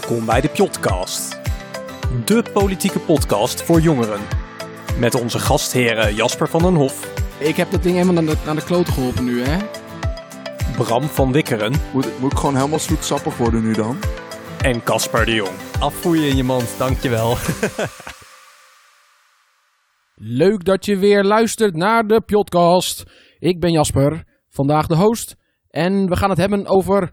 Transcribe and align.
Welkom 0.00 0.26
bij 0.26 0.40
de 0.40 0.48
Pjotcast. 0.48 1.40
De 2.24 2.44
politieke 2.52 2.98
podcast 2.98 3.62
voor 3.62 3.80
jongeren. 3.80 4.20
Met 4.98 5.14
onze 5.14 5.38
gastheren 5.38 6.14
Jasper 6.14 6.48
van 6.48 6.62
den 6.62 6.74
Hof, 6.74 7.12
Ik 7.38 7.56
heb 7.56 7.70
dat 7.70 7.82
ding 7.82 7.94
helemaal 7.94 8.22
naar 8.22 8.34
de, 8.34 8.40
naar 8.44 8.54
de 8.54 8.64
kloten 8.64 8.92
geholpen 8.92 9.24
nu, 9.24 9.42
hè? 9.42 9.58
Bram 10.76 11.02
van 11.02 11.32
Wikkeren 11.32 11.74
Moet, 11.92 12.20
moet 12.20 12.32
ik 12.32 12.38
gewoon 12.38 12.56
helemaal 12.56 12.78
zoetsappig 12.78 13.36
worden 13.36 13.62
nu 13.62 13.72
dan? 13.72 13.98
en 14.62 14.82
Casper 14.82 15.24
de 15.24 15.34
Jong. 15.34 15.56
Afvoeien 15.80 16.28
in 16.28 16.36
je 16.36 16.44
mand, 16.44 16.74
dankjewel. 16.78 17.34
Leuk 20.42 20.64
dat 20.64 20.84
je 20.84 20.96
weer 20.96 21.24
luistert 21.24 21.76
naar 21.76 22.06
de 22.06 22.20
podcast. 22.20 23.04
Ik 23.38 23.60
ben 23.60 23.72
Jasper, 23.72 24.24
vandaag 24.48 24.86
de 24.86 24.96
host. 24.96 25.36
En 25.70 26.08
we 26.08 26.16
gaan 26.16 26.30
het 26.30 26.38
hebben 26.38 26.66
over 26.66 27.10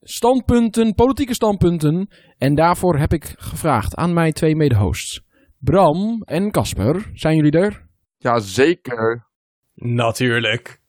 standpunten, 0.00 0.94
politieke 0.94 1.34
standpunten. 1.34 2.08
En 2.38 2.54
daarvoor 2.54 2.98
heb 2.98 3.12
ik 3.12 3.34
gevraagd 3.36 3.94
aan 3.94 4.12
mijn 4.12 4.32
twee 4.32 4.56
mede-hosts. 4.56 5.22
Bram 5.58 6.22
en 6.24 6.50
Casper, 6.50 7.10
zijn 7.12 7.36
jullie 7.36 7.60
er? 7.60 7.86
Ja, 8.18 8.38
zeker. 8.38 9.26
Natuurlijk. 9.74 10.82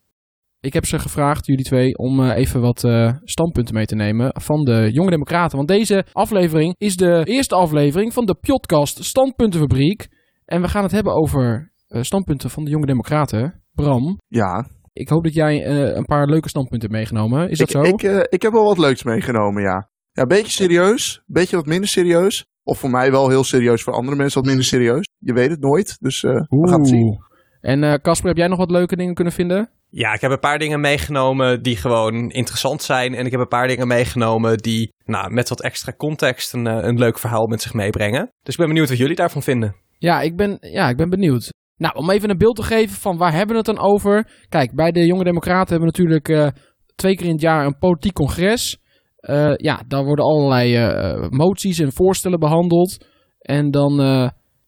Ik 0.60 0.74
heb 0.74 0.86
ze 0.86 1.00
gevraagd, 1.00 1.46
jullie 1.46 1.64
twee, 1.66 1.98
om 1.98 2.20
eh, 2.24 2.38
even 2.38 2.62
wat 2.62 2.84
eh, 2.84 3.14
standpunten 3.24 3.76
mee 3.76 3.86
te 3.86 3.96
nemen 3.96 4.42
van 4.42 4.64
de 4.64 4.90
Jonge 4.92 5.10
Democraten. 5.10 5.58
Want 5.58 5.70
deze 5.70 6.06
aflevering 6.12 6.76
is 6.78 6.96
de 6.96 7.22
eerste 7.24 7.56
aflevering 7.56 8.14
van 8.14 8.26
de 8.26 8.36
podcast 8.36 9.04
Standpuntenfabriek. 9.04 10.08
En 10.46 10.62
we 10.62 10.68
gaan 10.68 10.84
het 10.84 10.92
hebben 10.92 11.14
over 11.14 11.74
eh, 11.88 12.02
standpunten 12.02 12.50
van 12.50 12.64
de 12.64 12.70
Jonge 12.70 12.86
Democraten. 12.86 13.64
Bram, 13.74 14.20
Ja. 14.28 14.68
Ik 14.96 15.10
hoop 15.10 15.24
dat 15.24 15.34
jij 15.34 15.64
eh, 15.66 15.96
een 15.96 16.06
paar 16.06 16.28
leuke 16.28 16.50
standpunten 16.50 16.90
hebt 16.90 17.00
meegenomen. 17.00 17.50
Is 17.50 17.58
dat 17.58 17.70
zo? 17.70 17.82
Ik, 17.82 18.04
eh, 18.04 18.20
ik 18.30 18.42
heb 18.42 18.52
wel 18.52 18.64
wat 18.64 18.78
leuks 18.78 19.04
meegenomen, 19.04 19.62
ja. 19.62 19.90
Ja, 20.12 20.22
een 20.22 20.28
beetje 20.28 20.52
serieus. 20.52 21.16
Een 21.16 21.34
beetje 21.34 21.56
wat 21.56 21.66
minder 21.66 21.90
serieus. 21.90 22.46
Of 22.64 22.80
voor 22.80 22.90
mij 22.90 23.12
wel 23.12 23.30
heel 23.30 23.44
serieus, 23.44 23.84
voor 23.84 23.94
andere 23.94 24.18
mensen 24.18 24.40
wat 24.40 24.48
minder 24.48 24.66
serieus. 24.66 25.08
Je 25.18 25.34
weet 25.34 25.50
het 25.50 25.60
nooit, 25.60 25.98
dus 26.00 26.24
eh, 26.24 26.32
we 26.32 26.68
gaan 26.70 26.80
het 26.80 26.88
zien. 26.88 27.20
En 27.62 27.84
eh, 27.84 27.94
Casper, 27.94 28.28
heb 28.28 28.38
jij 28.38 28.48
nog 28.48 28.58
wat 28.58 28.72
leuke 28.72 28.96
dingen 28.96 29.14
kunnen 29.14 29.34
vinden? 29.34 29.70
Ja, 29.90 30.14
ik 30.14 30.22
heb 30.22 30.32
een 30.32 30.40
paar 30.40 30.60
dingen 30.60 30.80
meegenomen 30.80 31.64
die 31.64 31.76
gewoon 31.76 32.30
interessant 32.32 32.82
zijn. 32.82 33.16
En 33.16 33.26
ik 33.26 33.32
heb 33.32 33.40
een 33.40 33.48
paar 33.48 33.68
dingen 33.68 33.88
meegenomen 33.88 34.58
die 34.58 34.94
nou, 35.06 35.32
met 35.32 35.50
wat 35.50 35.62
extra 35.62 35.94
context 35.98 36.54
een, 36.54 36.66
een 36.66 36.98
leuk 36.98 37.20
verhaal 37.20 37.48
met 37.48 37.62
zich 37.62 37.74
meebrengen. 37.74 38.32
Dus 38.44 38.54
ik 38.54 38.60
ben 38.60 38.68
benieuwd 38.68 38.90
wat 38.90 38.98
jullie 38.98 39.16
daarvan 39.16 39.44
vinden. 39.44 39.76
Ja, 39.98 40.22
ik 40.22 40.36
ben, 40.36 40.58
ja, 40.60 40.90
ik 40.90 40.98
ben 40.98 41.10
benieuwd. 41.10 41.50
Nou, 41.78 41.96
om 41.96 42.10
even 42.10 42.30
een 42.30 42.38
beeld 42.38 42.56
te 42.56 42.64
geven 42.64 42.96
van 42.96 43.18
waar 43.18 43.34
hebben 43.34 43.50
we 43.50 43.58
het 43.58 43.78
dan 43.78 43.86
over. 43.86 44.30
Kijk, 44.50 44.76
bij 44.76 44.92
de 44.92 45.06
Jonge 45.06 45.24
Democraten 45.24 45.70
hebben 45.70 45.92
we 45.92 46.04
natuurlijk 46.04 46.30
eh, 46.30 46.62
twee 46.96 47.16
keer 47.16 47.26
in 47.26 47.32
het 47.32 47.42
jaar 47.42 47.66
een 47.66 47.78
politiek 47.78 48.14
congres. 48.14 48.78
Eh, 49.16 49.54
ja, 49.56 49.84
daar 49.88 50.04
worden 50.04 50.26
allerlei 50.26 50.76
eh, 50.76 51.30
moties 51.30 51.80
en 51.80 51.94
voorstellen 51.94 52.40
behandeld. 52.40 53.06
En 53.40 53.72
dan, 53.72 53.94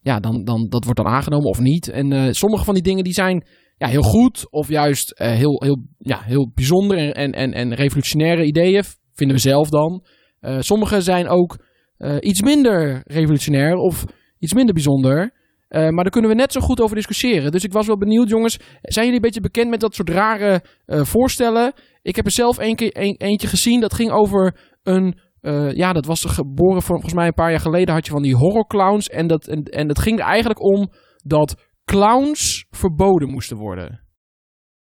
ja, 0.02 0.20
dan, 0.20 0.44
dan, 0.44 0.68
dat 0.70 0.84
wordt 0.84 1.00
dan 1.00 1.14
aangenomen 1.14 1.50
of 1.50 1.60
niet. 1.60 1.90
En 1.90 2.36
sommige 2.36 2.64
van 2.64 2.74
die 2.74 2.84
dingen 2.84 3.04
die 3.04 3.14
zijn 3.14 3.48
ja, 3.78 3.88
heel 3.88 4.02
goed 4.02 4.52
of 4.52 4.68
juist 4.68 5.14
heel, 5.16 5.64
heel, 5.64 5.84
ja, 5.98 6.22
heel 6.22 6.52
bijzonder 6.54 6.98
en, 6.98 7.32
en, 7.32 7.54
en, 7.54 7.74
revolutionaire 7.74 8.46
ideeën, 8.46 8.84
vinden 9.14 9.36
we 9.36 9.42
zelf 9.42 9.70
dan. 9.70 10.04
Sommige 10.60 11.02
zijn 11.02 11.28
ook 11.28 11.58
iets 12.20 12.42
minder 12.42 13.02
revolutionair 13.06 13.76
of 13.76 14.06
iets 14.40 14.54
minder 14.54 14.74
bijzonder. 14.74 15.34
Eh, 15.68 15.82
maar 15.82 16.04
daar 16.04 16.10
kunnen 16.12 16.30
we 16.30 16.36
net 16.36 16.52
zo 16.52 16.60
goed 16.62 16.82
over 16.82 16.96
discussiëren. 16.96 17.52
Dus 17.52 17.64
ik 17.64 17.73
was 17.73 17.88
wel 17.88 17.98
benieuwd, 17.98 18.30
jongens. 18.30 18.58
Zijn 18.82 19.06
jullie 19.06 19.14
een 19.14 19.26
beetje 19.26 19.42
bekend 19.42 19.70
met 19.70 19.80
dat 19.80 19.96
soort 19.96 20.10
rare 20.10 20.64
eh, 20.86 21.04
voorstellen? 21.04 21.73
Ik 22.02 22.16
heb 22.16 22.26
er 22.26 22.32
zelf 22.32 22.58
een 22.58 22.76
keer, 22.76 22.90
een, 22.98 23.16
eentje 23.18 23.48
gezien. 23.48 23.80
Dat 23.82 23.94
ging 23.94 24.12
over 24.12 24.58
een. 24.83 25.20
eh, 25.42 25.72
ja, 25.72 25.94
dat 25.94 26.05
was 26.05 26.26
geboren 26.26 26.82
voor, 26.82 26.94
volgens 26.95 27.14
mij 27.14 27.28
een 27.28 27.33
paar 27.33 27.50
jaar 27.52 27.60
geleden. 27.60 27.94
Had 27.94 28.05
je 28.05 28.11
van 28.11 28.22
die 28.22 28.36
horrorclowns. 28.36 29.08
En 29.10 29.28
dat, 29.28 29.48
en, 29.48 29.64
en 29.64 29.88
dat 29.88 30.00
ging 30.00 30.20
er 30.20 30.26
eigenlijk 30.26 30.64
om 30.64 30.92
dat 31.23 31.55
clowns 31.86 32.66
verboden 32.70 33.30
moesten 33.30 33.58
worden. 33.58 34.02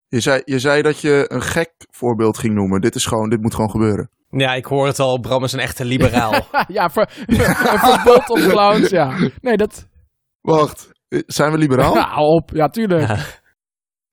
Je 0.09 0.21
zei, 0.21 0.43
je 0.45 0.59
zei 0.59 0.83
dat 0.83 1.01
je 1.01 1.25
een 1.29 1.43
gek 1.43 1.73
voorbeeld 1.91 2.39
ging 2.39 2.55
noemen. 2.55 2.81
Dit 2.81 2.95
is 2.95 3.07
gewoon, 3.07 3.29
dit 3.31 3.41
moet 3.41 3.55
gewoon 3.55 3.71
gebeuren. 3.71 4.11
Ja, 4.31 4.55
ik 4.55 4.65
hoor 4.65 4.87
het 4.87 4.99
al. 4.99 5.21
Bram 5.21 5.45
is 5.45 5.53
een 5.53 5.59
echte 5.61 5.85
liberaal. 5.85 6.33
ja, 6.69 6.91
ver, 6.91 7.11
ver- 7.27 7.73
een 7.73 7.79
verbod 7.79 8.31
op 8.31 8.37
clowns. 8.39 8.89
Ja, 8.91 9.31
nee, 9.41 9.57
dat. 9.57 9.89
Wacht, 10.41 10.91
eh, 11.09 11.21
zijn 11.27 11.53
we 11.53 11.59
liberaal? 11.59 11.95
Ja, 12.03 12.17
op. 12.17 12.51
Ja, 12.55 12.69
tuurlijk. 12.69 13.09
Ja. 13.09 13.25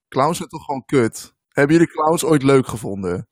Clowns 0.07 0.37
zijn 0.37 0.49
toch 0.49 0.65
gewoon 0.65 0.85
kut? 0.85 1.33
Hebben 1.49 1.75
jullie 1.75 1.91
clowns 1.91 2.23
ooit 2.23 2.43
leuk 2.43 2.67
gevonden? 2.67 3.27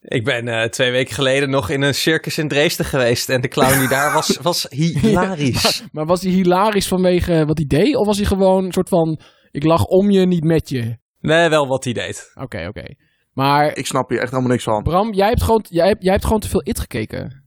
ik 0.00 0.24
ben 0.24 0.48
eh, 0.48 0.68
twee 0.68 0.90
weken 0.90 1.14
geleden 1.14 1.50
nog 1.50 1.68
in 1.68 1.82
een 1.82 1.94
circus 1.94 2.38
in 2.38 2.48
Dresden 2.48 2.86
geweest. 2.86 3.28
En 3.28 3.40
de 3.40 3.48
clown 3.48 3.78
die 3.78 3.88
daar 3.88 4.12
was, 4.12 4.36
was 4.42 4.66
hilarisch. 4.70 5.84
Maar 5.92 6.06
was 6.06 6.22
hij 6.22 6.30
hilarisch 6.30 6.88
vanwege 6.88 7.44
wat 7.46 7.58
hij 7.58 7.66
deed? 7.66 7.96
Of 7.96 8.06
was 8.06 8.16
hij 8.16 8.26
gewoon 8.26 8.64
een 8.64 8.72
soort 8.72 8.88
van. 8.88 9.20
Ik 9.50 9.64
lach 9.64 9.84
om 9.84 10.10
je, 10.10 10.26
niet 10.26 10.44
met 10.44 10.68
je? 10.68 10.96
Nee, 11.20 11.48
wel 11.48 11.66
wat 11.66 11.84
hij 11.84 11.92
deed. 11.92 12.30
Oké, 12.34 12.66
oké. 12.68 12.94
Maar 13.32 13.76
Ik 13.76 13.86
snap 13.86 14.08
hier 14.08 14.18
echt 14.20 14.30
helemaal 14.30 14.50
niks 14.50 14.64
van. 14.64 14.82
Bram, 14.82 15.12
jij 15.14 15.28
hebt, 15.28 15.42
gewoon, 15.42 15.64
jij, 15.68 15.86
hebt, 15.86 16.02
jij 16.02 16.12
hebt 16.12 16.24
gewoon 16.24 16.40
te 16.40 16.48
veel 16.48 16.62
It 16.64 16.80
gekeken. 16.80 17.44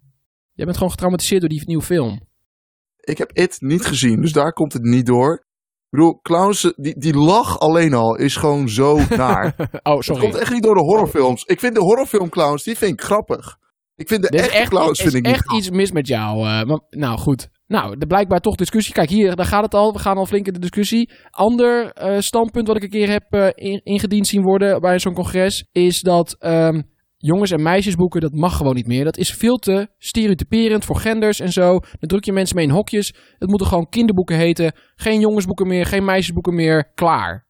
Jij 0.54 0.66
bent 0.66 0.78
gewoon 0.78 0.92
getraumatiseerd 0.92 1.42
door 1.42 1.50
die 1.50 1.64
nieuwe 1.66 1.84
film. 1.84 2.22
Ik 3.04 3.18
heb 3.18 3.32
It 3.34 3.56
niet 3.60 3.86
gezien, 3.86 4.22
dus 4.22 4.32
daar 4.32 4.54
komt 4.54 4.74
het 4.74 4.82
niet 4.84 5.06
door. 5.06 5.34
Ik 5.34 6.00
bedoel, 6.00 6.20
clowns, 6.22 6.74
die, 6.76 7.00
die 7.00 7.14
lach 7.16 7.60
alleen 7.60 7.94
al 7.94 8.16
is 8.16 8.36
gewoon 8.36 8.70
zo 8.70 9.00
naar. 9.18 9.56
Oh, 9.84 9.96
Het 9.96 10.06
sorry. 10.06 10.22
komt 10.22 10.36
echt 10.36 10.52
niet 10.52 10.64
door 10.64 10.76
de 10.76 10.82
horrorfilms. 10.82 11.44
Ik 11.44 11.60
vind 11.60 11.76
de 11.76 11.82
horrorfilmclowns, 11.82 12.64
die 12.64 12.78
vind 12.78 12.92
ik 12.92 13.02
grappig. 13.02 13.58
Ik 13.96 14.08
vind 14.08 14.22
de 14.22 14.28
Er 14.30 14.40
echte 14.40 14.58
echt, 14.58 14.70
clowns 14.70 15.02
vind 15.02 15.14
ik 15.14 15.26
niet 15.26 15.34
echt 15.36 15.54
iets 15.54 15.70
mis 15.70 15.92
met 15.92 16.08
jou. 16.08 16.38
eh, 16.38 16.64
maar, 16.64 16.80
nou, 16.90 17.18
goed. 17.18 17.50
Nou, 17.68 17.96
er 18.00 18.08
blijkbaar 18.08 18.40
toch 18.40 18.56
discussie. 18.56 18.94
Kijk, 18.94 19.10
hier, 19.10 19.36
daar 19.36 19.46
gaat 19.46 19.64
het 19.64 19.74
al. 19.74 19.94
We 19.94 20.00
gaan 20.00 20.18
al 20.18 20.26
flink 20.26 20.48
in 20.48 20.54
de 20.54 20.60
discussie. 20.60 21.12
Ander 21.30 21.92
eh, 21.92 22.20
standpunt 22.20 22.68
wat 22.68 22.76
ik 22.76 22.84
een 22.84 22.90
keer 22.90 23.10
heb 23.10 23.24
eh, 23.30 23.48
in- 23.54 23.82
ingediend 23.84 24.28
zien 24.28 24.42
worden 24.42 24.82
bij 24.82 25.00
zo'n 25.00 25.14
congres... 25.14 25.68
is 25.72 26.02
dat 26.02 26.36
ehm, 26.40 26.82
jongens- 27.26 27.52
en 27.52 27.62
meisjesboeken, 27.62 28.22
dat 28.22 28.34
mag 28.34 28.58
gewoon 28.58 28.76
niet 28.76 28.88
meer. 28.88 29.04
Dat 29.04 29.18
is 29.18 29.34
veel 29.34 29.58
te 29.58 29.88
stereotyperend 29.98 30.86
voor 30.86 30.96
genders 30.96 31.40
en 31.40 31.52
zo. 31.52 31.80
Dan 31.80 32.10
druk 32.10 32.24
je 32.24 32.34
mensen 32.34 32.56
mee 32.56 32.66
in 32.66 32.72
hokjes. 32.72 33.14
Het 33.38 33.50
moeten 33.50 33.68
gewoon 33.68 33.90
kinderboeken 33.90 34.38
heten. 34.38 34.74
Geen 34.96 35.20
jongensboeken 35.20 35.68
meer, 35.68 35.86
geen 35.86 36.06
meisjesboeken 36.06 36.56
meer. 36.56 36.92
Klaar. 36.94 37.48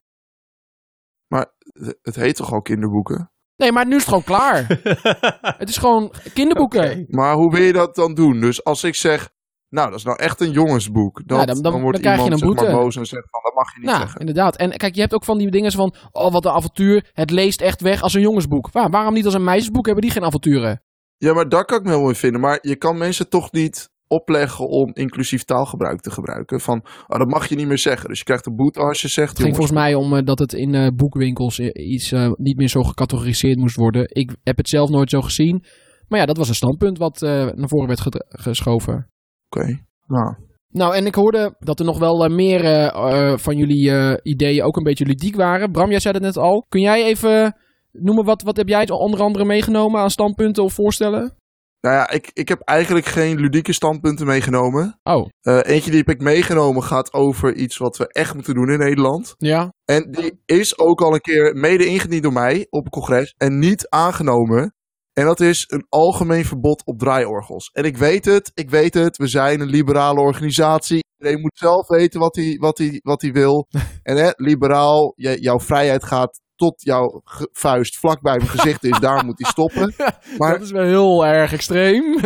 Het- 1.28 1.98
Het 2.02 2.14
heet 2.16 2.36
toch 2.36 2.52
al 2.52 2.62
kinderboeken? 2.62 3.32
Nee, 3.56 3.72
maar 3.72 3.86
nu 3.86 3.90
is 3.96 4.06
het 4.06 4.08
gewoon 4.08 4.24
klaar. 4.24 4.66
het 5.58 5.68
is 5.68 5.76
gewoon 5.76 6.12
kinderboeken. 6.34 7.04
Maar 7.08 7.34
hoe 7.34 7.50
wil 7.52 7.62
je 7.62 7.72
dat 7.72 7.94
dan 7.94 8.14
doen? 8.14 8.40
Dus 8.40 8.64
als 8.64 8.84
ik 8.84 8.94
zeg, 8.94 9.30
nou, 9.74 9.90
dat 9.90 9.98
is 9.98 10.04
nou 10.04 10.18
echt 10.18 10.40
een 10.40 10.50
jongensboek. 10.50 11.22
Dat, 11.26 11.38
Ja, 11.38 11.44
dan- 11.44 11.62
dan- 11.62 11.72
wordt 11.80 11.92
dan 11.92 12.00
krijg 12.00 12.16
je 12.16 12.24
iemand 12.24 12.42
een 12.42 12.58
zeg 12.58 12.72
maar, 12.72 12.80
boos 12.82 12.96
en 12.96 13.06
zegt 13.06 13.30
van, 13.30 13.40
dat 13.42 13.54
mag 13.54 13.72
je 13.72 13.78
niet 13.78 13.88
Nou, 13.88 14.00
zeggen. 14.00 14.20
inderdaad. 14.20 14.56
En 14.56 14.70
kijk, 14.76 14.94
je 14.94 15.00
hebt 15.00 15.14
ook 15.14 15.24
van 15.24 15.38
die 15.38 15.50
dingen 15.50 15.72
van... 15.72 15.94
Oh, 16.10 16.32
wat 16.32 16.44
een 16.44 16.50
avontuur. 16.50 17.10
Het 17.12 17.30
leest 17.30 17.60
echt 17.60 17.80
weg 17.80 18.02
als 18.02 18.14
een 18.14 18.20
jongensboek. 18.20 18.72
Waar, 18.72 18.90
waarom 18.90 19.14
niet 19.14 19.24
als 19.24 19.34
een 19.34 19.44
meisjesboek? 19.44 19.84
Hebben 19.86 20.02
die 20.04 20.12
geen 20.12 20.24
avonturen? 20.24 20.82
Ja, 21.16 21.32
maar 21.34 21.48
daar 21.48 21.64
kan 21.64 21.78
ik 21.78 21.84
me 21.84 21.90
wel 21.90 22.08
in 22.08 22.14
vinden. 22.14 22.40
Maar 22.40 22.58
je 22.62 22.76
kan 22.76 22.98
mensen 22.98 23.28
toch 23.28 23.52
niet 23.52 23.92
opleggen 24.06 24.68
om 24.68 24.90
inclusief 24.94 25.44
taalgebruik 25.44 26.00
te 26.00 26.10
gebruiken. 26.10 26.60
Van, 26.60 26.84
oh, 27.06 27.18
dat 27.18 27.28
mag 27.28 27.48
je 27.48 27.54
niet 27.56 27.66
meer 27.66 27.78
zeggen. 27.78 28.08
Dus 28.08 28.18
je 28.18 28.24
krijgt 28.24 28.46
een 28.46 28.56
boete 28.56 28.80
als 28.80 29.02
je 29.02 29.08
zegt... 29.08 29.28
Het 29.28 29.40
ging 29.40 29.56
jongens, 29.56 29.70
volgens 29.70 29.88
mij 29.88 29.94
om 30.04 30.16
eh, 30.16 30.24
dat 30.24 30.38
het 30.38 30.52
in 30.52 30.74
eh, 30.74 30.88
boekwinkels 30.96 31.58
iets 31.60 32.12
eh, 32.12 32.30
niet 32.36 32.56
meer 32.56 32.68
zo 32.68 32.82
gecategoriseerd 32.82 33.58
moest 33.58 33.76
worden. 33.76 34.06
Ik 34.08 34.36
heb 34.42 34.56
het 34.56 34.68
zelf 34.68 34.88
nooit 34.90 35.10
zo 35.10 35.20
gezien. 35.20 35.64
Maar 36.08 36.18
ja, 36.18 36.26
dat 36.26 36.36
was 36.36 36.48
een 36.48 36.54
standpunt 36.54 36.98
wat 36.98 37.20
naar 37.20 37.68
voren 37.68 37.86
werd 37.86 38.02
geschoven. 38.28 39.08
Oké, 39.56 39.80
nou. 40.06 40.34
Nou, 40.68 40.94
en 40.94 41.06
ik 41.06 41.14
hoorde 41.14 41.54
dat 41.58 41.78
er 41.78 41.84
nog 41.84 41.98
wel 41.98 42.24
eh, 42.24 42.30
meer 42.30 42.64
eh, 42.64 42.86
eh, 42.86 43.38
van 43.38 43.56
jullie 43.56 44.22
ideeën 44.22 44.64
ook 44.64 44.76
een 44.76 44.82
beetje 44.82 45.06
ludiek 45.06 45.36
waren. 45.36 45.70
Bram, 45.70 45.90
jij 45.90 46.00
zei 46.00 46.14
het 46.14 46.22
net 46.22 46.36
al. 46.36 46.66
Kun 46.68 46.80
jij 46.80 47.04
even 47.04 47.56
noemen, 47.92 48.24
wat, 48.24 48.42
wat 48.42 48.56
heb 48.56 48.68
jij 48.68 48.88
onder 48.88 49.20
andere 49.20 49.44
meegenomen 49.44 50.00
aan 50.00 50.10
standpunten 50.10 50.62
of 50.62 50.72
voorstellen? 50.72 51.36
Nou 51.80 51.96
ja, 51.96 52.10
ik, 52.10 52.30
ik 52.32 52.48
heb 52.48 52.60
eigenlijk 52.60 53.06
geen 53.06 53.40
ludieke 53.40 53.72
standpunten 53.72 54.26
meegenomen. 54.26 55.00
Oh, 55.02 55.28
eentje 55.42 55.90
die 55.90 55.98
heb 55.98 56.08
ik 56.08 56.20
meegenomen 56.20 56.82
gaat 56.82 57.12
over 57.12 57.54
iets 57.54 57.76
wat 57.76 57.96
we 57.96 58.06
echt 58.08 58.34
moeten 58.34 58.54
doen 58.54 58.70
in 58.70 58.78
Nederland. 58.78 59.34
ja. 59.38 59.72
En 59.84 60.10
die 60.10 60.42
is 60.46 60.78
ook 60.78 61.02
al 61.02 61.14
een 61.14 61.20
keer 61.20 61.56
mede 61.56 61.86
ingediend 61.86 62.22
door 62.22 62.32
mij 62.32 62.66
op 62.70 62.84
een 62.84 62.90
congres 62.90 63.34
en 63.36 63.58
niet 63.58 63.88
aangenomen. 63.88 64.73
En 65.14 65.24
dat 65.24 65.40
is 65.40 65.64
een 65.68 65.86
algemeen 65.88 66.44
verbod 66.44 66.82
op 66.84 66.98
draaiorgels. 66.98 67.70
En 67.72 67.84
ik 67.84 67.96
weet 67.96 68.24
het, 68.24 68.50
ik 68.54 68.70
weet 68.70 68.94
het, 68.94 69.16
we 69.16 69.26
zijn 69.26 69.60
een 69.60 69.68
liberale 69.68 70.20
organisatie. 70.20 71.04
Iedereen 71.18 71.40
moet 71.40 71.58
zelf 71.58 71.88
weten 71.88 72.20
wat 72.20 72.36
hij, 72.36 72.56
wat 72.60 72.78
hij, 72.78 73.00
wat 73.02 73.22
hij 73.22 73.32
wil. 73.32 73.68
en 74.02 74.16
hè, 74.16 74.30
liberaal, 74.36 75.12
jouw 75.16 75.60
vrijheid 75.60 76.04
gaat 76.04 76.40
tot 76.56 76.82
jouw 76.82 77.20
vuist 77.52 77.98
vlak 77.98 78.20
bij 78.20 78.36
mijn 78.36 78.48
gezicht 78.48 78.84
is, 78.84 78.98
daar 78.98 79.24
moet 79.24 79.38
hij 79.38 79.50
stoppen. 79.50 79.94
Maar 80.38 80.52
Dat 80.52 80.62
is 80.62 80.70
wel 80.70 80.84
heel 80.84 81.26
erg 81.26 81.52
extreem. 81.52 82.20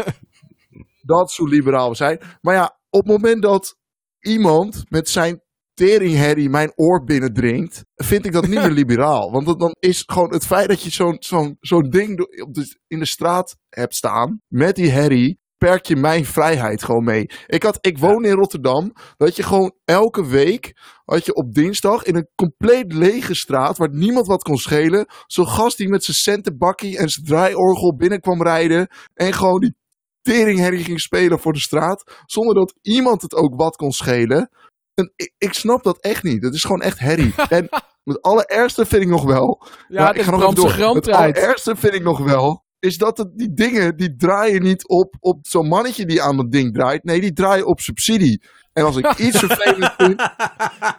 dat 1.03 1.29
is 1.31 1.37
hoe 1.37 1.49
liberaal 1.49 1.89
we 1.89 1.97
zijn. 1.97 2.21
Maar 2.41 2.55
ja, 2.55 2.79
op 2.91 3.01
het 3.01 3.13
moment 3.13 3.43
dat 3.43 3.77
iemand 4.21 4.85
met 4.89 5.09
zijn 5.09 5.43
teringherrie 5.79 6.49
mijn 6.51 6.73
oor 6.77 7.05
binnendringt, 7.05 7.85
vind 7.95 8.27
ik 8.27 8.33
dat 8.33 8.47
niet 8.47 8.59
meer 8.61 8.71
liberaal. 8.83 9.31
Want 9.31 9.47
dat- 9.47 9.61
dan 9.61 9.75
is 9.79 10.03
gewoon 10.07 10.33
het 10.33 10.47
feit 10.47 10.69
dat 10.69 10.83
je 10.83 10.91
zo'n 10.91 11.17
zo'n 11.19 11.57
zo'n 11.61 11.91
ding 11.91 12.17
do- 12.17 12.43
op 12.45 12.55
de, 12.55 12.79
in 12.87 12.99
de 12.99 13.07
straat 13.07 13.57
hebt 13.69 13.95
staan 13.95 14.41
met 14.49 14.77
die 14.77 14.91
herrie, 14.91 15.39
perk 15.57 15.87
je 15.87 15.97
mijn 15.97 16.25
vrijheid 16.25 16.83
gewoon 16.83 17.05
mee. 17.05 17.27
Ik, 17.47 17.63
had, 17.63 17.79
ik 17.81 17.99
woon 17.99 18.25
in 18.25 18.33
Rotterdam, 18.33 18.93
dat 19.17 19.37
je 19.37 19.43
gewoon 19.43 19.73
elke 19.85 20.27
week, 20.27 20.73
had 21.05 21.25
je 21.27 21.35
op 21.35 21.53
dinsdag 21.55 22.03
in 22.05 22.17
een 22.17 22.29
compleet 22.35 22.93
lege 22.93 23.35
straat, 23.35 23.79
waar 23.79 23.91
niemand 23.93 24.27
wat 24.27 24.43
kon 24.43 24.57
schelen, 24.57 25.07
zo'n 25.27 25.49
gast 25.49 25.77
die 25.77 25.89
met 25.89 26.05
zijn 26.05 26.17
centenbakkie 26.17 26.99
en 26.99 27.09
zijn 27.09 27.27
draaiorgel 27.27 27.97
binnenkwam 27.97 28.43
rijden 28.43 28.89
en 29.15 29.33
gewoon 29.33 29.61
die 29.61 29.75
teringherrie 30.21 30.85
ging 30.85 31.01
spelen 31.01 31.39
voor 31.39 31.53
de 31.53 31.61
straat, 31.61 32.23
zonder 32.27 32.55
dat 32.55 32.75
iemand 32.83 33.23
het 33.23 33.35
ook 33.35 33.55
wat 33.57 33.77
kon 33.77 33.91
schelen. 33.93 34.51
En 34.99 35.13
ik, 35.17 35.35
ik 35.39 35.53
snap 35.53 35.83
dat 35.83 35.99
echt 36.01 36.23
niet. 36.23 36.43
Dat 36.43 36.55
is 36.55 36.63
gewoon 36.63 36.83
echt 36.83 36.99
herrie. 36.99 37.35
en 37.49 37.69
het 38.05 38.23
allerergste 38.23 38.87
vind 38.87 39.03
ik 39.03 39.09
nog 39.09 39.25
wel. 39.25 39.63
Ja, 39.89 40.01
maar 40.01 40.07
het 40.09 40.17
ik 40.17 40.23
ga 40.23 40.33
is 40.33 40.39
nog 40.39 40.49
even 40.49 40.55
Bramse 40.55 40.81
door. 40.81 40.95
Het 40.95 41.09
allerergste 41.09 41.77
vind 41.77 41.95
ik 41.95 42.03
nog 42.03 42.19
wel. 42.19 42.67
Is 42.79 42.97
dat 42.97 43.19
het, 43.19 43.29
die 43.35 43.55
dingen, 43.55 43.97
die 43.97 44.17
draaien 44.17 44.63
niet 44.63 44.89
op, 44.89 45.15
op 45.21 45.39
zo'n 45.47 45.69
mannetje 45.69 46.07
die 46.07 46.23
aan 46.23 46.37
dat 46.37 46.53
ding 46.53 46.75
draait. 46.75 47.05
Nee, 47.05 47.21
die 47.21 47.33
draaien 47.33 47.67
op 47.67 47.81
subsidie. 47.81 48.43
En 48.73 48.85
als 48.85 48.97
ik 48.97 49.19
iets 49.19 49.39
vervelend 49.39 49.95
vind, 49.97 50.23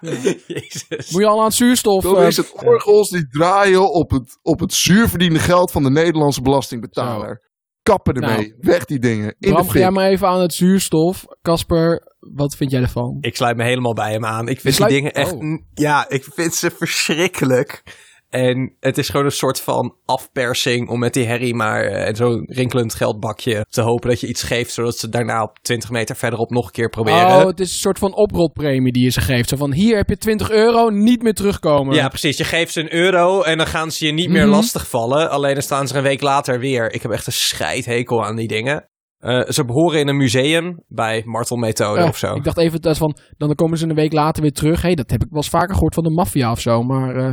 Jezus. 0.48 1.12
Moet 1.12 1.22
je 1.22 1.28
al 1.28 1.40
aan 1.40 1.46
het 1.46 1.54
zuurstof... 1.54 2.04
dan 2.04 2.18
eh, 2.18 2.28
is 2.28 2.38
het 2.38 2.52
orgels 2.52 3.10
die 3.10 3.28
draaien 3.28 3.92
op 3.92 4.12
het, 4.12 4.38
op 4.42 4.60
het 4.60 4.74
zuurverdiende 4.74 5.40
geld 5.40 5.72
van 5.72 5.84
de 5.84 5.90
Nederlandse 5.90 6.42
belastingbetaler. 6.42 7.49
Kappen 7.90 8.14
ermee. 8.14 8.48
Nou. 8.48 8.54
Weg 8.60 8.86
die 8.86 9.00
dingen. 9.00 9.36
In 9.40 9.52
Bram, 9.52 9.66
de 9.66 9.72
ga 9.72 9.80
jij 9.80 9.92
maar 9.92 10.10
even 10.10 10.28
aan 10.28 10.42
het 10.42 10.54
zuurstof. 10.54 11.26
Casper, 11.42 12.16
wat 12.20 12.56
vind 12.56 12.72
jij 12.72 12.82
ervan? 12.82 13.18
Ik 13.22 13.36
sluit 13.36 13.58
me 13.58 13.64
helemaal 13.64 13.94
bij 13.94 14.12
hem 14.12 14.26
aan. 14.26 14.48
Ik 14.48 14.60
vind 14.60 14.76
sluit- 14.76 14.92
die 14.92 15.00
dingen 15.00 15.14
echt... 15.16 15.34
Oh. 15.34 15.62
Ja, 15.74 16.10
ik 16.10 16.24
vind 16.34 16.54
ze 16.54 16.72
verschrikkelijk. 16.72 17.84
En 18.30 18.76
het 18.80 18.98
is 18.98 19.10
gewoon 19.10 19.26
een 19.26 19.32
soort 19.32 19.62
van 19.62 19.96
afpersing 20.06 20.90
om 20.90 21.00
met 21.00 21.14
die 21.14 21.26
herrie 21.26 21.56
maar 21.56 21.84
eh, 21.84 22.08
en 22.08 22.16
zo'n 22.16 22.44
rinkelend 22.48 22.94
geldbakje 22.94 23.66
te 23.70 23.82
hopen 23.82 24.10
dat 24.10 24.20
je 24.20 24.28
iets 24.28 24.44
geeft, 24.44 24.72
zodat 24.74 24.98
ze 24.98 25.10
daarna 25.10 25.44
op 25.44 25.60
20 25.62 25.90
meter 25.90 26.16
verderop 26.16 26.50
nog 26.50 26.66
een 26.66 26.72
keer 26.72 26.90
proberen. 26.90 27.28
Oh, 27.28 27.46
het 27.46 27.60
is 27.60 27.72
een 27.72 27.80
soort 27.80 27.98
van 28.00 28.16
oprotpremie 28.16 28.92
die 28.94 29.04
je 29.04 29.10
ze 29.10 29.22
geeft. 29.22 29.50
Zo 29.50 29.56
van, 29.56 29.74
hier 29.74 29.98
heb 29.98 30.10
je 30.10 30.18
20 30.18 30.50
euro, 30.52 30.90
niet 30.90 31.22
meer 31.22 31.34
terugkomen. 31.34 31.96
Ja, 31.96 32.08
precies. 32.08 32.38
Je 32.38 32.44
geeft 32.44 32.74
ze 32.74 32.80
een 32.80 32.94
euro 32.94 33.42
en 33.42 33.58
dan 33.58 33.68
gaan 33.68 33.92
ze 33.92 34.06
je 34.06 34.12
niet 34.12 34.30
meer 34.30 34.46
Mhm. 34.46 34.52
lastigvallen. 34.56 35.30
Alleen 35.30 35.54
dan 35.54 35.64
staan 35.64 35.88
ze 35.88 35.98
een 35.98 36.04
week 36.04 36.22
later 36.22 36.60
weer. 36.60 36.94
Ik 36.94 37.02
heb 37.02 37.12
echt 37.12 37.28
een 37.28 37.34
scheidhekel 37.34 38.26
aan 38.26 38.36
die 38.36 38.48
dingen. 38.48 38.90
Eh, 39.18 39.42
ze 39.50 39.66
behoren 39.66 40.00
in 40.00 40.08
een 40.08 40.18
museum 40.18 40.84
bij 40.88 41.22
Martelmethode 41.26 42.02
Oh, 42.02 42.08
of 42.08 42.18
zo. 42.18 42.36
Ik 42.36 42.44
dacht 42.44 42.58
even 42.58 42.82
dat 42.82 42.98
van, 42.98 43.18
dan 43.38 43.56
komen 43.56 43.78
ze 43.78 43.88
een 43.88 43.96
week 43.96 44.14
later 44.14 44.42
weer 44.42 44.52
terug. 44.52 44.82
Hé, 44.82 44.88
hey, 44.88 44.96
dat 44.96 45.10
heb 45.10 45.22
ik 45.22 45.28
wel 45.30 45.38
eens 45.42 45.50
vaker 45.50 45.74
gehoord 45.74 45.94
van 45.94 46.04
de 46.04 46.10
maffia 46.10 46.52
of 46.52 46.60
zo. 46.60 46.84
Maar 46.84 47.16
eh, 47.16 47.32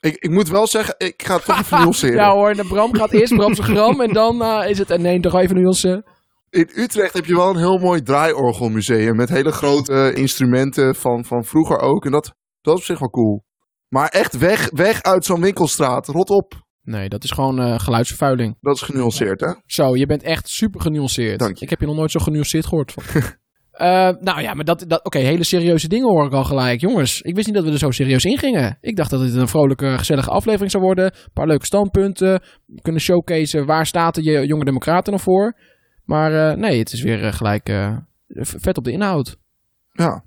Ik, 0.00 0.16
ik 0.16 0.30
moet 0.30 0.48
wel 0.48 0.66
zeggen, 0.66 0.94
ik 0.98 1.22
ga 1.22 1.34
het 1.34 1.44
toch 1.44 1.58
even 1.58 1.80
nuanceren. 1.80 2.16
ja 2.24 2.32
hoor, 2.32 2.54
de 2.54 2.64
Bram 2.64 2.94
gaat 2.94 3.12
eerst 3.12 3.34
Bramse 3.34 3.62
gram 3.62 4.00
en 4.00 4.12
dan 4.12 4.42
eh, 4.42 4.70
is 4.70 4.78
het... 4.78 4.90
En 4.90 5.02
nee, 5.02 5.20
toch 5.20 5.34
even 5.34 5.56
nuance. 5.56 6.04
In 6.50 6.70
Utrecht 6.74 7.14
heb 7.14 7.24
je 7.24 7.36
wel 7.36 7.50
een 7.50 7.56
heel 7.56 7.78
mooi 7.78 8.02
draaiorgelmuseum. 8.02 9.16
Met 9.16 9.28
hele 9.28 9.52
grote 9.52 9.92
eh, 9.92 10.16
instrumenten 10.16 10.94
van, 10.94 11.24
van 11.24 11.44
vroeger 11.44 11.78
ook. 11.78 12.04
En 12.04 12.10
dat, 12.10 12.34
dat 12.60 12.74
is 12.74 12.80
op 12.80 12.86
zich 12.86 12.98
wel 12.98 13.10
cool. 13.10 13.44
Maar 13.88 14.08
echt 14.08 14.38
weg, 14.38 14.70
weg 14.74 15.02
uit 15.02 15.24
zo'n 15.24 15.40
winkelstraat. 15.40 16.06
Rot 16.06 16.30
op. 16.30 16.54
Nee, 16.82 17.08
dat 17.08 17.24
is 17.24 17.30
gewoon 17.30 17.60
eh, 17.60 17.78
geluidsvervuiling. 17.78 18.56
Dat 18.60 18.74
is 18.74 18.82
genuanceerd, 18.82 19.40
hè? 19.40 19.52
Zo, 19.66 19.96
je 19.96 20.06
bent 20.06 20.22
echt 20.22 20.48
super 20.48 20.80
genuanceerd. 20.80 21.38
Dank 21.38 21.56
je. 21.56 21.64
Ik 21.64 21.70
heb 21.70 21.80
je 21.80 21.86
nog 21.86 21.96
nooit 21.96 22.10
zo 22.10 22.20
genuanceerd 22.20 22.66
gehoord. 22.66 22.92
Van. 22.92 23.22
Eh, 23.78 24.10
nou 24.20 24.40
ja, 24.40 24.54
maar 24.54 24.64
dat, 24.64 24.84
dat 24.86 25.04
oké, 25.04 25.18
hele 25.18 25.44
serieuze 25.44 25.88
dingen 25.88 26.08
hoor 26.08 26.26
ik 26.26 26.32
al 26.32 26.44
gelijk. 26.44 26.80
Jongens, 26.80 27.20
ik 27.20 27.34
wist 27.34 27.46
niet 27.46 27.56
dat 27.56 27.64
we 27.64 27.70
er 27.70 27.78
zo 27.78 27.90
serieus 27.90 28.24
in 28.24 28.38
gingen. 28.38 28.78
Ik 28.80 28.96
dacht 28.96 29.10
dat 29.10 29.20
het 29.20 29.34
een 29.34 29.48
vrolijke, 29.48 29.98
gezellige 29.98 30.30
aflevering 30.30 30.70
zou 30.70 30.82
worden. 30.82 31.04
Een 31.04 31.32
paar 31.32 31.46
leuke 31.46 31.66
standpunten. 31.66 32.42
We 32.66 32.80
kunnen 32.82 33.00
showcase 33.00 33.64
waar 33.64 33.86
staat 33.86 34.14
de 34.14 34.46
jonge 34.46 34.64
democraten 34.64 35.12
nog 35.12 35.22
voor. 35.22 35.56
Maar 36.04 36.50
eh, 36.50 36.56
nee, 36.56 36.78
het 36.78 36.92
is 36.92 37.02
weer 37.02 37.24
eh, 37.24 37.32
gelijk 37.32 37.68
eh, 37.68 37.96
vet 38.38 38.78
op 38.78 38.84
de 38.84 38.92
inhoud. 38.92 39.36
Ja. 39.92 40.24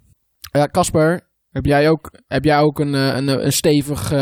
Ja, 0.51 0.67
Casper, 0.67 1.21
heb 1.49 1.65
jij 1.65 1.89
ook, 1.89 2.11
heb 2.27 2.43
jij 2.43 2.59
ook 2.59 2.79
een, 2.79 2.93
een, 2.93 3.45
een 3.45 3.53
stevig 3.53 4.13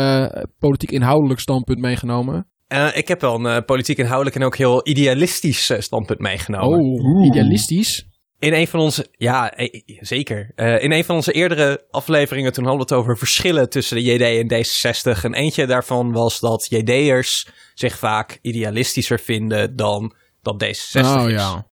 politiek 0.58 0.90
inhoudelijk 0.90 1.40
standpunt 1.40 1.78
meegenomen? 1.78 2.46
Eh, 2.66 2.96
ik 2.96 3.08
heb 3.08 3.20
wel 3.20 3.44
een 3.44 3.64
politiek 3.64 3.98
inhoudelijk 3.98 4.36
en 4.36 4.44
ook 4.44 4.56
heel 4.56 4.88
idealistisch 4.88 5.72
standpunt 5.78 6.18
meegenomen. 6.18 6.78
Oh, 6.78 7.26
idealistisch. 7.26 8.06
In 8.40 8.52
een 8.52 8.68
van 8.68 8.80
onze, 8.80 9.06
ja, 9.12 9.52
eh, 9.52 9.82
zeker. 10.00 10.52
Eh, 10.54 10.82
in 10.82 10.92
een 10.92 11.04
van 11.04 11.14
onze 11.16 11.32
eerdere 11.32 11.86
afleveringen, 11.90 12.52
toen 12.52 12.64
hadden 12.64 12.86
we 12.86 12.94
het 12.94 13.02
over 13.02 13.18
verschillen 13.18 13.70
tussen 13.70 13.96
de 13.96 14.02
JD 14.02 14.20
en 14.20 14.48
D66. 14.48 15.24
En 15.24 15.34
eentje 15.34 15.66
daarvan 15.66 16.12
was 16.12 16.40
dat 16.40 16.66
JD'ers 16.68 17.48
zich 17.74 17.98
vaak 17.98 18.38
idealistischer 18.42 19.18
vinden 19.20 19.76
dan 19.76 20.14
dat 20.42 20.64
D66 20.64 21.00
Oh 21.00 21.28
is. 21.28 21.32
ja. 21.32 21.68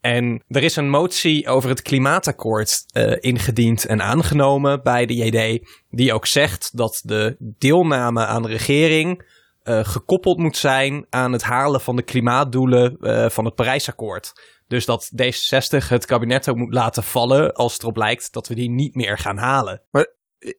En 0.00 0.44
er 0.48 0.62
is 0.62 0.76
een 0.76 0.90
motie 0.90 1.48
over 1.48 1.68
het 1.68 1.82
klimaatakkoord 1.82 2.84
eh, 2.86 3.12
ingediend 3.20 3.86
en 3.86 4.02
aangenomen 4.02 4.82
bij 4.82 5.06
de 5.06 5.14
JD, 5.14 5.68
die 5.90 6.12
ook 6.12 6.26
zegt 6.26 6.76
dat 6.76 7.00
de 7.04 7.36
deelname 7.58 8.26
aan 8.26 8.42
de 8.42 8.48
regering 8.48 9.38
eh, 9.62 9.84
gekoppeld 9.84 10.38
moet 10.38 10.56
zijn 10.56 11.06
aan 11.10 11.32
het 11.32 11.42
halen 11.42 11.80
van 11.80 11.96
de 11.96 12.02
klimaatdoelen 12.02 12.96
van 13.32 13.44
het 13.44 13.54
Parijsakkoord. 13.54 14.32
Dus 14.70 14.84
dat 14.84 15.10
D66 15.22 15.88
het 15.88 16.06
kabinet 16.06 16.48
ook 16.48 16.56
moet 16.56 16.74
laten 16.74 17.02
vallen 17.02 17.52
als 17.54 17.72
het 17.72 17.82
erop 17.82 17.96
lijkt 17.96 18.32
dat 18.32 18.48
we 18.48 18.54
die 18.54 18.70
niet 18.70 18.94
meer 18.94 19.18
gaan 19.18 19.36
halen. 19.36 19.82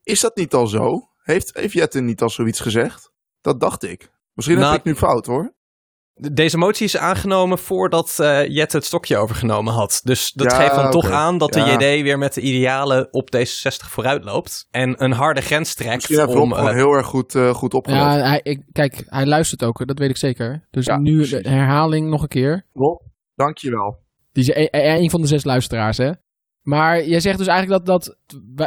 Is 0.03 0.19
dat 0.19 0.35
niet 0.35 0.53
al 0.53 0.67
zo? 0.67 0.99
Heeft, 1.23 1.53
heeft 1.53 1.73
Jette 1.73 2.01
niet 2.01 2.21
al 2.21 2.29
zoiets 2.29 2.59
gezegd? 2.59 3.11
Dat 3.41 3.59
dacht 3.59 3.83
ik. 3.83 4.11
Misschien 4.33 4.57
Nou, 4.57 4.71
heb 4.71 4.79
ik 4.79 4.85
nu 4.85 4.95
fout, 4.95 5.25
hoor. 5.25 5.53
De- 6.13 6.33
Deze 6.33 6.57
motie 6.57 6.85
is 6.85 6.97
aangenomen 6.97 7.57
voordat 7.57 8.19
eh 8.19 8.47
Jet 8.47 8.71
het 8.71 8.85
stokje 8.85 9.17
overgenomen 9.17 9.73
had. 9.73 10.01
Dus 10.03 10.31
dat 10.31 10.51
Ja, 10.51 10.57
geeft 10.57 10.75
dan 10.75 10.91
toch 10.91 11.09
aan 11.09 11.37
dat 11.37 11.55
Ja. 11.55 11.77
de 11.77 11.85
JD 11.95 12.01
weer 12.03 12.17
met 12.17 12.33
de 12.33 12.41
idealen 12.41 13.13
op 13.13 13.29
D66 13.35 13.89
vooruit 13.89 14.23
loopt. 14.23 14.67
En 14.71 15.03
een 15.03 15.11
harde 15.11 15.41
grens 15.41 15.73
trekt 15.73 15.95
Misschien 15.95 16.19
heeft 16.19 16.31
Rob 16.31 16.41
om... 16.41 16.53
gewoon 16.53 16.69
eh, 16.69 16.75
heel 16.75 16.91
erg 16.93 17.05
goed, 17.05 17.35
eh, 17.35 17.53
goed. 17.53 17.79
Ja, 17.87 18.17
hij, 18.17 18.39
ik, 18.43 18.63
kijk, 18.71 19.03
hij 19.05 19.25
luistert 19.25 19.63
ook, 19.63 19.87
dat 19.87 19.99
weet 19.99 20.09
ik 20.09 20.17
zeker. 20.17 20.67
Dus 20.71 20.85
Ja, 20.85 20.97
nu 20.97 21.15
precies. 21.15 21.43
de 21.43 21.49
herhaling 21.49 22.09
nog 22.09 22.21
een 22.21 22.27
keer. 22.27 22.65
Rob, 22.73 23.01
dankjewel. 23.43 23.99
Die 24.31 24.43
is 24.43 24.55
een, 24.55 25.01
een 25.01 25.09
van 25.09 25.21
de 25.21 25.27
zes 25.27 25.43
luisteraars, 25.43 25.97
hè? 25.97 26.11
Maar 26.61 27.05
jij 27.05 27.19
zegt 27.19 27.37
dus 27.37 27.47
eigenlijk 27.47 27.85
dat 27.85 28.03
dat... 28.03 28.17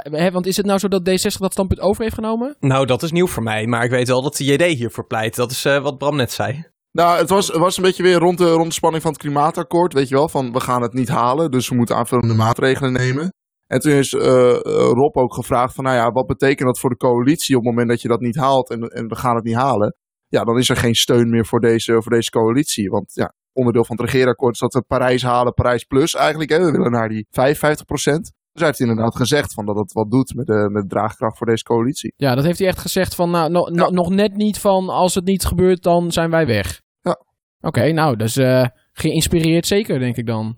Hè, 0.02 0.30
want 0.30 0.46
is 0.46 0.56
het 0.56 0.66
nou 0.66 0.78
zo 0.78 0.88
dat 0.88 1.08
D60 1.08 1.38
dat 1.38 1.52
standpunt 1.52 1.80
over 1.80 2.02
heeft 2.02 2.14
genomen? 2.14 2.56
Nou, 2.60 2.86
dat 2.86 3.02
is 3.02 3.12
nieuw 3.12 3.26
voor 3.26 3.42
mij. 3.42 3.66
Maar 3.66 3.84
ik 3.84 3.90
weet 3.90 4.08
wel 4.08 4.22
dat 4.22 4.36
de 4.36 4.44
JD 4.44 4.62
hiervoor 4.62 5.06
pleit. 5.06 5.36
Dat 5.36 5.50
is 5.50 5.64
eh, 5.64 5.82
wat 5.82 5.98
Bram 5.98 6.16
net 6.16 6.32
zei. 6.32 6.66
Nou, 6.92 7.18
het 7.18 7.28
was, 7.28 7.46
het 7.46 7.56
was 7.56 7.76
een 7.76 7.82
beetje 7.82 8.02
weer 8.02 8.18
rond 8.18 8.38
de, 8.38 8.50
rond 8.50 8.68
de 8.68 8.74
spanning 8.74 9.02
van 9.02 9.12
het 9.12 9.20
klimaatakkoord. 9.20 9.92
Weet 9.92 10.08
je 10.08 10.14
wel, 10.14 10.28
van 10.28 10.52
we 10.52 10.60
gaan 10.60 10.82
het 10.82 10.92
niet 10.92 11.08
halen, 11.08 11.50
dus 11.50 11.68
we 11.68 11.74
moeten 11.74 11.96
aanvullende 11.96 12.34
maatregelen 12.34 12.92
nemen. 12.92 13.32
En 13.66 13.80
toen 13.80 13.92
is 13.92 14.12
eh, 14.12 14.50
eh, 14.50 14.56
Rob 14.92 15.16
ook 15.16 15.34
gevraagd 15.34 15.74
van, 15.74 15.84
nou 15.84 15.96
ja, 15.96 16.10
wat 16.10 16.26
betekent 16.26 16.68
dat 16.68 16.78
voor 16.78 16.90
de 16.90 16.96
coalitie 16.96 17.56
op 17.56 17.62
het 17.62 17.70
moment 17.70 17.90
dat 17.90 18.02
je 18.02 18.08
dat 18.08 18.20
niet 18.20 18.36
haalt 18.36 18.70
en, 18.70 18.80
en 18.80 19.08
we 19.08 19.16
gaan 19.16 19.34
het 19.34 19.44
niet 19.44 19.54
halen? 19.54 19.96
Ja, 20.28 20.44
dan 20.44 20.58
is 20.58 20.68
er 20.68 20.76
geen 20.76 20.94
steun 20.94 21.30
meer 21.30 21.46
voor 21.46 21.60
deze, 21.60 22.02
voor 22.02 22.12
deze 22.12 22.30
coalitie. 22.30 22.88
Want 22.88 23.10
ja, 23.14 23.34
onderdeel 23.54 23.84
van 23.84 23.96
het 23.96 24.04
regeerakkoord 24.04 24.52
is 24.54 24.58
dat 24.60 24.72
we 24.74 24.82
Parijs 24.82 25.22
halen, 25.22 25.54
Parijs 25.54 25.84
plus 25.84 26.14
eigenlijk. 26.14 26.50
Hè. 26.50 26.58
We 26.64 26.70
willen 26.70 26.90
naar 26.90 27.08
die 27.08 27.26
55 27.30 27.86
procent. 27.86 28.22
Dus 28.24 28.62
hij 28.62 28.66
heeft 28.66 28.80
inderdaad 28.90 29.16
gezegd 29.16 29.54
van 29.54 29.66
dat 29.66 29.76
het 29.76 29.92
wat 29.92 30.10
doet 30.10 30.34
met 30.34 30.46
de, 30.46 30.68
met 30.72 30.82
de 30.82 30.88
draagkracht 30.88 31.36
voor 31.38 31.46
deze 31.46 31.62
coalitie. 31.64 32.12
Ja, 32.16 32.34
dat 32.34 32.44
heeft 32.44 32.58
hij 32.58 32.68
echt 32.68 32.78
gezegd 32.78 33.14
van... 33.14 33.30
Nou, 33.30 33.50
no- 33.50 33.68
no- 33.68 33.84
Ja. 33.84 33.90
nog 33.90 34.10
net 34.10 34.34
niet 34.36 34.58
van... 34.58 34.88
Als 34.88 35.14
het 35.14 35.24
niet 35.24 35.44
gebeurt, 35.44 35.82
dan 35.82 36.12
zijn 36.12 36.30
wij 36.30 36.46
weg. 36.46 36.80
Ja. 37.00 37.20
Oké, 37.60 37.92
nou, 37.92 38.16
dus 38.16 38.36
eh, 38.36 38.66
geïnspireerd 38.92 39.66
zeker, 39.66 39.98
denk 39.98 40.16
ik 40.16 40.26
dan. 40.26 40.56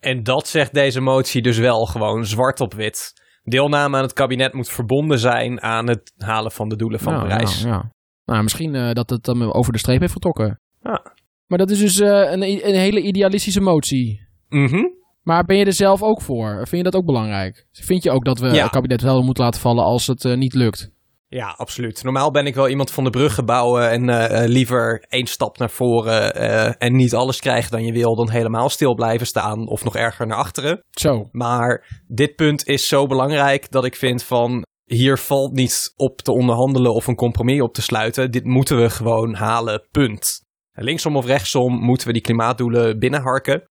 En 0.00 0.22
dat 0.22 0.48
zegt 0.48 0.74
deze 0.74 1.00
motie 1.00 1.42
dus 1.42 1.58
wel 1.58 1.86
gewoon 1.86 2.24
zwart 2.26 2.60
op 2.60 2.74
wit. 2.74 3.12
Deelname 3.42 3.96
aan 3.96 4.02
het 4.02 4.12
kabinet 4.12 4.52
moet 4.52 4.68
verbonden 4.68 5.18
zijn 5.18 5.62
aan 5.62 5.88
het 5.88 6.12
halen 6.16 6.52
van 6.52 6.68
de 6.68 6.76
doelen 6.76 7.00
van 7.00 7.12
Nou, 7.12 7.28
Parijs. 7.28 7.62
Ja, 7.62 7.68
ja. 7.68 7.92
Nou, 8.24 8.42
misschien 8.42 8.74
eh, 8.74 8.92
dat 8.92 9.10
het 9.10 9.24
dan 9.24 9.52
over 9.52 9.72
de 9.72 9.78
streep 9.78 10.00
heeft 10.00 10.12
getrokken. 10.12 10.60
Ja. 10.82 11.02
Maar 11.48 11.58
dat 11.58 11.70
is 11.70 11.78
dus 11.78 12.00
eh, 12.00 12.08
een, 12.08 12.42
een 12.42 12.74
hele 12.74 13.00
idealistische 13.00 13.60
motie. 13.60 14.20
Mhm. 14.48 14.84
Maar 15.22 15.44
ben 15.44 15.56
je 15.56 15.64
er 15.64 15.72
zelf 15.72 16.02
ook 16.02 16.22
voor? 16.22 16.54
Vind 16.56 16.70
je 16.84 16.90
dat 16.90 16.96
ook 16.96 17.06
belangrijk? 17.06 17.66
Vind 17.72 18.02
je 18.02 18.10
ook 18.10 18.24
dat 18.24 18.38
we 18.38 18.46
Ja. 18.48 18.62
het 18.62 18.70
kabinet 18.70 19.02
wel 19.02 19.22
moeten 19.22 19.44
laten 19.44 19.60
vallen 19.60 19.84
als 19.84 20.06
het 20.06 20.24
eh, 20.24 20.36
niet 20.36 20.54
lukt? 20.54 20.90
Ja, 21.28 21.54
absoluut. 21.56 22.02
Normaal 22.02 22.30
ben 22.30 22.46
ik 22.46 22.54
wel 22.54 22.68
iemand 22.68 22.90
van 22.90 23.04
de 23.04 23.10
bruggen 23.10 23.44
bouwen 23.46 23.90
en 23.90 24.08
eh, 24.08 24.48
liever 24.48 25.04
één 25.08 25.26
stap 25.26 25.58
naar 25.58 25.70
voren 25.70 26.34
en 26.78 26.96
niet 26.96 27.14
alles 27.14 27.40
krijgen 27.40 27.70
dan 27.70 27.84
je 27.84 27.92
wil, 27.92 28.16
dan 28.16 28.30
helemaal 28.30 28.68
stil 28.68 28.94
blijven 28.94 29.26
staan 29.26 29.68
of 29.68 29.84
nog 29.84 29.96
erger 29.96 30.26
naar 30.26 30.36
achteren. 30.36 30.82
Zo. 30.90 31.28
Maar 31.32 32.02
dit 32.06 32.34
punt 32.34 32.66
is 32.66 32.88
zo 32.88 33.06
belangrijk 33.06 33.70
dat 33.70 33.84
ik 33.84 33.96
vind 33.96 34.22
van 34.22 34.64
hier 34.84 35.18
valt 35.18 35.52
niet 35.52 35.92
op 35.96 36.20
te 36.20 36.32
onderhandelen 36.32 36.94
of 36.94 37.06
een 37.06 37.14
compromis 37.14 37.60
op 37.60 37.74
te 37.74 37.82
sluiten. 37.82 38.30
Dit 38.30 38.44
moeten 38.44 38.80
we 38.80 38.90
gewoon 38.90 39.34
halen, 39.34 39.86
punt. 39.90 40.46
Linksom 40.82 41.16
of 41.16 41.26
rechtsom 41.26 41.74
moeten 41.74 42.06
we 42.06 42.12
die 42.12 42.22
klimaatdoelen 42.22 42.98
binnenharken. 42.98 43.68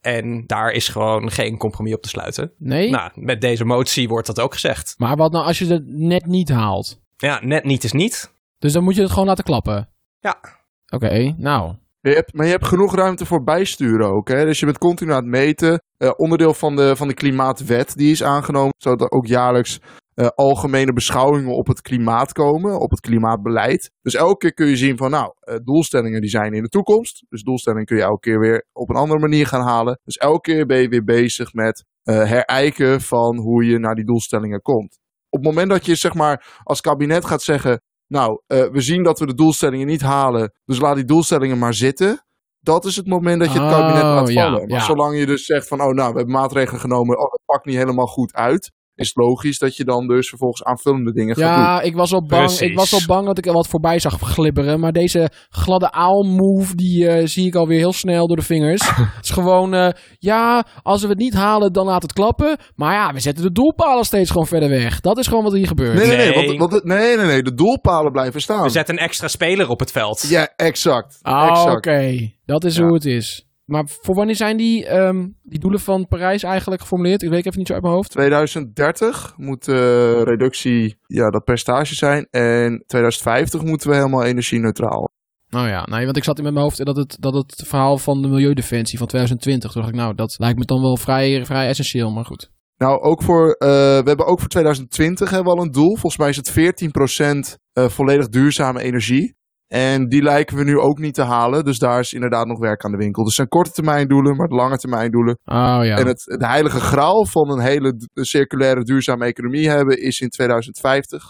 En 0.00 0.46
daar 0.46 0.72
is 0.72 0.88
gewoon 0.88 1.30
geen 1.30 1.56
compromis 1.56 1.94
op 1.94 2.02
te 2.02 2.08
sluiten. 2.08 2.52
Nee? 2.58 2.90
Nou, 2.90 3.10
met 3.14 3.40
deze 3.40 3.64
motie 3.64 4.08
wordt 4.08 4.26
dat 4.26 4.40
ook 4.40 4.52
gezegd. 4.52 4.94
Maar 4.98 5.16
wat 5.16 5.32
nou 5.32 5.46
als 5.46 5.58
je 5.58 5.66
het 5.66 5.86
net 5.86 6.26
niet 6.26 6.48
haalt? 6.48 7.00
Ja, 7.16 7.40
net 7.42 7.64
niet 7.64 7.84
is 7.84 7.92
niet. 7.92 8.32
Dus 8.58 8.72
dan 8.72 8.84
moet 8.84 8.94
je 8.94 9.02
het 9.02 9.10
gewoon 9.10 9.26
laten 9.26 9.44
klappen. 9.44 9.88
Ja. 10.20 10.40
Oké, 10.88 11.34
nou. 11.36 11.74
Maar 12.02 12.46
je 12.46 12.52
hebt 12.52 12.66
genoeg 12.66 12.94
ruimte 12.94 13.26
voor 13.26 13.42
bijsturen 13.42 14.08
ook. 14.08 14.28
Hè? 14.28 14.44
Dus 14.44 14.58
je 14.58 14.64
bent 14.64 14.78
continu 14.78 15.10
aan 15.10 15.16
het 15.16 15.26
meten. 15.26 15.82
Eh, 15.96 16.10
onderdeel 16.16 16.54
van 16.54 16.76
de, 16.76 16.96
van 16.96 17.08
de 17.08 17.14
klimaatwet 17.14 17.96
die 17.96 18.10
is 18.10 18.22
aangenomen. 18.22 18.74
Zodat 18.76 19.00
er 19.00 19.10
ook 19.10 19.26
jaarlijks 19.26 19.80
eh, 20.14 20.26
algemene 20.26 20.92
beschouwingen 20.92 21.54
op 21.54 21.66
het 21.66 21.80
klimaat 21.80 22.32
komen. 22.32 22.80
Op 22.80 22.90
het 22.90 23.00
klimaatbeleid. 23.00 23.90
Dus 24.02 24.14
elke 24.14 24.38
keer 24.38 24.54
kun 24.54 24.66
je 24.66 24.76
zien 24.76 24.96
van 24.96 25.10
nou, 25.10 25.32
eh, 25.40 25.54
doelstellingen 25.64 26.20
die 26.20 26.30
zijn 26.30 26.52
in 26.52 26.62
de 26.62 26.68
toekomst. 26.68 27.24
Dus 27.28 27.42
doelstellingen 27.42 27.86
kun 27.86 27.96
je 27.96 28.02
elke 28.02 28.20
keer 28.20 28.40
weer 28.40 28.66
op 28.72 28.90
een 28.90 28.96
andere 28.96 29.20
manier 29.20 29.46
gaan 29.46 29.66
halen. 29.66 30.00
Dus 30.04 30.16
elke 30.16 30.40
keer 30.40 30.66
ben 30.66 30.78
je 30.78 30.88
weer 30.88 31.04
bezig 31.04 31.52
met 31.52 31.84
herijken 32.02 33.00
van 33.00 33.36
hoe 33.36 33.64
je 33.64 33.78
naar 33.78 33.94
die 33.94 34.04
doelstellingen 34.04 34.62
komt. 34.62 34.98
Op 35.28 35.38
het 35.38 35.48
moment 35.48 35.70
dat 35.70 35.86
je 35.86 35.94
zeg 35.94 36.14
maar 36.14 36.60
als 36.62 36.80
kabinet 36.80 37.24
gaat 37.24 37.42
zeggen 37.42 37.80
nou, 38.10 38.40
uh, 38.46 38.66
we 38.66 38.80
zien 38.80 39.02
dat 39.02 39.18
we 39.18 39.26
de 39.26 39.34
doelstellingen 39.34 39.86
niet 39.86 40.00
halen, 40.00 40.52
dus 40.64 40.80
laat 40.80 40.94
die 40.94 41.04
doelstellingen 41.04 41.58
maar 41.58 41.74
zitten. 41.74 42.24
Dat 42.60 42.84
is 42.84 42.96
het 42.96 43.06
moment 43.06 43.40
dat 43.40 43.52
je 43.52 43.60
het 43.60 43.70
kabinet 43.72 44.02
Oh, 44.02 44.14
laat 44.14 44.32
ja, 44.32 44.42
vallen. 44.42 44.68
maar 44.68 44.78
ja. 44.78 44.84
zolang 44.84 45.18
je 45.18 45.26
dus 45.26 45.44
zegt 45.44 45.68
van, 45.68 45.80
oh 45.80 45.94
nou, 45.94 46.12
we 46.12 46.16
hebben 46.18 46.34
maatregelen 46.34 46.80
genomen, 46.80 47.18
oh, 47.18 47.32
het 47.32 47.42
pakt 47.44 47.64
niet 47.64 47.76
helemaal 47.76 48.06
goed 48.06 48.34
uit, 48.34 48.72
is 49.00 49.06
het 49.08 49.16
logisch 49.16 49.58
dat 49.58 49.76
je 49.76 49.84
dan 49.84 50.06
dus 50.06 50.28
vervolgens 50.28 50.64
aanvullende 50.64 51.12
dingen 51.12 51.36
gaat 51.36 51.54
doen. 51.54 51.64
Ja, 51.64 51.80
ik 51.80 51.94
was 51.94 52.12
al 52.12 52.26
bang. 52.26 52.44
Precies. 52.44 52.60
Ik 52.60 52.76
was 52.76 52.92
al 52.92 53.00
bang 53.06 53.26
dat 53.26 53.38
ik 53.38 53.46
er 53.46 53.52
wat 53.52 53.68
voorbij 53.68 53.98
zag 53.98 54.18
glibberen. 54.20 54.80
Maar 54.80 54.92
deze 54.92 55.30
gladde 55.48 55.92
aalmove, 55.92 56.74
die 56.74 57.08
eh, 57.08 57.26
zie 57.26 57.46
ik 57.46 57.54
alweer 57.54 57.78
heel 57.78 57.92
snel 57.92 58.26
door 58.26 58.36
de 58.36 58.42
vingers. 58.42 58.88
het 59.16 59.24
is 59.24 59.30
gewoon, 59.30 59.74
eh, 59.74 59.88
ja, 60.18 60.66
als 60.82 61.02
we 61.02 61.08
het 61.08 61.18
niet 61.18 61.34
halen, 61.34 61.72
dan 61.72 61.86
laat 61.86 62.02
het 62.02 62.12
klappen. 62.12 62.56
Maar 62.74 62.94
ja, 62.94 63.12
we 63.12 63.20
zetten 63.20 63.44
de 63.44 63.52
doelpalen 63.52 64.04
steeds 64.04 64.30
gewoon 64.30 64.46
verder 64.46 64.68
weg. 64.68 65.00
Dat 65.00 65.18
is 65.18 65.26
gewoon 65.26 65.44
wat 65.44 65.52
hier 65.52 65.66
gebeurt. 65.66 65.94
Nee, 65.94 66.06
nee, 66.06 66.16
nee, 66.16 66.34
Nee. 66.34 66.46
want, 66.46 66.58
want 66.58 66.72
het- 66.72 66.84
nee, 66.84 67.16
nee, 67.16 67.26
nee, 67.26 67.42
de 67.42 67.54
doelpalen 67.54 68.12
blijven 68.12 68.40
staan. 68.40 68.62
We 68.62 68.68
zetten 68.68 68.94
een 68.94 69.00
extra 69.04 69.28
speler 69.28 69.68
op 69.68 69.80
het 69.80 69.90
veld. 69.92 70.26
Ja, 70.28 70.48
exact. 70.56 71.18
Ah, 71.22 71.48
exact. 71.48 71.76
oké. 71.76 72.30
Dat 72.44 72.64
is 72.64 72.76
Ja. 72.76 72.82
hoe 72.82 72.94
het 72.94 73.04
is. 73.04 73.44
Maar 73.70 73.84
voor 73.86 74.14
wanneer 74.14 74.36
zijn 74.36 74.56
die, 74.56 74.86
ehm, 74.86 75.28
die 75.42 75.58
doelen 75.58 75.80
van 75.80 76.06
Parijs 76.08 76.42
eigenlijk 76.42 76.80
geformuleerd? 76.80 77.22
Ik 77.22 77.30
weet 77.30 77.46
even 77.46 77.58
niet 77.58 77.66
zo 77.66 77.72
uit 77.72 77.82
mijn 77.82 77.94
hoofd. 77.94 78.10
2030 78.10 79.34
moet 79.36 79.64
de 79.64 80.22
reductie 80.24 80.96
ja, 81.06 81.30
dat 81.30 81.44
percentage 81.44 81.94
zijn. 81.94 82.26
En 82.30 82.84
2050 82.86 83.62
moeten 83.62 83.90
we 83.90 83.96
helemaal 83.96 84.24
energie-neutraal. 84.24 85.08
Nou 85.48 85.68
ja, 85.68 85.86
nee, 85.90 86.04
want 86.04 86.16
ik 86.16 86.24
zat 86.24 86.38
in 86.38 86.44
mijn 86.44 86.56
hoofd 86.56 86.84
dat 86.84 86.96
het, 86.96 87.16
dat 87.20 87.34
het 87.34 87.62
verhaal 87.66 87.98
van 87.98 88.22
de 88.22 88.28
Milieudefensie 88.28 88.98
van 88.98 89.06
2020. 89.06 89.72
Toen 89.72 89.82
dacht 89.82 89.94
ik, 89.94 90.00
nou, 90.00 90.14
dat 90.14 90.34
lijkt 90.38 90.58
me 90.58 90.64
dan 90.64 90.80
wel 90.80 90.96
vrij, 90.96 91.44
vrij 91.44 91.68
essentieel, 91.68 92.10
maar 92.10 92.24
goed. 92.24 92.50
Nou, 92.76 93.00
ook 93.00 93.22
voor, 93.22 93.52
eh, 93.52 93.68
we 93.68 94.02
hebben 94.04 94.26
ook 94.26 94.40
voor 94.40 94.48
2020 94.48 95.30
hebben 95.30 95.52
we 95.52 95.58
al 95.58 95.64
een 95.64 95.72
doel. 95.72 95.96
Volgens 95.96 96.16
mij 96.16 96.28
is 96.28 96.36
het 96.36 96.50
14% 96.50 97.58
eh, 97.72 97.88
volledig 97.88 98.28
duurzame 98.28 98.82
energie. 98.82 99.38
En 99.72 100.08
die 100.08 100.22
lijken 100.22 100.56
we 100.56 100.64
nu 100.64 100.78
ook 100.78 100.98
niet 100.98 101.14
te 101.14 101.22
halen. 101.22 101.64
Dus 101.64 101.78
daar 101.78 102.00
is 102.00 102.12
inderdaad 102.12 102.46
nog 102.46 102.58
werk 102.58 102.84
aan 102.84 102.90
de 102.90 102.96
winkel. 102.96 103.24
Dus 103.24 103.36
het 103.36 103.36
zijn 103.36 103.48
korte 103.48 103.70
termijn 103.70 104.08
doelen, 104.08 104.36
maar 104.36 104.48
lange 104.48 104.76
termijn 104.76 105.10
doelen. 105.10 105.38
Oh 105.44 105.80
ja. 105.82 105.96
En 105.96 106.06
het, 106.06 106.22
het 106.24 106.44
heilige 106.44 106.80
graal 106.80 107.26
van 107.26 107.50
een 107.50 107.60
hele 107.60 108.08
circulaire 108.14 108.82
duurzame 108.82 109.24
economie 109.24 109.68
hebben 109.68 110.02
is 110.02 110.20
in 110.20 110.28
2050. 110.28 111.24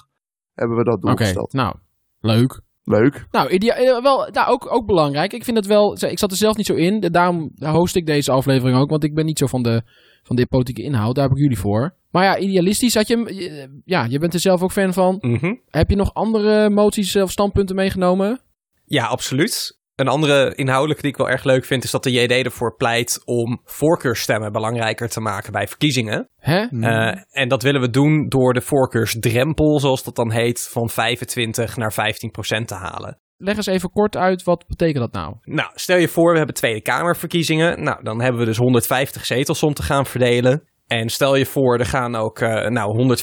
Hebben 0.55 0.77
we 0.77 0.85
dat 0.85 1.01
doel 1.01 1.11
Oké, 1.13 1.25
gesteld. 1.25 1.53
nou, 1.53 1.75
leuk. 2.21 2.61
Leuk. 2.85 3.27
Nou, 3.31 3.49
idea- 3.49 3.75
eh, 3.75 4.03
wel, 4.03 4.29
nou 4.33 4.49
ook, 4.49 4.73
ook 4.73 4.87
belangrijk. 4.87 5.33
Ik 5.33 5.45
vind 5.45 5.57
het 5.57 5.67
wel, 5.67 5.93
ik 6.05 6.19
zat 6.19 6.31
er 6.31 6.37
zelf 6.37 6.57
niet 6.57 6.67
zo 6.67 6.75
in. 6.75 7.01
Daarom 7.01 7.51
host 7.59 7.97
ik 7.97 8.07
deze 8.07 8.33
aflevering 8.33 8.79
ook, 8.79 8.91
want 8.91 9.05
ik 9.05 9.15
ben 9.15 9.25
niet 9.25 9.39
zo 9.39 9.47
van 9.47 9.63
de, 9.63 9.83
van 10.23 10.37
de 10.37 10.47
politieke 10.47 10.83
inhoud. 10.83 11.15
Daar 11.15 11.25
heb 11.25 11.37
ik 11.37 11.43
jullie 11.43 11.59
voor. 11.59 11.99
Maar 12.11 12.25
ja, 12.25 12.39
idealistisch 12.39 12.95
had 12.95 13.09
je, 13.09 13.83
ja, 13.85 14.05
je 14.05 14.19
bent 14.19 14.35
er 14.35 14.41
zelf 14.41 14.63
ook 14.63 14.73
fan 14.73 14.93
van. 14.93 15.19
Mhm. 15.21 15.55
Heb 15.69 15.91
je 15.91 15.97
nog 15.97 16.15
andere 16.15 16.71
moties 16.71 17.17
of 17.17 17.31
standpunten 17.31 17.77
meegenomen? 17.77 18.41
Ja, 18.85 19.07
absoluut. 19.07 19.79
Een 19.95 20.09
andere 20.09 20.55
inhoudelijke 20.55 21.03
die 21.03 21.11
ik 21.11 21.17
wel 21.17 21.29
erg 21.29 21.45
leuk 21.45 21.65
vind, 21.65 21.85
is 21.85 21.91
dat 21.91 22.03
de 22.03 22.11
JD 22.11 22.31
ervoor 22.31 22.77
pleit 22.77 23.23
om 23.25 23.61
voorkeurstemmen 23.65 24.53
belangrijker 24.53 25.09
te 25.09 25.21
maken 25.21 25.53
bij 25.53 25.69
verkiezingen. 25.69 26.29
Hè? 26.37 26.67
Mm. 26.71 26.85
Eh, 26.85 27.17
en 27.31 27.49
dat 27.49 27.63
willen 27.63 27.81
we 27.81 27.91
doen 27.91 28.29
door 28.29 28.53
de 28.53 28.61
voorkeursdrempel, 28.61 29.81
zoals 29.81 30.05
dat 30.05 30.17
dan 30.17 30.31
heet, 30.31 30.69
van 30.71 30.91
25 30.91 31.77
naar 31.77 31.93
15 31.93 32.31
procent 32.31 32.69
te 32.69 32.75
halen. 32.75 33.20
Leg 33.43 33.57
eens 33.57 33.67
even 33.67 33.91
kort 33.91 34.17
uit, 34.17 34.43
wat 34.43 34.65
betekent 34.67 34.99
dat 34.99 35.13
nou? 35.13 35.35
Nou, 35.43 35.71
stel 35.75 35.97
je 35.97 36.09
voor, 36.09 36.31
we 36.31 36.37
hebben 36.37 36.55
Tweede 36.57 36.81
Kamerverkiezingen. 36.81 37.83
Nou, 37.83 38.03
dan 38.03 38.21
hebben 38.21 38.41
we 38.41 38.47
dus 38.47 38.57
150 38.57 39.27
zetels 39.27 39.63
om 39.63 39.75
te 39.75 39.83
gaan 39.83 40.07
verdelen. 40.07 40.63
En 40.87 41.09
stel 41.09 41.37
je 41.37 41.47
voor, 41.47 41.79
er 41.79 41.87
gaan 41.87 42.15
ook 42.15 42.41
eh, 42.41 42.69
nou, 42.69 43.17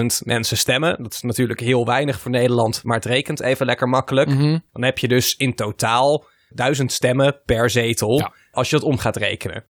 150.000 0.00 0.04
mensen 0.24 0.56
stemmen. 0.56 1.02
Dat 1.02 1.12
is 1.12 1.22
natuurlijk 1.22 1.60
heel 1.60 1.84
weinig 1.86 2.20
voor 2.20 2.30
Nederland, 2.30 2.84
maar 2.84 2.96
het 2.96 3.04
rekent 3.04 3.40
even 3.40 3.66
lekker 3.66 3.88
makkelijk. 3.88 4.28
Mhm. 4.28 4.58
Dan 4.72 4.84
heb 4.84 4.98
je 4.98 5.08
dus 5.08 5.34
in 5.36 5.54
totaal 5.54 6.24
1000 6.48 6.92
stemmen 6.92 7.40
per 7.44 7.70
zetel, 7.70 8.18
Ja. 8.18 8.32
als 8.50 8.70
je 8.70 8.76
dat 8.76 8.84
om 8.84 8.98
gaat 8.98 9.16
rekenen. 9.16 9.64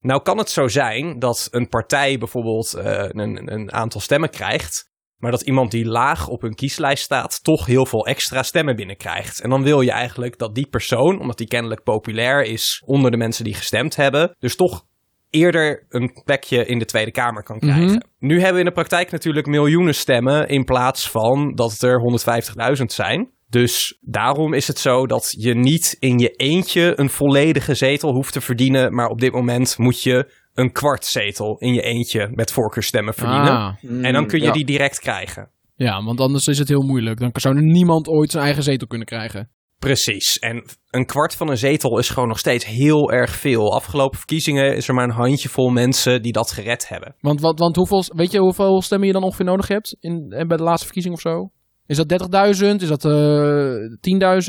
Nou 0.00 0.22
kan 0.22 0.38
het 0.38 0.50
zo 0.50 0.68
zijn 0.68 1.18
dat 1.18 1.48
een 1.50 1.68
partij 1.68 2.18
bijvoorbeeld 2.18 2.74
eh, 2.74 3.04
een, 3.08 3.52
een 3.52 3.72
aantal 3.72 4.00
stemmen 4.00 4.30
krijgt, 4.30 4.91
maar 5.22 5.30
dat 5.30 5.42
iemand 5.42 5.70
die 5.70 5.86
laag 5.86 6.28
op 6.28 6.40
hun 6.40 6.54
kieslijst 6.54 7.02
staat 7.04 7.44
toch 7.44 7.66
heel 7.66 7.86
veel 7.86 8.06
extra 8.06 8.42
stemmen 8.42 8.76
binnenkrijgt. 8.76 9.40
En 9.40 9.50
dan 9.50 9.62
wil 9.62 9.80
je 9.80 9.90
eigenlijk 9.90 10.38
dat 10.38 10.54
die 10.54 10.66
persoon, 10.66 11.20
omdat 11.20 11.38
die 11.38 11.46
kennelijk 11.46 11.82
populair 11.82 12.44
is 12.44 12.82
onder 12.86 13.10
de 13.10 13.16
mensen 13.16 13.44
die 13.44 13.54
gestemd 13.54 13.96
hebben, 13.96 14.36
dus 14.38 14.56
toch 14.56 14.84
eerder 15.30 15.86
een 15.88 16.20
plekje 16.24 16.66
in 16.66 16.78
de 16.78 16.84
Tweede 16.84 17.10
Kamer 17.10 17.42
kan 17.42 17.58
krijgen. 17.58 17.84
Mhm. 17.84 18.00
Nu 18.18 18.34
hebben 18.34 18.52
we 18.52 18.58
in 18.58 18.64
de 18.64 18.72
praktijk 18.72 19.10
natuurlijk 19.10 19.46
miljoenen 19.46 19.94
stemmen 19.94 20.48
in 20.48 20.64
plaats 20.64 21.10
van 21.10 21.54
dat 21.54 21.72
het 21.72 21.82
er 21.82 22.00
150.000 22.78 22.84
zijn. 22.84 23.30
Dus 23.48 23.98
daarom 24.00 24.52
is 24.52 24.66
het 24.66 24.78
zo 24.78 25.06
dat 25.06 25.34
je 25.38 25.54
niet 25.54 25.96
in 25.98 26.18
je 26.18 26.30
eentje 26.30 26.92
een 26.96 27.10
volledige 27.10 27.74
zetel 27.74 28.12
hoeft 28.12 28.32
te 28.32 28.40
verdienen, 28.40 28.94
maar 28.94 29.08
op 29.08 29.20
dit 29.20 29.32
moment 29.32 29.78
moet 29.78 30.02
je 30.02 30.32
een 30.54 30.72
kwart 30.72 31.04
zetel 31.04 31.56
in 31.58 31.74
je 31.74 31.82
eentje 31.82 32.28
met 32.34 32.52
voorkeurstemmen 32.52 33.14
verdienen. 33.14 33.52
Ah, 33.56 33.74
En 34.02 34.12
dan 34.12 34.26
kun 34.26 34.38
je 34.40 34.44
Ja. 34.46 34.52
die 34.52 34.64
direct 34.64 34.98
krijgen. 35.00 35.50
ja, 35.74 36.04
want 36.04 36.20
anders 36.20 36.46
is 36.46 36.58
het 36.58 36.68
heel 36.68 36.82
moeilijk. 36.82 37.20
Dan 37.20 37.30
zou 37.32 37.56
er 37.56 37.62
niemand 37.62 38.08
ooit 38.08 38.30
zijn 38.30 38.44
eigen 38.44 38.62
zetel 38.62 38.86
kunnen 38.86 39.06
krijgen. 39.06 39.50
Precies. 39.78 40.38
En 40.38 40.64
een 40.90 41.06
kwart 41.06 41.34
van 41.34 41.48
een 41.48 41.56
zetel 41.58 41.98
is 41.98 42.08
gewoon 42.10 42.28
nog 42.28 42.38
steeds 42.38 42.64
heel 42.66 43.12
erg 43.12 43.30
veel. 43.30 43.74
Afgelopen 43.74 44.18
verkiezingen 44.18 44.76
is 44.76 44.88
er 44.88 44.94
maar 44.94 45.04
een 45.04 45.10
handjevol 45.10 45.68
mensen 45.70 46.22
die 46.22 46.32
dat 46.32 46.50
gered 46.50 46.88
hebben. 46.88 47.14
Want, 47.20 47.40
wat, 47.40 47.58
want 47.58 47.76
hoeveel, 47.76 48.04
weet 48.14 48.30
je 48.32 48.38
hoeveel 48.38 48.82
stemmen 48.82 49.06
je 49.06 49.12
dan 49.12 49.22
ongeveer 49.22 49.44
nodig 49.46 49.68
hebt 49.68 49.96
in, 50.00 50.26
en 50.32 50.48
bij 50.48 50.56
de 50.56 50.62
laatste 50.62 50.84
verkiezing 50.84 51.14
of 51.14 51.20
zo? 51.20 51.50
Is 51.86 51.96
dat 51.96 52.08
30.000? 52.08 52.82
Is 52.82 52.88
dat 52.88 53.04
eh 53.04 53.74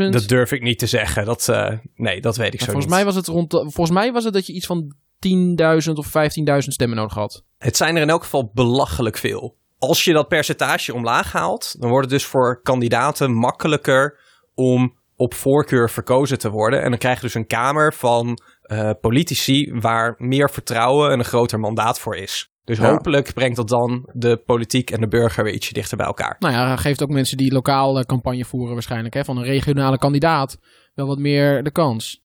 10.000? 0.05 0.09
Dat 0.09 0.27
durf 0.27 0.51
ik 0.51 0.61
niet 0.61 0.79
te 0.79 0.87
zeggen. 0.87 1.25
Dat, 1.25 1.49
eh, 1.49 1.77
nee, 1.95 2.21
dat 2.21 2.35
weet 2.37 2.53
ik 2.53 2.59
zo 2.59 2.65
volgens 2.65 2.85
niet. 2.85 2.95
mij 2.95 3.05
was 3.05 3.15
het 3.15 3.27
rond. 3.27 3.51
volgens 3.53 3.89
mij 3.91 4.11
was 4.11 4.23
het 4.23 4.33
dat 4.33 4.47
je 4.47 4.53
iets 4.53 4.65
van 4.65 4.95
10.000 5.27 5.93
of 5.93 6.07
15.000 6.07 6.11
stemmen 6.57 6.97
nodig 6.97 7.13
had. 7.13 7.43
Het 7.57 7.77
zijn 7.77 7.95
er 7.95 8.01
in 8.01 8.09
elk 8.09 8.23
geval 8.23 8.51
belachelijk 8.53 9.17
veel. 9.17 9.55
Als 9.77 10.03
je 10.03 10.13
dat 10.13 10.27
percentage 10.27 10.93
omlaag 10.93 11.31
haalt, 11.31 11.75
dan 11.79 11.89
wordt 11.89 12.09
het 12.09 12.19
dus 12.19 12.25
voor 12.25 12.61
kandidaten 12.61 13.33
makkelijker 13.33 14.19
om 14.53 14.97
op 15.15 15.33
voorkeur 15.33 15.89
verkozen 15.89 16.39
te 16.39 16.49
worden. 16.49 16.81
En 16.83 16.89
dan 16.89 16.99
krijg 16.99 17.15
je 17.15 17.21
dus 17.21 17.33
een 17.33 17.47
kamer 17.47 17.93
van 17.93 18.37
eh, 18.61 18.89
politici 19.01 19.71
waar 19.73 20.15
meer 20.17 20.49
vertrouwen 20.49 21.11
en 21.11 21.19
een 21.19 21.25
groter 21.25 21.59
mandaat 21.59 21.99
voor 21.99 22.15
is. 22.15 22.51
Dus 22.63 22.77
Ja. 22.77 22.89
hopelijk 22.89 23.33
brengt 23.33 23.55
dat 23.55 23.67
dan 23.67 24.09
de 24.13 24.37
politiek 24.45 24.91
en 24.91 25.01
de 25.01 25.07
burger 25.07 25.43
weer 25.43 25.53
ietsje 25.53 25.73
dichter 25.73 25.97
bij 25.97 26.05
elkaar. 26.05 26.35
Nou 26.39 26.53
ja, 26.53 26.75
geeft 26.75 27.03
ook 27.03 27.09
mensen 27.09 27.37
die 27.37 27.53
lokaal 27.53 27.97
eh, 27.99 28.03
campagne 28.05 28.45
voeren 28.45 28.73
waarschijnlijk. 28.73 29.13
Hè, 29.13 29.23
van 29.25 29.37
een 29.37 29.43
regionale 29.43 29.97
kandidaat 29.97 30.57
wel 30.93 31.07
wat 31.07 31.17
meer 31.19 31.63
de 31.63 31.71
kans. 31.71 32.21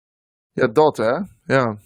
Ja, 0.52 0.68
dat 0.68 0.96
hè. 0.96 1.12
Ja. 1.54 1.76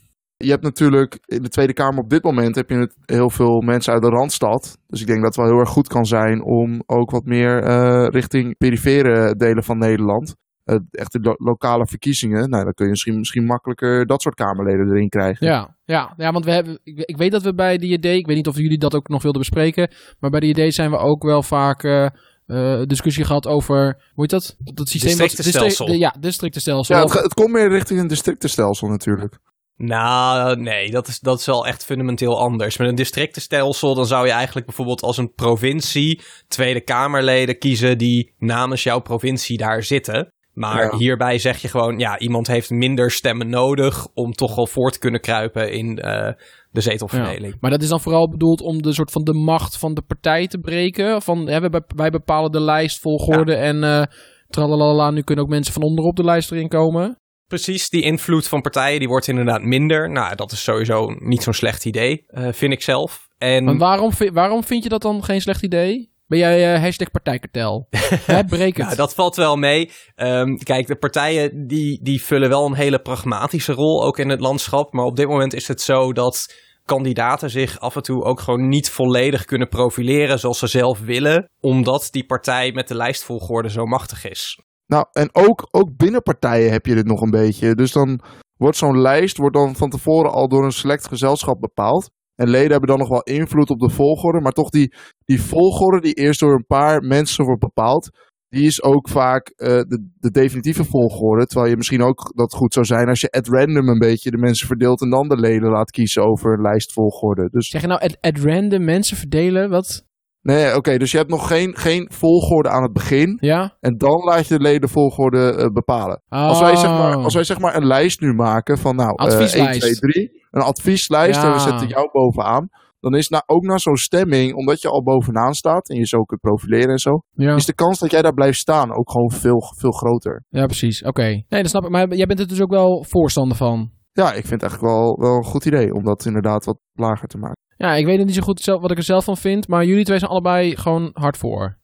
Je 0.45 0.51
hebt 0.51 0.63
natuurlijk 0.63 1.19
in 1.25 1.43
de 1.43 1.49
Tweede 1.49 1.73
Kamer 1.73 2.03
op 2.03 2.11
dit 2.11 2.23
moment 2.23 2.55
heb 2.55 2.69
je 2.71 2.77
het 2.77 2.95
heel 3.05 3.31
veel 3.31 3.61
mensen 3.61 3.93
uit 3.93 4.03
de 4.03 4.09
Randstad. 4.09 4.79
Dus 4.87 5.01
ik 5.01 5.07
denk 5.07 5.19
dat 5.23 5.27
het 5.35 5.37
wel 5.37 5.47
heel 5.53 5.61
erg 5.61 5.69
goed 5.69 5.89
kan 5.89 6.05
zijn 6.05 6.43
om 6.45 6.83
ook 6.87 7.11
wat 7.11 7.25
meer 7.25 7.63
eh, 7.63 8.07
richting 8.11 8.57
perifere 8.57 9.35
delen 9.37 9.65
van 9.65 9.79
Nederland. 9.79 10.35
eh, 10.65 10.77
echt 10.91 11.13
de 11.13 11.21
lo- 11.21 11.35
lokale 11.37 11.87
verkiezingen. 11.87 12.51
Nou, 12.51 12.65
dan 12.65 12.73
kun 12.73 12.85
je 12.85 12.91
misschien, 12.91 13.19
misschien 13.19 13.45
makkelijker 13.45 14.07
dat 14.07 14.23
soort 14.23 14.35
Kamerleden 14.35 14.89
erin 14.91 15.09
krijgen. 15.09 15.47
Ja, 15.47 15.77
ja, 15.85 16.15
ja 16.17 16.33
want 16.33 16.45
we 16.45 16.51
hebben, 16.51 16.79
ik, 16.83 16.99
ik 16.99 17.17
weet 17.17 17.31
dat 17.33 17.43
we 17.43 17.55
bij 17.55 17.79
de 17.79 17.87
IED, 17.87 18.05
ik 18.05 18.27
weet 18.27 18.37
niet 18.37 18.47
of 18.49 18.57
jullie 18.57 18.79
dat 18.79 18.95
ook 18.95 19.09
nog 19.09 19.23
wilden 19.23 19.41
bespreken, 19.41 19.91
maar 20.21 20.31
bij 20.31 20.41
de 20.41 20.47
IED 20.47 20.75
zijn 20.75 20.91
we 20.91 20.97
ook 20.97 21.23
wel 21.23 21.43
vaak 21.43 21.83
eh, 21.85 22.07
eh, 22.47 22.83
discussie 22.87 23.25
gehad 23.25 23.47
over, 23.47 23.85
hoe 24.15 24.23
heet 24.23 24.31
dat? 24.31 24.57
Dat 24.59 24.89
systeem 24.89 25.11
Districtenstelsel. 25.17 25.87
distri- 25.87 26.03
ja, 26.05 26.15
districtenstelsel. 26.21 26.97
Ja, 26.97 27.03
het, 27.03 27.13
het 27.13 27.35
komt 27.35 27.51
meer 27.53 27.69
richting 27.69 28.01
een 28.01 28.07
districtenstelsel 28.07 28.89
natuurlijk. 28.89 29.39
Nou, 29.85 30.61
nee, 30.61 30.91
dat 30.91 31.09
is, 31.09 31.21
dat 31.21 31.39
is 31.39 31.47
wel 31.47 31.67
echt 31.67 31.85
fundamenteel 31.85 32.39
anders. 32.41 32.77
Met 32.77 32.89
een 32.89 32.95
districtenstelsel, 32.95 33.95
dan 33.95 34.07
zou 34.07 34.27
je 34.27 34.33
eigenlijk 34.33 34.67
bijvoorbeeld 34.67 35.03
als 35.03 35.17
een 35.17 35.33
provincie 35.35 36.21
Tweede 36.49 36.81
Kamerleden 36.81 37.59
kiezen 37.59 37.99
die 37.99 38.35
namens 38.39 38.83
jouw 38.83 39.01
provincie 39.01 39.57
daar 39.57 39.83
zitten. 39.83 40.33
Maar 40.53 40.83
Ja. 40.83 40.97
hierbij 40.97 41.39
zeg 41.39 41.59
je 41.63 41.69
gewoon, 41.69 41.99
ja, 41.99 42.19
iemand 42.19 42.47
heeft 42.47 42.71
minder 42.71 43.11
stemmen 43.11 43.49
nodig 43.49 44.07
om 44.15 44.33
toch 44.33 44.55
wel 44.55 44.67
voor 44.67 44.91
te 44.91 44.99
kunnen 44.99 45.21
kruipen 45.21 45.73
in 45.73 45.99
eh, 45.99 46.33
de 46.71 46.81
zetelverdeling. 46.81 47.53
Ja, 47.53 47.59
maar 47.61 47.71
dat 47.71 47.83
is 47.83 47.89
dan 47.89 48.01
vooral 48.01 48.29
bedoeld 48.29 48.61
om 48.61 48.83
de 48.83 48.93
soort 48.93 49.11
van 49.11 49.25
de 49.25 49.35
macht 49.35 49.79
van 49.79 49.95
de 49.95 50.03
partij 50.03 50.47
te 50.47 50.59
breken. 50.59 51.23
Van, 51.23 51.49
hè, 51.49 51.61
wij, 51.61 51.83
wij 51.97 52.11
bepalen 52.11 52.51
de 52.51 52.61
lijstvolgorde 52.61 53.55
en 53.55 53.85
eh 53.85 54.03
tralalala, 54.49 55.11
nu 55.11 55.23
kunnen 55.23 55.45
ook 55.45 55.51
mensen 55.51 55.73
van 55.73 55.83
onderop 55.83 56.17
de 56.17 56.25
lijst 56.25 56.53
erin 56.53 56.69
komen. 56.69 57.22
Precies, 57.53 57.89
die 57.89 58.03
invloed 58.03 58.49
van 58.49 58.61
partijen 58.61 58.99
die 58.99 59.09
wordt 59.09 59.29
inderdaad 59.29 59.63
minder. 59.63 60.11
Nou, 60.11 60.35
dat 60.35 60.53
is 60.53 60.63
sowieso 60.63 61.15
niet 61.19 61.43
zo'n 61.43 61.53
slecht 61.53 61.85
idee, 61.85 62.25
uh, 62.29 62.49
vind 62.53 62.73
ik 62.73 62.83
zelf. 62.83 63.29
En... 63.39 63.65
Maar 63.65 63.77
waarom, 63.77 64.13
waarom 64.33 64.65
vind 64.65 64.83
je 64.83 64.89
dat 64.89 65.03
dan 65.03 65.25
geen 65.25 65.41
slecht 65.41 65.63
idee? 65.63 66.11
Ben 66.27 66.39
jij 66.39 66.75
uh, 66.75 66.83
hashtag 66.83 67.11
partijkartel? 67.11 67.89
Breek 68.47 68.77
het. 68.77 68.91
Ja, 68.91 68.95
dat 68.95 69.15
valt 69.15 69.37
wel 69.37 69.57
mee. 69.57 69.91
Um, 70.17 70.59
kijk, 70.59 70.87
de 70.87 70.97
partijen 70.97 71.67
die, 71.67 72.03
die 72.03 72.23
vullen 72.23 72.49
wel 72.49 72.67
een 72.67 72.75
hele 72.75 72.99
pragmatische 72.99 73.73
rol 73.73 74.05
ook 74.05 74.19
in 74.19 74.29
het 74.29 74.41
landschap. 74.41 74.93
Maar 74.93 75.05
op 75.05 75.17
dit 75.17 75.29
moment 75.29 75.55
is 75.55 75.69
het 75.69 75.81
zo 75.81 76.13
dat 76.13 76.55
kandidaten 76.85 77.51
zich 77.51 77.81
af 77.81 77.97
en 77.97 78.03
toe 78.03 78.25
ook 78.25 78.41
gewoon 78.41 78.69
niet 78.69 78.91
volledig 78.91 79.45
kunnen 79.45 79.69
profileren 79.69 80.39
zoals 80.39 80.59
ze 80.59 80.67
zelf 80.67 81.01
willen. 81.01 81.51
Omdat 81.61 82.09
die 82.11 82.27
partij 82.27 82.73
met 82.73 82.89
de 82.89 82.97
lijstvolgorde 82.97 83.71
zo 83.71 83.85
machtig 83.85 84.25
is. 84.25 84.59
Nou, 84.93 85.07
en 85.13 85.29
ook, 85.33 85.69
ook 85.71 85.97
binnen 85.97 86.23
partijen 86.23 86.71
heb 86.71 86.87
je 86.87 86.95
dit 86.95 87.07
nog 87.07 87.21
een 87.21 87.31
beetje. 87.31 87.75
Dus 87.75 87.93
dan 87.93 88.21
wordt 88.57 88.77
zo'n 88.77 89.01
lijst 89.01 89.37
wordt 89.37 89.57
dan 89.57 89.77
van 89.77 89.91
tevoren 89.91 90.33
al 90.33 90.49
door 90.49 90.65
een 90.65 90.73
select 90.73 91.09
gezelschap 91.09 91.61
bepaald. 91.61 92.11
En 92.35 92.49
leden 92.49 92.71
hebben 92.71 92.89
dan 92.89 92.99
nog 92.99 93.09
wel 93.09 93.23
invloed 93.23 93.71
op 93.71 93.79
de 93.79 93.91
volgorde. 93.91 94.41
Maar 94.41 94.53
toch 94.53 94.71
die, 94.71 94.95
die 95.25 95.43
volgorde 95.43 96.01
die 96.01 96.15
eerst 96.15 96.41
door 96.41 96.55
een 96.55 96.67
paar 96.67 97.03
mensen 97.03 97.45
wordt 97.45 97.61
bepaald. 97.61 98.11
Die 98.49 98.67
is 98.67 98.83
ook 98.83 99.09
vaak 99.09 99.53
uh, 99.57 99.69
de, 99.69 100.09
de 100.19 100.31
definitieve 100.31 100.85
volgorde. 100.85 101.47
Terwijl 101.47 101.71
je 101.71 101.77
misschien 101.77 102.03
ook 102.03 102.33
dat 102.35 102.55
goed 102.55 102.73
zou 102.73 102.87
zijn 102.87 103.09
als 103.09 103.21
je 103.21 103.31
at 103.31 103.49
random 103.49 103.89
een 103.89 103.99
beetje 103.99 104.31
de 104.31 104.39
mensen 104.39 104.67
verdeelt. 104.67 105.03
En 105.03 105.11
dan 105.11 105.29
de 105.29 105.37
leden 105.37 105.71
laat 105.71 105.91
kiezen 105.91 106.25
over 106.25 106.53
een 106.53 106.63
lijstvolgorde. 106.63 107.49
Dus... 107.51 107.69
Zeg 107.69 107.81
je 107.81 107.87
nou 107.87 108.01
at, 108.01 108.17
at 108.21 108.39
random 108.39 108.85
mensen 108.85 109.17
verdelen? 109.17 109.71
Wat? 109.71 110.05
Nee, 110.43 110.77
oké. 110.77 110.97
dus 110.99 111.11
je 111.11 111.17
hebt 111.17 111.31
nog 111.31 111.47
geen, 111.47 111.77
geen 111.77 112.11
volgorde 112.13 112.69
aan 112.69 112.83
het 112.83 112.93
begin. 112.93 113.39
Ja. 113.41 113.77
En 113.81 113.97
dan 113.97 114.25
laat 114.25 114.47
je 114.47 114.57
de 114.57 114.63
leden 114.63 114.89
volgorde 114.89 115.55
uh, 115.59 115.67
bepalen. 115.67 116.23
Oh. 116.29 116.47
Als, 116.49 116.61
wij 116.61 116.77
zeg 116.77 116.91
maar, 116.91 117.17
als 117.17 117.35
wij 117.35 117.45
zeg 117.45 117.59
maar 117.59 117.77
een 117.77 117.87
lijst 117.87 118.21
nu 118.21 118.33
maken 118.33 118.79
van 118.79 118.97
nou, 118.97 119.15
Advieslijst. 119.17 119.83
Uh, 119.83 119.89
1, 119.89 119.97
2, 119.99 120.13
3. 120.13 120.31
Een 120.51 120.63
advieslijst 120.63 121.43
Ja. 121.43 121.47
en 121.47 121.53
we 121.53 121.59
zetten 121.59 121.89
jou 121.89 122.09
bovenaan. 122.13 122.69
Dan 123.01 123.15
is 123.15 123.29
na, 123.29 123.43
ook 123.47 123.63
na 123.63 123.79
zo'n 123.79 123.97
stemming, 123.97 124.55
omdat 124.55 124.83
je 124.83 124.89
al 124.89 125.03
bovenaan 125.03 125.53
staat 125.55 125.89
en 125.89 125.97
je 125.97 126.07
zo 126.07 126.23
kunt 126.23 126.41
profileren 126.41 126.89
en 126.91 126.99
zo, 126.99 127.23
Ja, 127.31 127.55
is 127.55 127.67
de 127.67 127.75
kans 127.75 127.99
dat 127.99 128.11
jij 128.11 128.23
daar 128.23 128.35
blijft 128.35 128.59
staan 128.59 128.93
ook 128.97 129.11
gewoon 129.11 129.31
veel, 129.31 129.63
veel 129.79 129.91
groter. 129.91 130.45
ja 130.49 130.67
precies. 130.67 131.03
Oké. 131.03 131.23
Nee, 131.23 131.45
dat 131.49 131.69
snap 131.69 131.85
ik. 131.85 131.91
Maar 131.91 132.15
jij 132.15 132.27
bent 132.27 132.41
er 132.41 132.49
dus 132.49 132.61
ook 132.61 132.71
wel 132.71 133.05
voorstander 133.09 133.57
van. 133.57 133.91
Ja, 134.13 134.27
ik 134.33 134.47
vind 134.47 134.61
het 134.61 134.63
eigenlijk 134.63 134.93
wel, 134.93 135.19
wel 135.21 135.37
een 135.37 135.45
goed 135.45 135.65
idee 135.65 135.95
om 135.95 136.05
dat 136.05 136.25
inderdaad 136.25 136.65
wat 136.65 136.79
lager 136.93 137.29
te 137.29 137.39
maken. 137.39 137.61
Ja, 137.83 137.95
ik 137.95 138.07
weet 138.07 138.19
het 138.19 138.27
niet 138.27 138.35
zo 138.35 138.43
goed 138.43 138.61
zelf, 138.61 138.81
wat 138.81 138.91
ik 138.91 138.97
er 138.97 139.03
zelf 139.03 139.25
van 139.25 139.37
vind. 139.37 139.69
Maar 139.69 139.85
jullie 139.85 140.05
twee 140.05 140.19
zijn 140.19 140.31
allebei 140.31 140.77
gewoon 140.77 141.11
hard 141.13 141.37
voor. 141.37 141.79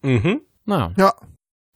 Mhm. 0.00 0.36
Nou, 0.64 0.92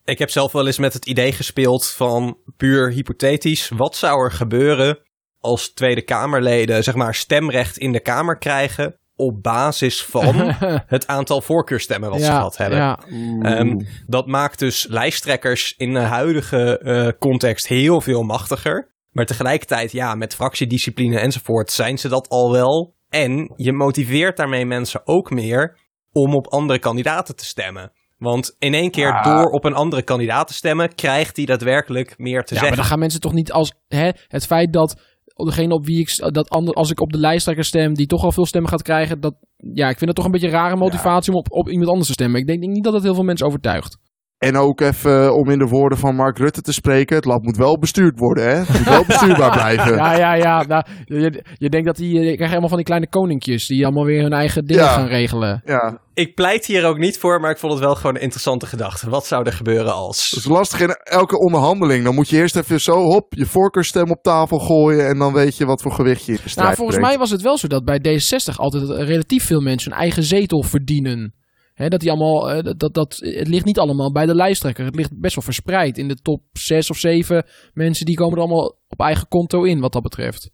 Ik 0.04 0.18
heb 0.18 0.30
zelf 0.30 0.52
wel 0.52 0.66
eens 0.66 0.78
met 0.78 0.92
het 0.92 1.06
idee 1.06 1.32
gespeeld 1.32 1.86
van 1.86 2.38
puur 2.56 2.90
hypothetisch. 2.90 3.68
Wat 3.68 3.96
zou 3.96 4.24
er 4.24 4.32
gebeuren 4.32 4.98
als 5.38 5.72
Tweede 5.72 6.02
Kamerleden 6.02 6.84
zeg 6.84 6.94
maar 6.94 7.14
stemrecht 7.14 7.78
in 7.78 7.92
de 7.92 8.00
Kamer 8.00 8.38
krijgen 8.38 8.96
op 9.16 9.42
basis 9.42 10.04
van 10.04 10.34
het 10.94 11.06
aantal 11.06 11.40
voorkeurstemmen 11.40 12.10
wat 12.10 12.20
ze 12.20 12.26
ja, 12.26 12.36
gehad 12.36 12.56
hebben? 12.56 12.78
Ja, 12.78 12.98
Ehm, 13.42 13.80
dat 14.06 14.26
maakt 14.26 14.58
dus 14.58 14.86
lijsttrekkers 14.86 15.74
in 15.76 15.92
de 15.92 16.00
huidige 16.00 16.78
eh, 16.78 17.08
context 17.18 17.66
heel 17.66 18.00
veel 18.00 18.22
machtiger. 18.22 18.94
Maar 19.10 19.26
tegelijkertijd, 19.26 19.92
ja, 19.92 20.14
met 20.14 20.34
fractiediscipline 20.34 21.18
enzovoort 21.18 21.70
zijn 21.70 21.98
ze 21.98 22.08
dat 22.08 22.28
al 22.28 22.52
wel. 22.52 23.00
En 23.12 23.52
je 23.56 23.72
motiveert 23.72 24.36
daarmee 24.36 24.66
mensen 24.66 25.00
ook 25.04 25.30
meer 25.30 25.78
om 26.12 26.34
op 26.34 26.46
andere 26.46 26.78
kandidaten 26.78 27.36
te 27.36 27.44
stemmen. 27.44 27.92
Want 28.18 28.56
in 28.58 28.74
één 28.74 28.90
keer 28.90 29.22
door 29.22 29.50
op 29.50 29.64
een 29.64 29.74
andere 29.74 30.02
kandidaat 30.02 30.46
te 30.46 30.54
stemmen, 30.54 30.94
krijgt 30.94 31.36
hij 31.36 31.46
daadwerkelijk 31.46 32.18
meer 32.18 32.42
te 32.42 32.54
ja 32.54 32.60
maar 32.60 32.60
zeggen. 32.60 32.76
dan 32.76 32.84
gaan 32.84 32.98
mensen 32.98 33.20
toch 33.20 33.32
niet 33.32 33.52
als... 33.52 33.72
Hè, 33.88 34.10
het 34.28 34.46
feit 34.46 34.72
dat 34.72 35.00
degene 35.24 35.74
op 35.74 35.86
wie 35.86 36.00
ik... 36.00 36.32
Dat 36.34 36.50
ander, 36.50 36.74
als 36.74 36.90
ik 36.90 37.00
op 37.00 37.12
de 37.12 37.18
lijsttrekker 37.18 37.64
stem, 37.64 37.94
die 37.94 38.06
toch 38.06 38.24
al 38.24 38.32
veel 38.32 38.46
stemmen 38.46 38.70
gaat 38.70 38.82
krijgen... 38.82 39.20
Dat, 39.20 39.34
ja, 39.56 39.88
ik 39.88 39.98
vind 39.98 40.06
het 40.06 40.14
toch 40.14 40.24
een 40.24 40.30
beetje 40.30 40.46
een 40.46 40.52
rare 40.52 40.76
motivatie 40.76 41.32
om 41.32 41.38
op, 41.38 41.50
op 41.50 41.68
iemand 41.68 41.88
anders 41.88 42.06
te 42.06 42.12
stemmen. 42.12 42.40
Ik 42.40 42.46
denk, 42.46 42.60
denk 42.60 42.72
niet 42.72 42.84
dat 42.84 42.92
het 42.92 43.02
heel 43.02 43.14
veel 43.14 43.24
mensen 43.24 43.46
overtuigt. 43.46 43.98
En 44.42 44.56
ook 44.56 44.80
even 44.80 45.24
eh, 45.24 45.34
om 45.34 45.50
in 45.50 45.58
de 45.58 45.66
woorden 45.66 45.98
van 45.98 46.14
Mark 46.14 46.38
Rutte 46.38 46.60
te 46.62 46.72
spreken, 46.72 47.16
het 47.16 47.24
land 47.24 47.42
moet 47.42 47.56
wel 47.56 47.78
bestuurd 47.78 48.18
worden, 48.18 48.44
hè? 48.44 48.54
Het 48.54 48.68
moet 48.78 48.88
wel 48.88 49.04
bestuurbaar 49.04 49.50
blijven. 49.60 49.94
Ja, 49.96 50.16
ja, 50.16 50.34
ja. 50.34 50.62
Nou, 50.66 50.84
je, 51.04 51.44
je 51.58 51.68
denkt 51.68 51.86
dat 51.86 51.96
die... 51.96 52.12
Je 52.14 52.20
krijgt 52.24 52.46
helemaal 52.46 52.68
van 52.68 52.76
die 52.76 52.86
kleine 52.86 53.08
koninkjes... 53.08 53.66
die 53.66 53.84
allemaal 53.84 54.04
weer 54.04 54.22
hun 54.22 54.32
eigen 54.32 54.64
dingen 54.66 54.82
Ja. 54.84 54.92
gaan 54.92 55.06
regelen. 55.06 55.62
Ja, 55.64 55.98
Ik 56.14 56.34
pleit 56.34 56.66
hier 56.66 56.84
ook 56.86 56.98
niet 56.98 57.18
voor, 57.18 57.40
maar 57.40 57.50
ik 57.50 57.58
vond 57.58 57.72
het 57.72 57.82
wel 57.82 57.94
gewoon 57.94 58.14
een 58.14 58.20
interessante 58.22 58.66
gedachte. 58.66 59.10
Wat 59.10 59.26
zou 59.26 59.44
er 59.46 59.52
gebeuren 59.52 59.92
als... 59.94 60.30
dat 60.30 60.38
is 60.38 60.48
lastig 60.50 60.80
in 60.80 60.90
elke 61.02 61.38
onderhandeling. 61.38 62.04
Dan 62.04 62.14
moet 62.14 62.28
je 62.28 62.36
eerst 62.36 62.56
even 62.56 62.80
zo, 62.80 62.92
hop, 63.02 63.34
je 63.34 63.46
voorkeurstem 63.46 64.10
op 64.10 64.22
tafel 64.22 64.58
gooien 64.58 65.06
en 65.08 65.18
dan 65.18 65.32
weet 65.32 65.56
je 65.56 65.66
wat 65.66 65.82
voor 65.82 65.92
gewicht 65.92 66.24
je 66.24 66.32
in 66.32 66.38
de 66.42 66.48
strijd 66.48 66.66
Nou, 66.66 66.74
volgens 66.76 66.96
brengt. 66.96 67.12
mij 67.14 67.22
was 67.24 67.30
het 67.30 67.42
wel 67.42 67.58
zo 67.58 67.66
dat 67.68 67.84
bij 67.84 67.98
D66 67.98 68.54
altijd 68.56 68.90
relatief 68.90 69.44
veel 69.46 69.60
mensen 69.60 69.90
hun 69.90 70.00
eigen 70.00 70.22
zetel 70.22 70.62
verdienen. 70.62 71.34
Hè, 71.74 71.88
dat 71.88 72.00
die 72.00 72.10
allemaal, 72.10 72.50
eh, 72.50 72.62
dat, 72.62 72.78
dat, 72.78 72.94
dat, 72.94 73.16
het 73.16 73.48
ligt 73.48 73.64
niet 73.64 73.78
allemaal 73.78 74.12
bij 74.12 74.26
de 74.26 74.34
lijsttrekker. 74.34 74.84
Het 74.84 74.94
ligt 74.94 75.20
best 75.20 75.34
wel 75.34 75.44
verspreid. 75.44 75.98
In 75.98 76.08
de 76.08 76.16
top 76.16 76.42
6 76.52 76.90
of 76.90 76.96
7 76.96 77.46
mensen 77.72 78.06
die 78.06 78.16
komen 78.16 78.34
er 78.34 78.42
allemaal 78.44 78.78
op 78.88 79.00
eigen 79.00 79.28
konto 79.28 79.62
in, 79.62 79.80
wat 79.80 79.92
dat 79.92 80.02
betreft. 80.02 80.50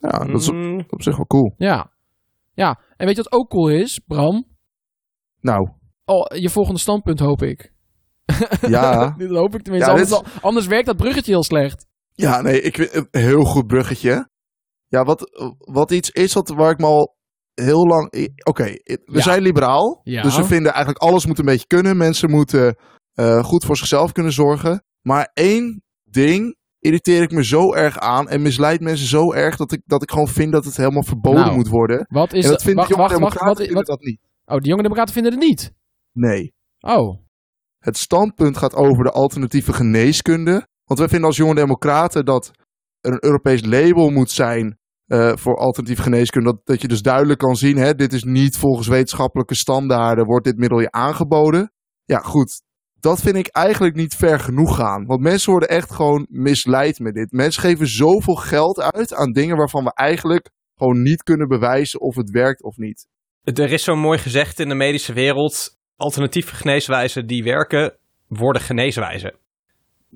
Ja, 0.00 0.24
dat 0.24 0.40
is 0.40 0.48
op, 0.48 0.54
Mm, 0.54 0.84
op 0.88 1.02
zich 1.02 1.16
wel 1.16 1.26
cool. 1.26 1.54
Ja. 1.56 1.92
Ja, 2.54 2.80
en 2.96 3.06
weet 3.06 3.16
je 3.16 3.22
wat 3.22 3.32
ook 3.32 3.48
cool 3.50 3.68
is, 3.68 3.98
Bram? 4.06 4.46
Nou, 5.40 5.70
Oh, 6.04 6.38
je 6.38 6.50
volgende 6.50 6.80
standpunt 6.80 7.18
hoop 7.20 7.42
ik. 7.42 7.72
ja. 8.68 9.10
Dit 9.18 9.30
hoop 9.30 9.54
ik 9.54 9.62
tenminste. 9.62 9.90
Ja, 9.90 9.96
anders, 9.98 10.20
dit 10.20 10.42
anders 10.42 10.66
werkt 10.66 10.86
dat 10.86 10.96
bruggetje 10.96 11.32
heel 11.32 11.42
slecht. 11.42 11.86
Ja, 12.12 12.40
nee, 12.40 12.60
ik 12.62 12.76
vind 12.76 12.92
het 12.92 13.08
een 13.10 13.20
heel 13.20 13.44
goed 13.44 13.66
bruggetje. 13.66 14.28
Ja, 14.86 15.04
wat, 15.04 15.30
wat 15.58 15.90
iets 15.90 16.10
is 16.10 16.32
wat, 16.32 16.48
waar 16.48 16.70
ik 16.70 16.78
me 16.78 16.86
al 16.86 17.16
heel 17.62 17.86
lang... 17.86 18.30
Oké, 18.44 18.64
we 18.64 19.00
Ja. 19.04 19.20
zijn 19.20 19.42
liberaal. 19.42 20.00
Ja. 20.02 20.22
Dus 20.22 20.36
we 20.36 20.44
vinden 20.44 20.72
eigenlijk 20.72 21.02
alles 21.02 21.26
moet 21.26 21.38
een 21.38 21.44
beetje 21.44 21.66
kunnen. 21.66 21.96
Mensen 21.96 22.30
moeten 22.30 22.76
eh, 23.14 23.44
goed 23.44 23.64
voor 23.64 23.76
zichzelf 23.76 24.12
kunnen 24.12 24.32
zorgen. 24.32 24.84
Maar 25.02 25.30
één 25.34 25.82
ding 26.04 26.56
irriteer 26.78 27.22
ik 27.22 27.30
me 27.30 27.44
zo 27.44 27.74
erg 27.74 27.98
aan 27.98 28.28
en 28.28 28.42
misleidt 28.42 28.82
mensen 28.82 29.06
zo 29.06 29.32
erg 29.32 29.56
dat 29.56 29.72
ik, 29.72 29.82
dat 29.84 30.02
ik 30.02 30.10
gewoon 30.10 30.28
vind 30.28 30.52
dat 30.52 30.64
het 30.64 30.76
helemaal 30.76 31.02
verboden 31.02 31.40
Nou, 31.40 31.54
moet 31.54 31.68
worden. 31.68 32.06
Wat 32.08 32.32
is 32.32 32.44
en 32.44 32.50
dat 32.50 32.62
vinden 32.62 32.76
wacht, 32.76 32.88
jonge 32.90 33.02
wacht, 33.02 33.12
wacht, 33.20 33.32
democraten 33.34 33.48
wat, 33.48 33.66
vinden 33.66 33.76
wat, 33.76 33.86
dat 33.86 34.00
niet. 34.06 34.20
Oh, 34.44 34.56
de 34.58 34.68
jonge 34.68 34.82
democraten 34.82 35.14
vinden 35.14 35.32
het 35.32 35.40
niet. 35.40 35.72
Nee. 36.12 36.54
Oh. 36.80 37.18
Het 37.78 37.96
standpunt 37.96 38.56
gaat 38.56 38.74
over 38.74 39.04
de 39.04 39.10
alternatieve 39.10 39.72
geneeskunde. 39.72 40.68
Want 40.84 40.98
wij 40.98 41.08
vinden 41.08 41.26
als 41.26 41.36
jonge 41.36 41.54
democraten 41.54 42.24
dat 42.24 42.50
er 43.00 43.12
een 43.12 43.24
Europees 43.24 43.64
label 43.64 44.10
moet 44.10 44.30
zijn 44.30 44.78
eh, 45.10 45.36
voor 45.36 45.56
alternatieve 45.56 46.02
geneeskunde. 46.02 46.52
Dat, 46.52 46.66
dat 46.66 46.80
je 46.80 46.88
dus 46.88 47.02
duidelijk 47.02 47.38
kan 47.38 47.56
zien, 47.56 47.76
hè, 47.76 47.94
dit 47.94 48.12
is 48.12 48.24
niet 48.24 48.56
volgens 48.56 48.88
wetenschappelijke 48.88 49.54
standaarden, 49.54 50.24
wordt 50.24 50.44
dit 50.44 50.56
middel 50.56 50.80
je 50.80 50.90
aangeboden. 50.90 51.72
Ja, 52.04 52.18
goed. 52.18 52.62
Dat 53.00 53.20
vind 53.20 53.36
ik 53.36 53.46
eigenlijk 53.46 53.94
niet 53.94 54.14
ver 54.14 54.40
genoeg 54.40 54.76
gaan. 54.76 55.06
Want 55.06 55.20
mensen 55.20 55.50
worden 55.50 55.68
echt 55.68 55.92
gewoon 55.92 56.26
misleid 56.28 56.98
met 56.98 57.14
dit. 57.14 57.32
Mensen 57.32 57.62
geven 57.62 57.86
zoveel 57.86 58.34
geld 58.34 58.80
uit 58.80 59.14
aan 59.14 59.32
dingen 59.32 59.56
waarvan 59.56 59.84
we 59.84 59.94
eigenlijk 59.94 60.50
gewoon 60.74 61.02
niet 61.02 61.22
kunnen 61.22 61.48
bewijzen 61.48 62.00
of 62.00 62.16
het 62.16 62.30
werkt 62.30 62.62
of 62.62 62.76
niet. 62.76 63.06
Er 63.42 63.72
is 63.72 63.84
zo'n 63.84 63.98
mooi 63.98 64.18
gezegd 64.18 64.60
in 64.60 64.68
de 64.68 64.74
medische 64.74 65.12
wereld: 65.12 65.78
alternatieve 65.96 66.54
geneeswijzen 66.54 67.26
die 67.26 67.42
werken, 67.42 67.96
worden 68.28 68.62
geneeswijzen. 68.62 69.34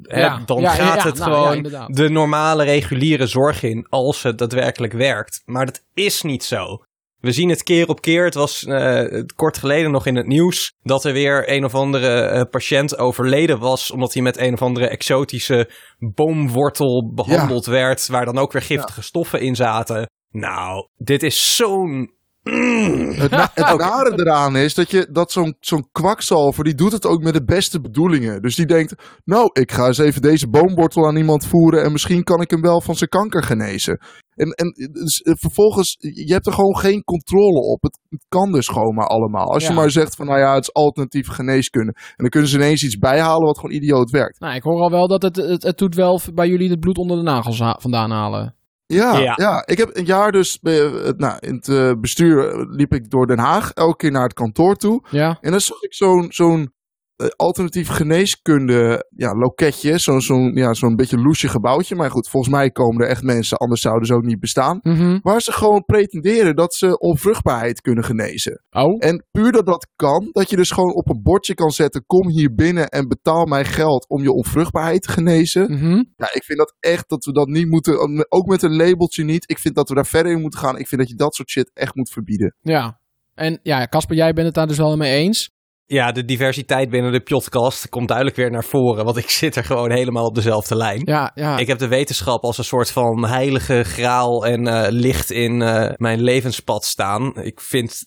Hè, 0.03 0.21
Ja, 0.21 0.43
dan 0.47 0.61
ja, 0.61 0.71
gaat 0.71 1.03
ja, 1.03 1.09
het 1.09 1.19
nou, 1.19 1.31
gewoon 1.31 1.87
de 1.93 2.11
normale 2.11 2.65
reguliere 2.65 3.27
zorg 3.27 3.63
in 3.63 3.87
als 3.89 4.23
het 4.23 4.39
daadwerkelijk 4.39 4.93
werkt. 4.93 5.43
Maar 5.45 5.67
dat 5.67 5.83
is 5.95 6.23
niet 6.23 6.45
zo. 6.45 6.83
We 7.21 7.33
zien 7.33 7.49
het 7.49 7.63
keer 7.63 7.89
op 7.89 8.01
keer. 8.01 8.25
Het 8.25 8.35
was 8.35 8.65
eh, 8.65 9.23
kort 9.37 9.59
geleden 9.59 9.91
nog 9.91 10.07
in 10.07 10.17
het 10.17 10.27
nieuws 10.27 10.73
dat 10.83 11.05
er 11.05 11.13
weer 11.13 11.51
een 11.51 11.65
of 11.65 11.75
andere 11.75 12.21
eh, 12.21 12.43
patiënt 12.51 12.99
overleden 12.99 13.59
was 13.59 13.91
omdat 13.91 14.13
hij 14.13 14.23
met 14.23 14.39
een 14.39 14.53
of 14.53 14.63
andere 14.63 14.89
exotische 14.89 15.71
boomwortel 15.99 17.13
behandeld 17.15 17.67
werd, 17.67 18.07
waar 18.07 18.25
dan 18.25 18.39
ook 18.39 18.53
weer 18.53 18.63
giftige 18.63 19.03
stoffen 19.03 19.41
in 19.41 19.55
zaten. 19.55 20.11
Nou, 20.31 20.89
dit 20.97 21.23
is 21.23 21.57
zo'n 21.57 22.13
Het, 22.45 23.31
na- 23.31 23.51
het 23.55 23.79
nare 23.79 24.13
eraan 24.17 24.57
is 24.57 24.75
dat, 24.75 24.91
je, 24.91 25.09
dat 25.11 25.33
zo'n 25.33 25.57
zo'n 25.61 25.89
kwakzalver, 25.93 26.65
die 26.65 26.75
doet 26.75 26.93
het 26.93 27.07
ook 27.07 27.23
met 27.23 27.35
de 27.35 27.45
beste 27.45 27.81
bedoelingen. 27.81 28.43
Dus 28.43 28.55
die 28.55 28.67
denkt, 28.67 28.95
nou, 29.25 29.51
ik 29.53 29.73
ga 29.73 29.87
eens 29.87 29.99
even 29.99 30.23
deze 30.23 30.49
boomwortel 30.49 31.07
aan 31.07 31.17
iemand 31.17 31.47
voeren 31.47 31.83
en 31.85 31.93
misschien 31.93 32.25
kan 32.25 32.41
ik 32.41 32.51
hem 32.51 32.61
wel 32.61 32.81
van 32.81 32.95
zijn 32.95 33.11
kanker 33.11 33.43
genezen. 33.43 34.01
En, 34.35 34.51
en 34.51 34.91
dus, 34.93 35.23
eh, 35.23 35.35
vervolgens, 35.37 35.97
je 35.99 36.33
hebt 36.33 36.47
er 36.47 36.53
gewoon 36.53 36.77
geen 36.77 37.05
controle 37.05 37.61
op. 37.61 37.83
Het, 37.83 37.99
het 38.09 38.25
kan 38.29 38.53
dus 38.53 38.69
gewoon 38.69 38.95
maar 38.95 39.07
allemaal. 39.07 39.53
Als 39.53 39.67
je 39.67 39.73
maar 39.73 39.91
zegt 39.91 40.17
van, 40.17 40.27
nou 40.27 40.39
ja, 40.39 40.55
het 40.55 40.63
is 40.63 40.73
alternatieve 40.73 41.33
geneeskunde. 41.33 41.93
En 41.97 42.15
dan 42.17 42.29
kunnen 42.29 42.51
ze 42.51 42.57
ineens 42.57 42.85
iets 42.85 42.99
bijhalen 42.99 43.47
wat 43.47 43.59
gewoon 43.59 43.77
idioot 43.77 44.11
werkt. 44.11 44.41
Nou, 44.41 44.55
ik 44.55 44.63
hoor 44.63 44.81
al 44.81 44.91
wel 44.91 45.09
dat 45.09 45.23
het, 45.23 45.37
het, 45.37 45.63
het 45.63 45.79
doet 45.79 45.95
wel 45.95 46.21
bij 46.35 46.49
jullie 46.49 46.71
het 46.71 46.81
bloed 46.81 46.99
onder 46.99 47.17
de 47.17 47.23
nagels 47.23 47.63
vandaan 47.79 48.11
halen. 48.11 48.55
Ja, 48.87 49.19
Ja. 49.19 49.33
ja. 49.37 49.67
ik 49.67 49.79
heb 49.79 49.97
een 49.97 50.05
jaar 50.05 50.33
dus, 50.33 50.61
bij, 50.61 50.93
eh, 50.93 51.11
nou, 51.17 51.37
in 51.41 51.55
het 51.55 51.69
eh, 51.69 51.93
bestuur 52.01 52.49
eh, 52.49 52.65
liep 52.69 52.95
ik 52.95 53.11
door 53.11 53.27
Den 53.27 53.39
Haag, 53.39 53.73
elke 53.73 53.97
keer 53.97 54.11
naar 54.11 54.23
het 54.23 54.33
kantoor 54.33 54.77
toe. 54.77 55.03
Ja? 55.11 55.39
En 55.41 55.51
dan 55.51 55.61
zag 55.61 55.83
ik 55.83 55.95
zo'n 55.95 56.27
zo'n 56.29 56.74
eh, 57.17 57.27
alternatieve 57.37 57.93
geneeskunde 57.93 59.07
ja, 59.17 59.35
loketje. 59.35 59.99
Zo'n 59.99 60.21
zo'n 60.21 60.55
ja, 60.55 60.75
zo'n 60.75 60.97
beetje 60.97 61.19
loesje 61.19 61.49
gebouwtje. 61.49 61.95
Maar 61.95 62.11
goed, 62.11 62.29
volgens 62.29 62.55
mij 62.55 62.71
komen 62.71 63.03
er 63.03 63.09
echt 63.09 63.23
mensen, 63.23 63.57
anders 63.59 63.81
zouden 63.81 64.07
ze 64.07 64.15
ook 64.15 64.25
niet 64.25 64.41
bestaan. 64.41 64.79
Mhm. 64.83 65.19
Waar 65.23 65.41
ze 65.41 65.53
gewoon 65.53 65.85
pretenderen 65.85 66.57
dat 66.57 66.75
ze 66.75 66.99
onvruchtbaarheid 66.99 67.81
kunnen 67.81 68.05
genezen. 68.05 68.63
Oh, 68.71 68.97
En 68.99 69.27
puur 69.31 69.53
dat 69.53 69.67
dat 69.67 69.89
kan, 69.97 70.29
dat 70.33 70.51
je 70.51 70.57
dus 70.57 70.71
gewoon 70.71 70.95
op 70.95 71.09
een 71.09 71.23
bordje 71.23 71.55
kan 71.55 71.71
zetten: 71.71 72.05
kom 72.07 72.29
hier 72.29 72.55
binnen 72.55 72.89
en 72.89 73.09
betaal 73.09 73.45
mij 73.45 73.65
geld 73.65 74.09
om 74.09 74.23
je 74.23 74.33
onvruchtbaarheid 74.33 75.03
te 75.03 75.11
genezen. 75.11 75.73
mhm. 75.73 76.03
Ja, 76.17 76.29
ik 76.33 76.45
vind 76.45 76.59
dat 76.59 76.75
echt 76.81 77.09
dat 77.09 77.25
we 77.25 77.33
dat 77.33 77.49
niet 77.49 77.69
moeten, 77.69 78.27
ook 78.33 78.47
met 78.47 78.63
een 78.63 78.77
labeltje 78.77 79.25
niet. 79.25 79.51
Ik 79.51 79.59
vind 79.59 79.75
dat 79.75 79.89
we 79.89 79.95
daar 79.95 80.07
verder 80.07 80.33
in 80.33 80.41
moeten 80.41 80.59
gaan. 80.61 80.79
Ik 80.79 80.89
vind 80.89 81.01
dat 81.01 81.11
je 81.11 81.17
dat 81.17 81.35
soort 81.35 81.51
shit 81.51 81.71
echt 81.75 81.95
moet 81.95 82.11
verbieden. 82.11 82.57
ja. 82.61 83.03
En 83.35 83.59
ja, 83.63 83.87
Casper, 83.87 84.17
jij 84.17 84.33
bent 84.33 84.47
het 84.47 84.55
daar 84.55 84.67
dus 84.67 84.77
wel 84.77 84.97
mee 84.97 85.15
eens. 85.15 85.51
Ja, 85.87 86.13
de 86.13 86.25
diversiteit 86.25 86.91
binnen 86.91 87.13
de 87.13 87.21
podcast 87.21 87.89
komt 87.89 88.09
duidelijk 88.09 88.37
weer 88.37 88.51
naar 88.51 88.65
voren. 88.65 89.05
Want 89.05 89.17
ik 89.17 89.31
zit 89.41 89.57
er 89.57 89.65
gewoon 89.65 89.91
helemaal 89.91 90.27
op 90.27 90.35
dezelfde 90.35 90.77
lijn. 90.77 91.03
Ja, 91.05 91.31
ja. 91.35 91.59
Ik 91.59 91.67
heb 91.67 91.79
de 91.79 91.89
wetenschap 91.89 92.43
als 92.43 92.59
een 92.59 92.65
soort 92.65 92.91
van 92.91 93.27
heilige 93.27 93.83
graal 93.83 94.47
en 94.47 94.67
eh, 94.67 94.87
licht 94.91 95.31
in 95.31 95.63
eh, 95.63 95.91
mijn 95.97 96.23
levenspad 96.23 96.85
staan. 96.85 97.37
Ik 97.43 97.61
vind 97.61 98.05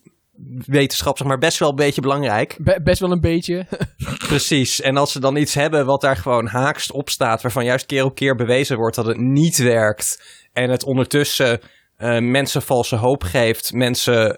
wetenschap 0.66 1.18
zeg 1.18 1.28
maar 1.28 1.38
best 1.38 1.60
wel 1.60 1.70
een 1.70 1.76
beetje 1.76 2.02
belangrijk. 2.02 2.56
Be- 2.60 2.82
best 2.84 3.00
wel 3.00 3.12
een 3.12 3.22
beetje. 3.22 3.66
Precies. 4.28 4.82
En 4.82 4.98
als 4.98 5.12
ze 5.12 5.20
dan 5.20 5.36
iets 5.36 5.54
hebben 5.54 5.86
wat 5.86 6.02
daar 6.02 6.18
gewoon 6.18 6.48
haakst 6.48 6.92
op 6.92 7.10
staat, 7.10 7.42
waarvan 7.42 7.66
juist 7.66 7.86
keer 7.86 8.04
op 8.04 8.16
keer 8.16 8.36
bewezen 8.36 8.78
wordt 8.78 8.96
dat 8.96 9.06
het 9.06 9.18
niet 9.18 9.58
werkt. 9.58 10.22
En 10.54 10.70
het 10.70 10.84
ondertussen 10.84 11.60
eh, 11.98 12.20
mensen 12.20 12.62
valse 12.62 12.96
hoop 12.96 13.24
geeft, 13.24 13.74
mensen 13.74 14.36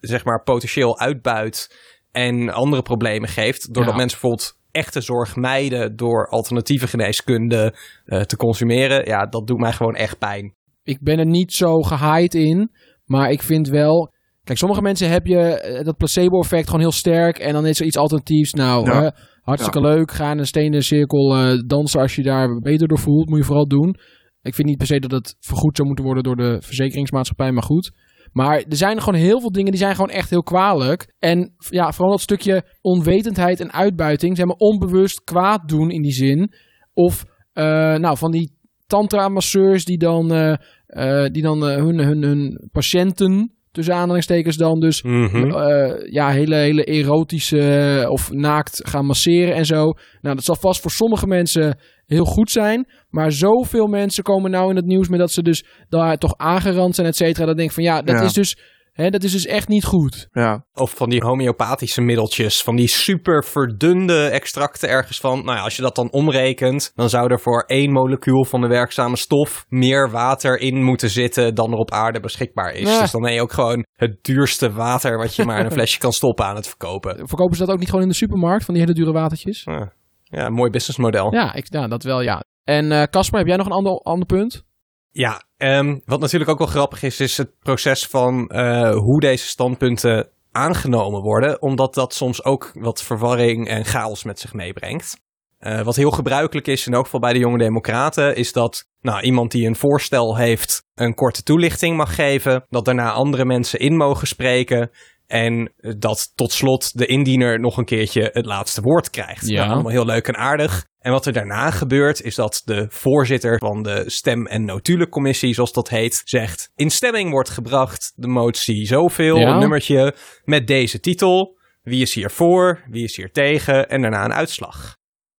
zeg 0.00 0.24
maar 0.24 0.42
potentieel 0.42 0.98
uitbuit 0.98 1.70
en 2.12 2.48
andere 2.52 2.82
problemen 2.82 3.28
geeft. 3.28 3.74
Doordat 3.74 3.92
Ja. 3.92 3.98
mensen 3.98 4.18
bijvoorbeeld 4.20 4.58
echte 4.70 5.00
zorg 5.00 5.36
mijden 5.36 5.96
door 5.96 6.28
alternatieve 6.28 6.86
geneeskunde 6.86 7.74
eh, 8.04 8.20
te 8.20 8.36
consumeren. 8.36 9.04
Ja, 9.06 9.26
dat 9.26 9.46
doet 9.46 9.58
mij 9.58 9.72
gewoon 9.72 9.94
echt 9.94 10.18
pijn. 10.18 10.54
ik 10.82 10.98
ben 11.02 11.18
er 11.18 11.26
niet 11.26 11.52
zo 11.52 11.80
gehaaid 11.80 12.34
in. 12.34 12.70
Maar 13.04 13.30
ik 13.30 13.42
vind 13.42 13.68
wel. 13.68 14.12
Kijk, 14.44 14.58
sommige 14.58 14.82
mensen 14.82 15.10
heb 15.10 15.26
je 15.26 15.38
eh, 15.38 15.84
dat 15.84 15.96
placebo-effect 15.96 16.66
gewoon 16.66 16.80
heel 16.80 16.92
sterk. 16.92 17.38
En 17.38 17.52
dan 17.52 17.66
is 17.66 17.80
er 17.80 17.86
iets 17.86 17.96
alternatiefs. 17.96 18.52
Nou, 18.52 18.86
Ja. 18.90 19.02
hè, 19.02 19.08
hartstikke 19.42 19.80
leuk. 19.80 20.10
Ga 20.10 20.30
in 20.30 20.38
een 20.38 20.46
stenen 20.46 20.82
cirkel 20.82 21.36
eh, 21.36 21.58
dansen 21.66 22.00
als 22.00 22.14
je 22.14 22.22
daar 22.22 22.58
beter 22.58 22.88
door 22.88 22.98
voelt. 22.98 23.28
Moet 23.28 23.38
je 23.38 23.44
vooral 23.44 23.68
doen. 23.68 23.96
Ik 24.42 24.54
vind 24.54 24.68
niet 24.68 24.76
per 24.78 24.86
se 24.86 24.98
dat 25.00 25.10
het 25.10 25.36
vergoed 25.40 25.76
zou 25.76 25.86
moeten 25.86 26.04
worden 26.06 26.22
door 26.24 26.36
de 26.36 26.56
verzekeringsmaatschappij. 26.62 27.52
Maar 27.52 27.62
goed. 27.62 27.90
Maar 28.32 28.56
er 28.56 28.76
zijn 28.76 29.00
gewoon 29.00 29.20
heel 29.20 29.40
veel 29.40 29.52
dingen 29.52 29.70
die 29.70 29.80
zijn 29.80 29.94
gewoon 29.94 30.10
echt 30.10 30.30
heel 30.30 30.42
kwalijk. 30.42 31.14
En 31.18 31.54
ja, 31.70 31.92
vooral 31.92 32.10
dat 32.10 32.20
stukje 32.20 32.64
onwetendheid 32.80 33.60
en 33.60 33.72
uitbuiting. 33.72 34.36
Zeg 34.36 34.46
maar 34.46 34.56
onbewust 34.56 35.24
kwaad 35.24 35.68
doen 35.68 35.90
in 35.90 36.02
die 36.02 36.12
zin. 36.12 36.52
Of 36.94 37.24
eh, 37.52 37.94
nou, 37.94 38.16
van 38.16 38.30
die 38.30 38.58
tantra-masseurs 38.86 39.84
die 39.84 39.98
dan, 39.98 40.32
eh, 40.32 40.54
eh, 40.86 41.32
die 41.32 41.42
dan 41.42 41.62
hun, 41.62 41.98
hun, 41.98 42.22
hun 42.22 42.68
patiënten, 42.72 43.54
tussen 43.70 43.94
aanhalingstekens 43.94 44.56
dan 44.56 44.80
dus, 44.80 45.02
Mhm. 45.02 45.50
eh, 45.50 46.12
ja, 46.12 46.30
hele, 46.30 46.54
hele 46.56 46.84
erotische 46.84 47.58
eh, 48.02 48.10
of 48.10 48.30
naakt 48.32 48.80
gaan 48.88 49.06
masseren 49.06 49.54
en 49.54 49.66
zo. 49.66 49.92
Nou, 50.20 50.34
dat 50.34 50.44
zal 50.44 50.56
vast 50.56 50.80
voor 50.80 50.90
sommige 50.90 51.26
mensen 51.26 51.78
heel 52.06 52.24
goed 52.24 52.50
zijn. 52.50 52.88
Maar 53.08 53.32
zoveel 53.32 53.86
mensen 53.86 54.22
komen 54.22 54.50
nou 54.50 54.70
in 54.70 54.76
het 54.76 54.86
nieuws 54.86 55.08
met 55.08 55.18
dat 55.18 55.30
ze 55.32 55.42
dus 55.42 55.64
daar 55.88 56.16
toch 56.18 56.34
aangerand 56.36 56.94
zijn, 56.94 57.06
et 57.06 57.16
cetera. 57.16 57.46
Dat 57.46 57.56
denk 57.56 57.68
ik 57.68 57.74
van 57.74 57.84
ja, 57.84 58.02
dat 58.02 58.16
Ja. 58.16 58.22
is 58.22 58.32
dus... 58.32 58.58
Hè, 59.00 59.10
dat 59.10 59.22
is 59.22 59.32
dus 59.32 59.46
echt 59.46 59.68
niet 59.68 59.84
goed. 59.84 60.28
Ja, 60.32 60.64
Of 60.72 60.90
van 60.90 61.10
die 61.10 61.24
homeopathische 61.24 62.00
middeltjes, 62.00 62.62
van 62.62 62.76
die 62.76 62.88
super 62.88 63.44
verdunde 63.44 64.28
extracten 64.28 64.88
ergens 64.88 65.20
van. 65.20 65.44
Nou 65.44 65.56
ja, 65.56 65.62
als 65.62 65.76
je 65.76 65.82
dat 65.82 65.94
dan 65.94 66.10
omrekent, 66.10 66.92
dan 66.94 67.08
zou 67.08 67.32
er 67.32 67.40
voor 67.40 67.64
één 67.66 67.92
molecuul 67.92 68.44
van 68.44 68.60
de 68.60 68.66
werkzame 68.66 69.16
stof 69.16 69.64
meer 69.68 70.10
water 70.10 70.58
in 70.58 70.82
moeten 70.82 71.10
zitten 71.10 71.54
dan 71.54 71.72
er 71.72 71.78
op 71.78 71.90
aarde 71.90 72.20
beschikbaar 72.20 72.72
is. 72.72 72.88
Ja. 72.88 73.00
Dus 73.00 73.10
dan 73.10 73.22
ben 73.22 73.32
je 73.32 73.40
ook 73.40 73.52
gewoon 73.52 73.84
het 73.92 74.24
duurste 74.24 74.72
water 74.72 75.18
wat 75.18 75.34
je 75.34 75.44
maar 75.44 75.58
in 75.58 75.64
een 75.64 75.72
flesje 75.80 75.98
kan 75.98 76.12
stoppen 76.12 76.44
aan 76.44 76.56
het 76.56 76.68
verkopen. 76.68 77.28
Verkopen 77.28 77.56
ze 77.56 77.64
dat 77.64 77.72
ook 77.72 77.78
niet 77.78 77.88
gewoon 77.88 78.04
in 78.04 78.10
de 78.10 78.14
supermarkt, 78.14 78.64
van 78.64 78.74
die 78.74 78.82
hele 78.82 78.94
dure 78.94 79.12
watertjes? 79.12 79.64
Ja, 79.64 79.92
ja 80.22 80.48
mooi 80.48 80.70
businessmodel. 80.70 81.34
Ja, 81.34 81.54
ik, 81.54 81.66
ja 81.68 81.88
dat 81.88 82.02
wel, 82.02 82.20
ja. 82.20 82.42
En 82.64 82.92
eh 82.92 83.02
Casper, 83.02 83.38
heb 83.38 83.46
jij 83.46 83.56
nog 83.56 83.66
een 83.66 83.72
ander, 83.72 83.92
ander 83.92 84.26
punt? 84.26 84.64
Ja, 85.10 85.42
ehm, 85.60 85.98
wat 86.04 86.20
natuurlijk 86.20 86.50
ook 86.50 86.58
wel 86.58 86.66
grappig 86.66 87.02
is, 87.02 87.20
is 87.20 87.36
het 87.36 87.58
proces 87.58 88.06
van 88.06 88.48
eh, 88.48 88.94
hoe 88.94 89.20
deze 89.20 89.46
standpunten 89.46 90.28
aangenomen 90.52 91.22
worden. 91.22 91.62
Omdat 91.62 91.94
dat 91.94 92.14
soms 92.14 92.44
ook 92.44 92.70
wat 92.74 93.02
verwarring 93.02 93.68
en 93.68 93.84
chaos 93.84 94.24
met 94.24 94.38
zich 94.38 94.52
meebrengt. 94.52 95.20
Eh, 95.58 95.80
wat 95.80 95.96
heel 95.96 96.10
gebruikelijk 96.10 96.66
is, 96.66 96.86
in 96.86 96.92
elk 96.92 97.04
geval 97.04 97.20
bij 97.20 97.32
de 97.32 97.38
jonge 97.38 97.58
democraten, 97.58 98.36
is 98.36 98.52
dat 98.52 98.88
nou, 99.00 99.20
iemand 99.20 99.50
die 99.50 99.66
een 99.66 99.76
voorstel 99.76 100.36
heeft 100.36 100.82
een 100.94 101.14
korte 101.14 101.42
toelichting 101.42 101.96
mag 101.96 102.14
geven. 102.14 102.64
Dat 102.68 102.84
daarna 102.84 103.12
andere 103.12 103.44
mensen 103.44 103.78
in 103.78 103.96
mogen 103.96 104.26
spreken. 104.26 104.90
En 105.26 105.72
dat 105.98 106.32
tot 106.34 106.52
slot 106.52 106.98
de 106.98 107.06
indiener 107.06 107.60
nog 107.60 107.76
een 107.76 107.84
keertje 107.84 108.30
het 108.32 108.46
laatste 108.46 108.80
woord 108.80 109.10
krijgt. 109.10 109.48
Ja. 109.48 109.60
Nou, 109.60 109.72
allemaal 109.72 109.92
heel 109.92 110.04
leuk 110.04 110.28
en 110.28 110.36
aardig. 110.36 110.86
En 111.00 111.12
wat 111.12 111.26
er 111.26 111.32
daarna 111.32 111.70
gebeurt, 111.70 112.22
is 112.22 112.34
dat 112.34 112.62
de 112.64 112.86
voorzitter 112.88 113.58
van 113.58 113.82
de 113.82 114.02
stem- 114.06 114.46
en 114.46 114.64
notulencommissie, 114.64 115.54
zoals 115.54 115.72
dat 115.72 115.88
heet, 115.88 116.22
zegt: 116.24 116.70
In 116.74 116.90
stemming 116.90 117.30
wordt 117.30 117.50
gebracht 117.50 118.12
de 118.14 118.26
motie 118.28 118.86
zoveel, 118.86 119.36
Ja. 119.36 119.48
een 119.52 119.58
nummertje, 119.58 120.14
met 120.44 120.66
deze 120.66 121.00
titel. 121.00 121.58
Wie 121.82 122.02
is 122.02 122.14
hier 122.14 122.30
voor? 122.30 122.80
Wie 122.88 123.04
is 123.04 123.16
hier 123.16 123.30
tegen? 123.32 123.88
En 123.88 124.00
daarna 124.02 124.24
een 124.24 124.32
uitslag. 124.32 124.96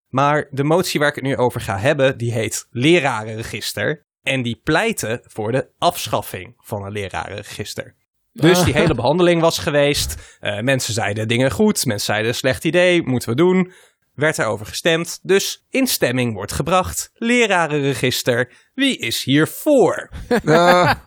Maar 0.07 0.47
de 0.51 0.63
motie 0.63 0.99
waar 0.99 1.09
ik 1.09 1.15
het 1.15 1.23
nu 1.23 1.37
over 1.37 1.61
ga 1.61 1.77
hebben, 1.77 2.17
die 2.17 2.31
heet 2.31 2.67
lerarenregister. 2.69 4.05
En 4.21 4.41
die 4.41 4.59
pleiten 4.63 5.19
voor 5.23 5.51
de 5.51 5.69
afschaffing 5.77 6.53
van 6.57 6.85
een 6.85 6.91
lerarenregister. 6.91 7.95
Dus 8.33 8.63
die 8.63 8.73
hele 8.73 8.95
behandeling 8.95 9.41
was 9.41 9.57
geweest. 9.57 10.37
Eh, 10.39 10.59
mensen 10.59 10.93
zeiden 10.93 11.27
dingen 11.27 11.51
goed, 11.51 11.85
mensen 11.85 12.13
zeiden 12.13 12.35
slecht 12.35 12.65
idee, 12.65 13.01
moeten 13.03 13.29
we 13.29 13.35
doen. 13.35 13.71
Werd 14.13 14.39
erover 14.39 14.65
gestemd, 14.65 15.19
dus 15.21 15.65
in 15.69 15.87
stemming 15.87 16.33
wordt 16.33 16.51
gebracht. 16.51 17.09
Lerarenregister, 17.13 18.51
wie 18.73 18.97
is 18.97 19.23
hier 19.23 19.47
voor? 19.47 20.09
Ja. 20.43 21.01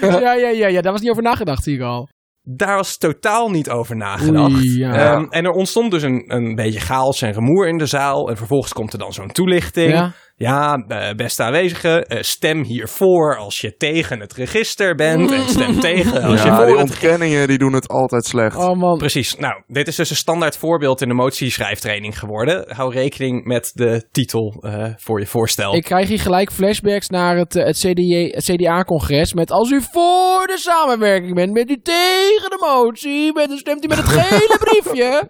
ja, 0.00 0.32
ja, 0.34 0.68
ja, 0.68 0.80
daar 0.80 0.92
was 0.92 1.00
niet 1.00 1.10
over 1.10 1.22
nagedacht, 1.22 1.62
zie 1.62 1.74
ik 1.74 1.82
al. 1.82 2.08
Daar 2.42 2.76
was 2.76 2.98
totaal 2.98 3.50
niet 3.50 3.70
over 3.70 3.96
nagedacht. 3.96 4.54
Oei, 4.54 4.78
ja. 4.78 4.92
Ehm, 4.92 5.24
en 5.28 5.44
er 5.44 5.50
ontstond 5.50 5.90
dus 5.90 6.02
een, 6.02 6.24
een 6.26 6.54
beetje 6.54 6.80
chaos 6.80 7.22
en 7.22 7.32
rumoer 7.32 7.68
in 7.68 7.78
de 7.78 7.86
zaal. 7.86 8.28
En 8.28 8.36
vervolgens 8.36 8.72
komt 8.72 8.92
er 8.92 8.98
dan 8.98 9.12
zo'n 9.12 9.32
toelichting. 9.32 9.92
Ja. 9.92 10.12
Ja, 10.40 10.84
eh, 10.88 11.14
beste 11.16 11.42
aanwezigen, 11.42 12.06
eh, 12.06 12.22
stem 12.22 12.64
hiervoor 12.64 13.36
als 13.36 13.60
je 13.60 13.76
tegen 13.76 14.20
het 14.20 14.32
register 14.32 14.94
bent. 14.94 15.32
En 15.32 15.48
stem 15.48 15.80
tegen 15.90 16.22
als 16.22 16.42
je 16.42 16.48
ja, 16.48 16.56
voor 16.56 16.64
die 16.64 16.74
het 16.74 16.82
ontkenningen 16.82 17.48
die 17.48 17.58
doen 17.58 17.72
het 17.72 17.88
altijd 17.88 18.24
slecht. 18.24 18.56
Oh 18.56 18.76
man. 18.76 18.98
Precies. 18.98 19.36
Nou, 19.36 19.62
dit 19.66 19.88
is 19.88 19.96
dus 19.96 20.10
een 20.10 20.16
standaard 20.16 20.56
voorbeeld 20.56 21.00
in 21.00 21.08
de 21.08 21.14
motieschrijftraining 21.14 22.18
geworden. 22.18 22.64
Hou 22.68 22.92
rekening 22.92 23.44
met 23.44 23.70
de 23.74 24.04
titel 24.12 24.56
eh, 24.60 24.84
voor 24.96 25.20
je 25.20 25.26
voorstel. 25.26 25.74
Ik 25.74 25.84
krijg 25.84 26.08
hier 26.08 26.20
gelijk 26.20 26.52
flashbacks 26.52 27.08
naar 27.08 27.36
het, 27.36 27.54
het, 27.54 27.78
CDA 27.78 28.36
het 28.36 28.44
CDA-congres. 28.44 29.32
Met 29.32 29.50
als 29.50 29.70
u 29.70 29.80
voor 29.92 30.46
de 30.46 30.58
samenwerking 30.58 31.34
bent, 31.34 31.52
bent 31.52 31.70
u 31.70 31.80
tegen 31.82 32.50
de 32.50 32.58
motie. 32.60 33.32
Bent, 33.32 33.48
dan 33.48 33.58
stemt 33.58 33.84
u 33.84 33.88
met 33.88 33.96
het 33.96 34.08
gele 34.08 34.58
briefje. 34.64 35.28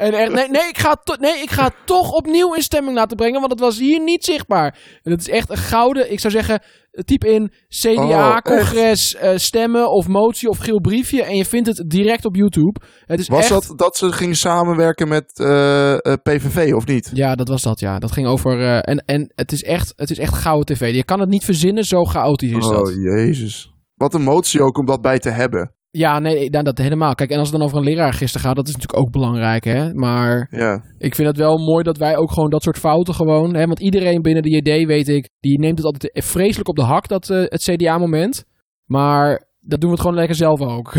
En 0.00 0.12
echt, 0.12 0.32
nee, 0.32 0.48
nee, 0.48 0.68
ik 0.68 0.78
ga 0.78 0.98
nee, 1.18 1.42
ik 1.42 1.50
ga 1.50 1.64
het 1.64 1.74
toch 1.84 2.12
opnieuw 2.12 2.54
in 2.54 2.62
stemming 2.62 2.96
laten 2.96 3.16
brengen, 3.16 3.40
want 3.40 3.52
het 3.52 3.60
was 3.60 3.78
hier 3.78 4.00
niet 4.02 4.24
zichtbaar. 4.24 4.78
En 5.02 5.10
dat 5.10 5.20
is 5.20 5.28
echt 5.28 5.50
een 5.50 5.56
gouden, 5.56 6.12
ik 6.12 6.20
zou 6.20 6.32
zeggen, 6.32 6.62
typ 7.04 7.24
in 7.24 7.52
CDA-congres 7.68 9.14
eh, 9.14 9.36
stemmen 9.36 9.90
of 9.90 10.08
motie 10.08 10.48
of 10.48 10.58
geel 10.58 10.80
briefje 10.80 11.22
en 11.22 11.36
je 11.36 11.44
vindt 11.44 11.68
het 11.68 11.84
direct 11.86 12.24
op 12.24 12.36
YouTube. 12.36 12.80
Het 13.06 13.20
is 13.20 13.28
Was 13.28 13.40
echt... 13.40 13.50
dat 13.50 13.78
dat 13.78 13.96
ze 13.96 14.12
gingen 14.12 14.36
samenwerken 14.36 15.08
met 15.08 15.38
eh, 15.38 15.92
eh, 15.92 16.12
PVV 16.22 16.72
of 16.74 16.86
niet? 16.86 17.10
Ja, 17.14 17.34
dat 17.34 17.48
was 17.48 17.62
dat, 17.62 17.80
ja. 17.80 17.98
Dat 17.98 18.12
ging 18.12 18.26
over... 18.26 18.80
en 18.80 19.04
en 19.06 19.32
het, 19.34 19.52
is 19.52 19.62
echt, 19.62 19.92
het 19.96 20.10
is 20.10 20.18
echt 20.18 20.34
gouden 20.34 20.76
tv. 20.76 20.94
Je 20.94 21.04
kan 21.04 21.20
het 21.20 21.28
niet 21.28 21.44
verzinnen, 21.44 21.84
zo 21.84 22.04
chaotisch 22.04 22.52
is 22.52 22.68
dat. 22.68 22.88
Oh, 22.88 22.94
jezus. 22.94 23.72
Wat 23.94 24.14
een 24.14 24.22
motie 24.22 24.62
ook 24.62 24.78
om 24.78 24.86
dat 24.86 25.00
bij 25.00 25.18
te 25.18 25.30
hebben. 25.30 25.74
Ja, 25.92 26.18
nee, 26.18 26.50
nou, 26.50 26.64
dat 26.64 26.78
helemaal. 26.78 27.14
Kijk, 27.14 27.30
en 27.30 27.38
als 27.38 27.48
het 27.50 27.56
dan 27.58 27.66
over 27.66 27.78
een 27.78 27.84
leraarregister 27.84 28.40
gaat, 28.40 28.56
dat 28.56 28.68
is 28.68 28.72
natuurlijk 28.74 29.02
ook 29.02 29.10
belangrijk, 29.12 29.64
hè. 29.64 29.94
Maar 29.94 30.46
Ja. 30.50 30.82
ik 30.98 31.14
vind 31.14 31.28
het 31.28 31.36
wel 31.36 31.58
mooi 31.58 31.82
dat 31.84 31.96
wij 31.98 32.16
ook 32.16 32.32
gewoon 32.32 32.50
dat 32.50 32.62
soort 32.62 32.78
fouten 32.78 33.14
gewoon... 33.14 33.54
Hè, 33.54 33.66
want 33.66 33.80
iedereen 33.80 34.22
binnen 34.22 34.42
de 34.42 34.50
JD, 34.50 34.86
weet 34.86 35.08
ik, 35.08 35.28
die 35.40 35.58
neemt 35.58 35.76
het 35.78 35.86
altijd 35.86 36.24
vreselijk 36.24 36.68
op 36.68 36.76
de 36.76 36.82
hak, 36.82 37.08
dat, 37.08 37.30
eh, 37.30 37.38
het 37.38 37.62
CDA-moment. 37.62 38.44
Maar 38.86 39.48
dat 39.60 39.80
doen 39.80 39.88
we 39.90 39.94
het 39.94 40.00
gewoon 40.00 40.16
lekker 40.16 40.36
zelf 40.36 40.60
ook. 40.60 40.92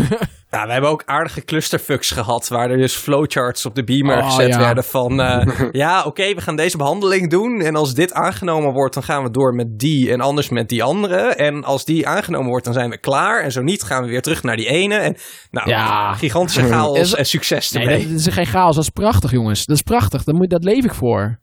Ja, 0.54 0.66
we 0.66 0.72
hebben 0.72 0.90
ook 0.90 1.02
aardige 1.06 1.44
clusterfucks 1.44 2.10
gehad, 2.10 2.48
waar 2.48 2.70
er 2.70 2.76
dus 2.76 2.94
flowcharts 2.94 3.66
op 3.66 3.74
de 3.74 3.84
beamer 3.84 4.18
Oh, 4.18 4.24
gezet 4.24 4.48
ja. 4.48 4.58
werden 4.58 4.84
van, 4.84 5.20
eh, 5.20 5.60
ja, 5.72 6.02
oké, 6.04 6.34
we 6.34 6.40
gaan 6.40 6.56
deze 6.56 6.76
behandeling 6.76 7.30
doen 7.30 7.60
en 7.60 7.76
als 7.76 7.94
dit 7.94 8.12
aangenomen 8.12 8.72
wordt, 8.72 8.94
dan 8.94 9.02
gaan 9.02 9.22
we 9.22 9.30
door 9.30 9.54
met 9.54 9.78
die 9.78 10.10
en 10.12 10.20
anders 10.20 10.48
met 10.48 10.68
die 10.68 10.82
andere. 10.82 11.16
En 11.16 11.64
als 11.64 11.84
die 11.84 12.08
aangenomen 12.08 12.48
wordt, 12.48 12.64
dan 12.64 12.74
zijn 12.74 12.90
we 12.90 12.98
klaar 13.00 13.42
en 13.42 13.52
zo 13.52 13.62
niet, 13.62 13.82
gaan 13.82 14.02
we 14.02 14.08
weer 14.08 14.22
terug 14.22 14.42
naar 14.42 14.56
die 14.56 14.68
ene. 14.68 14.94
En 14.94 15.16
nou, 15.50 15.68
Ja. 15.68 16.12
gigantische 16.12 16.64
chaos 16.68 17.14
en 17.14 17.26
succes 17.26 17.70
nee, 17.70 18.08
dat 18.08 18.18
is 18.18 18.26
geen 18.26 18.46
chaos. 18.46 18.74
Dat 18.74 18.84
is 18.84 18.90
prachtig, 18.90 19.30
jongens. 19.30 19.64
Dat 19.66 19.76
is 19.76 19.82
prachtig. 19.82 20.24
Dat, 20.24 20.34
moet, 20.34 20.50
dat 20.50 20.64
leef 20.64 20.84
ik 20.84 20.94
voor. 20.94 21.40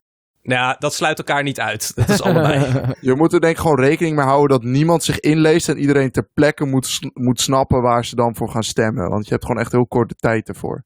Ja, 0.50 0.76
dat 0.80 0.94
sluit 0.94 1.18
elkaar 1.18 1.44
niet 1.44 1.60
uit. 1.60 1.96
Dat 1.96 2.10
is 2.10 2.22
allebei. 2.22 2.82
Je 3.02 3.16
moet 3.16 3.34
er 3.34 3.40
denk 3.42 3.56
ik 3.56 3.62
gewoon 3.62 3.80
rekening 3.80 4.16
mee 4.16 4.26
houden 4.26 4.60
dat 4.60 4.70
niemand 4.70 5.04
zich 5.04 5.20
inleest 5.20 5.70
en 5.70 5.78
iedereen 5.78 6.12
ter 6.12 6.30
plekke 6.34 6.66
moet, 6.66 7.00
moet 7.14 7.42
snappen 7.42 7.82
waar 7.82 8.06
ze 8.06 8.16
dan 8.16 8.36
voor 8.36 8.50
gaan 8.50 8.64
stemmen. 8.64 9.10
Want 9.10 9.26
je 9.26 9.32
hebt 9.32 9.46
gewoon 9.46 9.62
echt 9.62 9.72
heel 9.72 9.88
korte 9.88 10.16
tijd 10.16 10.48
ervoor. 10.48 10.84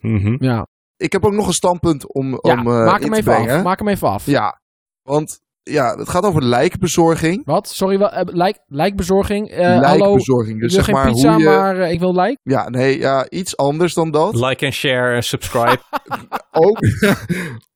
Mhm. 0.00 0.36
ja, 0.44 0.66
Ik 0.96 1.12
heb 1.12 1.24
ook 1.24 1.32
nog 1.32 1.46
een 1.46 1.52
standpunt 1.52 2.12
om, 2.12 2.30
ja 2.42 2.52
om 2.52 2.58
eh, 2.58 2.64
maak 2.64 3.00
in 3.00 3.02
hem 3.02 3.12
te 3.12 3.18
even 3.18 3.32
brengen. 3.34 3.56
af. 3.56 3.62
Maak 3.62 3.78
hem 3.78 3.88
even 3.88 4.08
af. 4.08 4.26
Ja, 4.26 4.60
want 5.02 5.40
ja, 5.70 5.96
het 5.96 6.08
gaat 6.08 6.24
over 6.24 6.44
lijkbezorging. 6.44 7.44
Wat? 7.44 7.68
Sorry, 7.68 7.98
wel, 7.98 8.10
eh, 8.10 8.34
lijk, 8.34 8.58
lijkbezorging. 8.66 9.50
Eh, 9.50 9.66
hallo, 9.66 9.80
lijkbezorging. 9.80 10.54
ik 10.54 10.60
Dus 10.60 10.74
wil 10.74 10.84
zeg 10.84 10.84
geen 10.84 10.94
maar 10.94 11.12
pizza, 11.12 11.32
hoe 11.32 11.42
je... 11.42 11.48
maar 11.48 11.78
eh, 11.78 11.92
ik 11.92 11.98
wil 12.00 12.14
lijk. 12.14 12.38
Ja, 12.42 12.68
nee, 12.68 12.98
ja, 12.98 13.30
iets 13.30 13.56
anders 13.56 13.94
dan 13.94 14.10
dat. 14.10 14.34
Like 14.34 14.66
en 14.66 14.72
share 14.72 15.14
en 15.14 15.22
subscribe. 15.22 15.78
ook, 16.66 16.78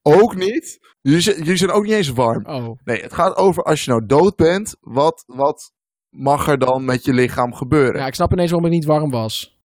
ook 0.03 0.37
niet. 0.37 0.79
Jullie 1.00 1.20
zijn, 1.20 1.37
jullie 1.37 1.57
zijn 1.57 1.70
ook 1.70 1.85
niet 1.85 1.92
eens 1.92 2.09
warm. 2.09 2.46
Oh. 2.46 2.79
Nee, 2.85 3.03
het 3.03 3.12
gaat 3.12 3.37
over 3.37 3.62
als 3.62 3.85
je 3.85 3.90
nou 3.90 4.07
dood 4.07 4.37
bent, 4.37 4.76
wat, 4.81 5.24
wat 5.26 5.72
mag 6.09 6.48
er 6.48 6.59
dan 6.59 6.85
met 6.85 7.05
je 7.05 7.12
lichaam 7.12 7.55
gebeuren? 7.55 8.00
Ja, 8.00 8.07
ik 8.07 8.14
snap 8.14 8.33
ineens 8.33 8.50
waarom 8.50 8.70
het 8.70 8.79
niet 8.79 8.88
warm 8.88 9.11
was. 9.11 9.60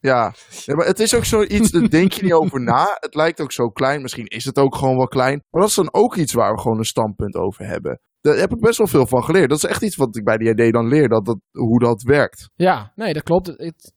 Ja, 0.00 0.34
Ja, 0.64 0.74
maar 0.74 0.86
het 0.86 1.00
is 1.00 1.14
ook 1.14 1.24
zoiets, 1.24 1.70
daar 1.70 1.88
denk 1.88 2.12
je 2.12 2.22
niet 2.22 2.32
over 2.32 2.60
na. 2.60 2.96
Het 3.00 3.14
lijkt 3.14 3.40
ook 3.40 3.52
zo 3.52 3.68
klein, 3.68 4.02
misschien 4.02 4.26
is 4.26 4.44
het 4.44 4.58
ook 4.58 4.74
gewoon 4.76 4.96
wel 4.96 5.08
klein. 5.08 5.42
Maar 5.50 5.60
dat 5.60 5.70
is 5.70 5.76
dan 5.76 5.94
ook 5.94 6.16
iets 6.16 6.32
waar 6.32 6.54
we 6.54 6.60
gewoon 6.60 6.78
een 6.78 6.84
standpunt 6.84 7.34
over 7.34 7.66
hebben. 7.66 8.00
Daar 8.20 8.36
heb 8.36 8.52
ik 8.52 8.60
best 8.60 8.78
wel 8.78 8.86
veel 8.86 9.06
van 9.06 9.24
geleerd. 9.24 9.48
Dat 9.48 9.58
is 9.58 9.70
echt 9.70 9.82
iets 9.82 9.96
wat 9.96 10.16
ik 10.16 10.24
bij 10.24 10.36
die 10.36 10.50
idee 10.50 10.72
dan 10.72 10.88
leer, 10.88 11.08
dat, 11.08 11.24
dat, 11.24 11.38
hoe 11.50 11.78
dat 11.78 12.02
werkt. 12.02 12.50
Ja, 12.54 12.92
nee, 12.94 13.12
dat 13.12 13.22
klopt. 13.22 13.46
Het, 13.46 13.92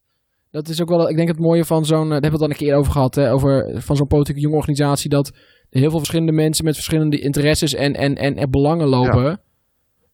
dat 0.52 0.68
is 0.68 0.82
ook 0.82 0.90
wel, 0.90 1.10
ik 1.10 1.16
denk 1.16 1.28
het 1.28 1.40
mooie 1.40 1.66
van 1.66 1.86
zo'n, 1.86 2.04
eh, 2.04 2.10
daar 2.10 2.22
hebben 2.22 2.40
we 2.40 2.46
het 2.46 2.46
al 2.46 2.50
een 2.50 2.68
keer 2.68 2.76
over 2.76 2.92
gehad, 2.92 3.16
hè, 3.16 3.32
over 3.32 3.82
van 3.82 3.96
zo'n 3.96 4.08
politieke 4.08 4.42
jonge 4.42 4.56
organisatie, 4.56 5.10
dat 5.10 5.28
er 5.70 5.80
heel 5.80 5.90
veel 5.90 5.98
verschillende 5.98 6.32
mensen 6.32 6.66
met 6.66 6.76
verschillende 6.76 7.20
interesses 7.20 7.74
en, 7.74 7.94
en, 7.94 8.16
en, 8.16 8.36
en 8.36 8.50
belangen 8.50 8.88
lopen. 8.88 9.42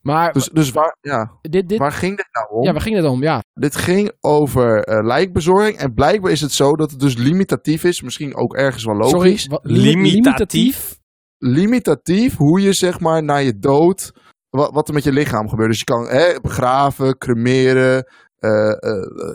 Maar 0.07 0.33
Dus, 0.33 0.49
dus 0.49 0.71
waar, 0.71 0.97
ja, 1.01 1.37
dit, 1.41 1.69
dit, 1.69 1.77
waar 1.79 1.91
ging 1.91 2.17
dit 2.17 2.27
nou 2.31 2.47
om? 2.49 2.63
ja, 2.63 2.71
waar 2.71 2.81
ging 2.81 2.95
het 2.95 3.05
om? 3.05 3.21
Ja, 3.23 3.41
Dit 3.53 3.75
ging 3.75 4.11
over 4.19 4.83
eh, 4.83 5.05
lijkbezorging. 5.05 5.77
En 5.77 5.93
blijkbaar 5.93 6.31
is 6.31 6.41
het 6.41 6.51
zo 6.51 6.75
dat 6.75 6.91
het 6.91 6.99
dus 6.99 7.15
limitatief 7.15 7.83
is. 7.83 8.01
Misschien 8.01 8.35
ook 8.35 8.55
ergens 8.55 8.83
wel 8.83 8.95
logisch. 8.95 9.41
sorry, 9.43 9.59
Limitatief? 9.73 10.97
limitatief 11.37 12.35
hoe 12.37 12.61
je 12.61 12.73
zeg 12.73 12.99
maar 12.99 13.23
na 13.23 13.35
je 13.37 13.59
dood, 13.59 14.11
wat, 14.49 14.71
wat 14.73 14.87
er 14.87 14.93
met 14.93 15.03
je 15.03 15.11
lichaam 15.11 15.49
gebeurt. 15.49 15.69
Dus 15.69 15.79
je 15.79 15.83
kan 15.85 16.07
hè, 16.07 16.39
begraven, 16.41 17.17
cremeren, 17.17 18.05
eh, 18.37 18.67
eh, 18.69 18.77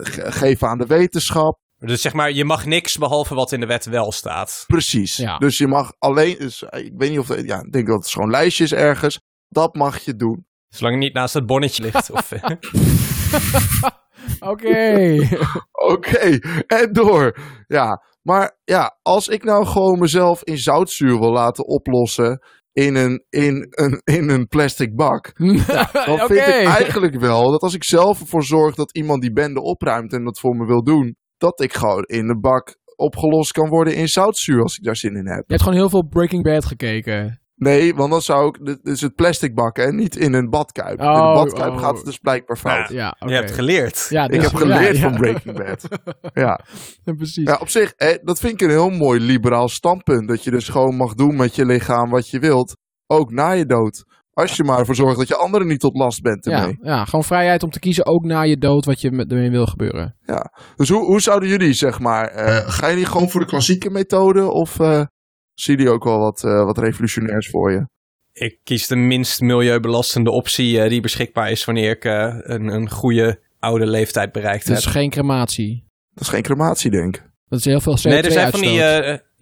ge- 0.01 0.31
geven 0.31 0.67
aan 0.67 0.77
de 0.77 0.85
wetenschap. 0.85 1.61
Dus 1.77 2.01
zeg 2.01 2.13
maar, 2.13 2.31
je 2.31 2.45
mag 2.45 2.65
niks 2.65 2.97
behalve 2.97 3.35
wat 3.35 3.51
in 3.51 3.59
de 3.59 3.65
wet 3.65 3.85
wel 3.85 4.11
staat. 4.11 4.63
Precies. 4.67 5.17
Ja. 5.17 5.37
Dus 5.37 5.57
je 5.57 5.67
mag 5.67 5.93
alleen, 5.97 6.35
dus, 6.39 6.61
ik 6.69 6.91
weet 6.97 7.09
niet 7.09 7.19
of, 7.19 7.27
de- 7.27 7.45
ja, 7.45 7.61
ik 7.61 7.71
denk 7.71 7.87
dat 7.87 7.95
het 8.03 8.07
gewoon 8.11 8.29
lijstjes 8.29 8.73
ergens. 8.73 9.19
Dat 9.49 9.75
mag 9.75 9.99
je 9.99 10.15
doen. 10.15 10.45
Zolang 10.73 10.95
het 10.95 11.03
niet 11.03 11.13
naast 11.13 11.33
het 11.33 11.45
bonnetje 11.45 11.83
ligt. 11.83 12.09
Eh, 12.09 12.43
Oké. 14.51 15.17
Oké, 15.71 16.39
en 16.67 16.93
door. 16.93 17.37
Ja, 17.67 18.03
maar 18.21 18.57
ja, 18.63 18.97
als 19.01 19.27
ik 19.27 19.43
nou 19.43 19.65
gewoon 19.65 19.99
mezelf 19.99 20.43
in 20.43 20.57
zoutzuur 20.57 21.19
wil 21.19 21.31
laten 21.31 21.65
oplossen 21.67 22.39
in 22.71 22.95
een, 22.95 23.25
in 23.29 23.67
een, 23.69 24.01
in 24.03 24.29
een 24.29 24.47
plastic 24.47 24.95
bak. 24.95 25.31
Dan 26.05 26.17
vind 26.17 26.47
ik 26.47 26.65
eigenlijk 26.65 27.19
wel 27.19 27.51
dat 27.51 27.61
als 27.61 27.73
ik 27.73 27.83
zelf 27.83 28.19
ervoor 28.19 28.43
zorg 28.43 28.75
dat 28.75 28.95
iemand 28.95 29.21
die 29.21 29.33
bende 29.33 29.61
opruimt 29.61 30.13
en 30.13 30.23
dat 30.23 30.39
voor 30.39 30.55
me 30.55 30.65
wil 30.65 30.83
doen, 30.83 31.15
dat 31.37 31.61
ik 31.61 31.73
gewoon 31.73 32.03
in 32.03 32.27
de 32.27 32.39
bak 32.39 32.77
opgelost 32.95 33.51
kan 33.51 33.69
worden 33.69 33.95
in 33.95 34.07
zoutzuur 34.07 34.61
als 34.61 34.77
ik 34.77 34.83
daar 34.83 34.95
zin 34.95 35.15
in 35.15 35.27
heb. 35.27 35.37
Je 35.37 35.43
hebt 35.53 35.61
gewoon 35.61 35.77
heel 35.77 35.89
veel 35.89 36.07
Breaking 36.07 36.43
Bad 36.43 36.65
gekeken. 36.65 37.42
Nee, 37.63 37.95
want 37.95 38.11
dan 38.11 38.21
zou 38.21 38.47
ik, 38.47 38.65
dit 38.65 38.79
is 38.83 39.01
het 39.01 39.15
plastic 39.15 39.55
bak 39.55 39.77
en 39.77 39.95
niet 39.95 40.15
in 40.15 40.33
een 40.33 40.49
badkuip. 40.49 40.99
in 40.99 41.05
Oh, 41.07 41.15
een 41.27 41.33
badkuip 41.33 41.73
oh. 41.73 41.79
gaat 41.79 41.95
het 41.95 42.05
dus 42.05 42.17
blijkbaar 42.17 42.57
fout. 42.57 42.89
Ja, 42.89 43.15
oké. 43.19 43.31
Je 43.33 43.39
hebt 43.39 43.51
geleerd. 43.51 44.05
Ja, 44.09 44.23
Ik 44.23 44.31
dus- 44.31 44.43
heb 44.43 44.53
geleerd 44.55 44.95
ja, 44.95 45.01
van 45.01 45.11
ja. 45.11 45.17
Breaking 45.17 45.57
Bad. 45.57 45.87
Ja. 46.43 46.59
Precies. 47.03 47.47
ja, 47.47 47.57
op 47.61 47.69
zich, 47.69 47.93
eh, 47.93 48.17
dat 48.23 48.39
vind 48.39 48.53
ik 48.53 48.61
een 48.61 48.69
heel 48.69 48.89
mooi 48.89 49.19
liberaal 49.19 49.69
standpunt. 49.69 50.27
Dat 50.27 50.43
je 50.43 50.51
dus 50.51 50.69
gewoon 50.69 50.95
mag 50.95 51.13
doen 51.13 51.35
met 51.35 51.55
je 51.55 51.65
lichaam 51.65 52.09
wat 52.09 52.29
je 52.29 52.39
wilt. 52.39 52.75
Ook 53.07 53.31
na 53.31 53.51
je 53.51 53.65
dood. 53.65 54.03
Als 54.33 54.55
je 54.55 54.63
maar 54.63 54.79
ervoor 54.79 54.95
zorgt 54.95 55.17
dat 55.17 55.27
je 55.27 55.35
anderen 55.35 55.67
niet 55.67 55.79
tot 55.79 55.95
last 55.97 56.21
bent 56.21 56.45
Ja, 56.45 56.59
ermee. 56.59 56.77
ja, 56.81 57.05
gewoon 57.05 57.23
vrijheid 57.23 57.63
om 57.63 57.69
te 57.69 57.79
kiezen, 57.79 58.05
ook 58.05 58.23
na 58.23 58.41
je 58.41 58.57
dood, 58.57 58.85
wat 58.85 59.01
je 59.01 59.11
met- 59.11 59.31
ermee 59.31 59.49
wil 59.51 59.65
gebeuren. 59.65 60.17
Dus 60.75 60.89
hoe, 60.89 61.05
hoe 61.05 61.21
zouden 61.21 61.49
jullie, 61.49 61.73
zeg 61.73 61.99
maar, 61.99 62.27
eh, 62.27 62.55
gaan 62.69 62.89
jullie 62.89 63.05
gewoon 63.05 63.29
voor 63.29 63.39
de 63.41 63.47
klassieke 63.47 63.89
methode? 63.89 64.51
Of 64.51 64.79
eh 64.79 65.01
zie 65.53 65.77
je 65.77 65.89
ook 65.89 66.03
wel 66.03 66.19
wat, 66.19 66.43
eh, 66.43 66.63
wat 66.65 66.77
revolutionairs 66.77 67.49
voor 67.49 67.71
je? 67.71 67.85
Ik 68.33 68.59
kies 68.63 68.87
de 68.87 68.95
minst 68.95 69.41
milieubelastende 69.41 70.31
optie 70.31 70.81
eh, 70.81 70.89
die 70.89 71.01
beschikbaar 71.01 71.51
is 71.51 71.65
wanneer 71.65 71.89
ik 71.89 72.05
eh, 72.05 72.35
een, 72.39 72.67
een 72.67 72.89
goede 72.89 73.39
oude 73.59 73.87
leeftijd 73.87 74.31
bereikt 74.31 74.67
Dus 74.67 74.83
heb. 74.83 74.93
geen 74.93 75.09
crematie. 75.09 75.85
Dat 76.13 76.23
is 76.23 76.29
geen 76.29 76.41
crematie, 76.41 76.91
denk 76.91 77.17
ik. 77.17 77.31
Dat 77.47 77.59
is 77.59 77.65
heel 77.65 77.81
veel 77.81 77.97
CO2 77.97 78.01
Nee, 78.03 78.21
er 78.21 78.31
zijn, 78.31 78.51
van 78.51 78.61
die. 78.61 78.79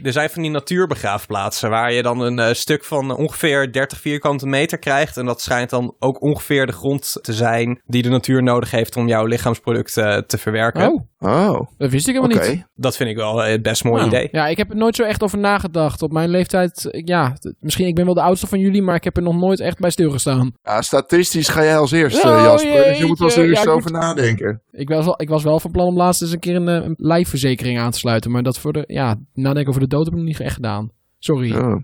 Eh, 0.01 0.05
er 0.05 0.11
zijn 0.11 0.29
van 0.29 0.41
die 0.41 0.51
natuurbegraafplaatsen 0.51 1.69
waar 1.69 1.93
je 1.93 2.01
dan 2.01 2.19
een 2.19 2.39
eh, 2.39 2.53
stuk 2.53 2.83
van 2.83 3.15
ongeveer 3.15 3.71
30 3.71 3.99
vierkante 3.99 4.47
meter 4.47 4.77
krijgt. 4.77 5.17
En 5.17 5.25
dat 5.25 5.41
schijnt 5.41 5.69
dan 5.69 5.95
ook 5.99 6.21
ongeveer 6.21 6.65
de 6.65 6.71
grond 6.71 7.17
te 7.21 7.33
zijn 7.33 7.81
die 7.85 8.01
de 8.01 8.09
natuur 8.09 8.43
nodig 8.43 8.71
heeft 8.71 8.95
om 8.95 9.07
jouw 9.07 9.25
lichaamsproduct 9.25 9.97
eh, 9.97 10.17
te 10.17 10.37
verwerken. 10.37 10.91
Oh, 10.91 11.01
Oh, 11.23 11.59
dat 11.77 11.91
wist 11.91 12.07
ik 12.07 12.15
helemaal 12.15 12.47
niet. 12.47 12.65
Dat 12.75 12.95
vind 12.95 13.09
ik 13.09 13.15
wel 13.15 13.43
eh, 13.43 13.51
het 13.51 13.61
best 13.61 13.83
mooi 13.83 13.95
Nou, 13.95 14.07
idee. 14.07 14.27
Ja, 14.31 14.47
ik 14.47 14.57
heb 14.57 14.69
er 14.69 14.75
nooit 14.75 14.95
zo 14.95 15.03
echt 15.03 15.23
over 15.23 15.37
nagedacht. 15.37 16.01
Op 16.01 16.11
mijn 16.11 16.29
leeftijd, 16.29 16.85
eh, 16.85 17.01
ja, 17.05 17.37
misschien 17.59 17.87
ik 17.87 17.95
ben 17.95 18.05
wel 18.05 18.13
de 18.13 18.21
oudste 18.21 18.47
van 18.47 18.59
jullie, 18.59 18.81
maar 18.81 18.95
ik 18.95 19.03
heb 19.03 19.17
er 19.17 19.23
nog 19.23 19.35
nooit 19.35 19.59
echt 19.59 19.79
bij 19.79 19.89
stilgestaan. 19.89 20.51
Ja, 20.63 20.81
statistisch 20.81 21.47
ga 21.47 21.63
jij 21.63 21.77
als 21.77 21.91
eerste, 21.91 22.27
Oh, 22.27 22.41
Jasper. 22.43 22.83
Dus 22.83 22.97
je 22.97 23.05
moet 23.05 23.21
als 23.21 23.35
eerste 23.35 23.67
Ja, 23.67 23.73
over 23.73 23.91
nadenken. 23.91 24.61
Ik 24.71 24.89
was, 24.89 25.05
wel, 25.05 25.21
ik 25.21 25.29
was 25.29 25.43
wel 25.43 25.59
van 25.59 25.71
plan 25.71 25.87
om 25.87 25.97
laatst 25.97 26.21
eens 26.21 26.31
een 26.31 26.39
keer 26.39 26.55
een, 26.55 26.67
eh, 26.67 26.85
een 26.85 26.95
lijfverzekering 26.97 27.79
aan 27.79 27.91
te 27.91 27.97
sluiten, 27.97 28.31
maar 28.31 28.43
dat 28.43 28.59
voor 28.59 28.73
de, 28.73 28.83
ja, 28.87 29.15
nadenken 29.33 29.69
over 29.69 29.81
de 29.81 29.87
dood 29.91 30.05
heb 30.05 30.13
ik 30.13 30.19
nog 30.19 30.27
niet 30.27 30.39
echt 30.39 30.55
gedaan. 30.55 30.91
Sorry. 31.17 31.55
Oh. 31.55 31.75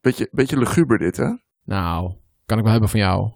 Beetje, 0.00 0.28
beetje 0.30 0.58
luguber 0.58 0.98
dit, 0.98 1.16
hè? 1.16 1.24
Oké. 1.24 1.38
Nou, 1.64 2.12
kan 2.46 2.56
ik 2.56 2.62
wel 2.62 2.72
hebben 2.72 2.90
van 2.90 3.00
jou. 3.00 3.32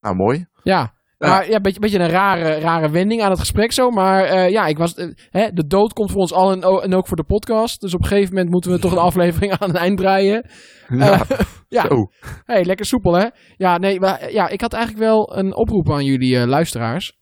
Nou, 0.00 0.16
mooi. 0.16 0.46
Ja, 0.62 0.94
Ja. 1.18 1.28
maar 1.28 1.50
ja, 1.50 1.60
beetje, 1.60 1.80
beetje 1.80 1.98
een 1.98 2.08
rare, 2.08 2.58
rare 2.58 2.90
wending 2.90 3.22
aan 3.22 3.30
het 3.30 3.38
gesprek 3.38 3.72
zo. 3.72 3.90
Maar 3.90 4.24
eh, 4.24 4.50
ja, 4.50 4.66
ik 4.66 4.78
was, 4.78 4.94
eh, 4.94 5.08
hè, 5.30 5.50
de 5.52 5.66
dood 5.66 5.92
komt 5.92 6.10
voor 6.10 6.20
ons 6.20 6.32
al 6.32 6.52
en, 6.82 6.94
ook 6.94 7.06
voor 7.06 7.16
de 7.16 7.24
podcast. 7.24 7.80
Dus 7.80 7.94
op 7.94 8.00
een 8.00 8.06
gegeven 8.06 8.34
moment 8.34 8.50
moeten 8.50 8.70
we 8.70 8.78
toch 8.78 8.92
een 8.92 8.98
aflevering 9.10 9.52
aan 9.52 9.68
het 9.68 9.78
eind 9.78 9.96
breien. 9.96 10.50
Ja, 10.88 11.26
ja. 11.68 11.86
zo. 11.88 12.10
hey, 12.44 12.64
lekker 12.64 12.86
soepel 12.86 13.12
hè? 13.14 13.28
Ja, 13.56 13.78
nee, 13.78 14.00
maar, 14.00 14.32
ja, 14.32 14.48
ik 14.48 14.60
had 14.60 14.72
eigenlijk 14.72 15.04
wel 15.04 15.36
een 15.36 15.54
oproep 15.54 15.90
aan 15.90 16.04
jullie 16.04 16.38
eh, 16.38 16.46
luisteraars. 16.46 17.18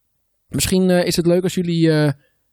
Misschien 0.49 0.91
eh, 0.91 1.07
is 1.07 1.17
het 1.17 1.27
leuk 1.27 1.43
als 1.43 1.55
jullie 1.55 1.91
eh, 1.93 2.13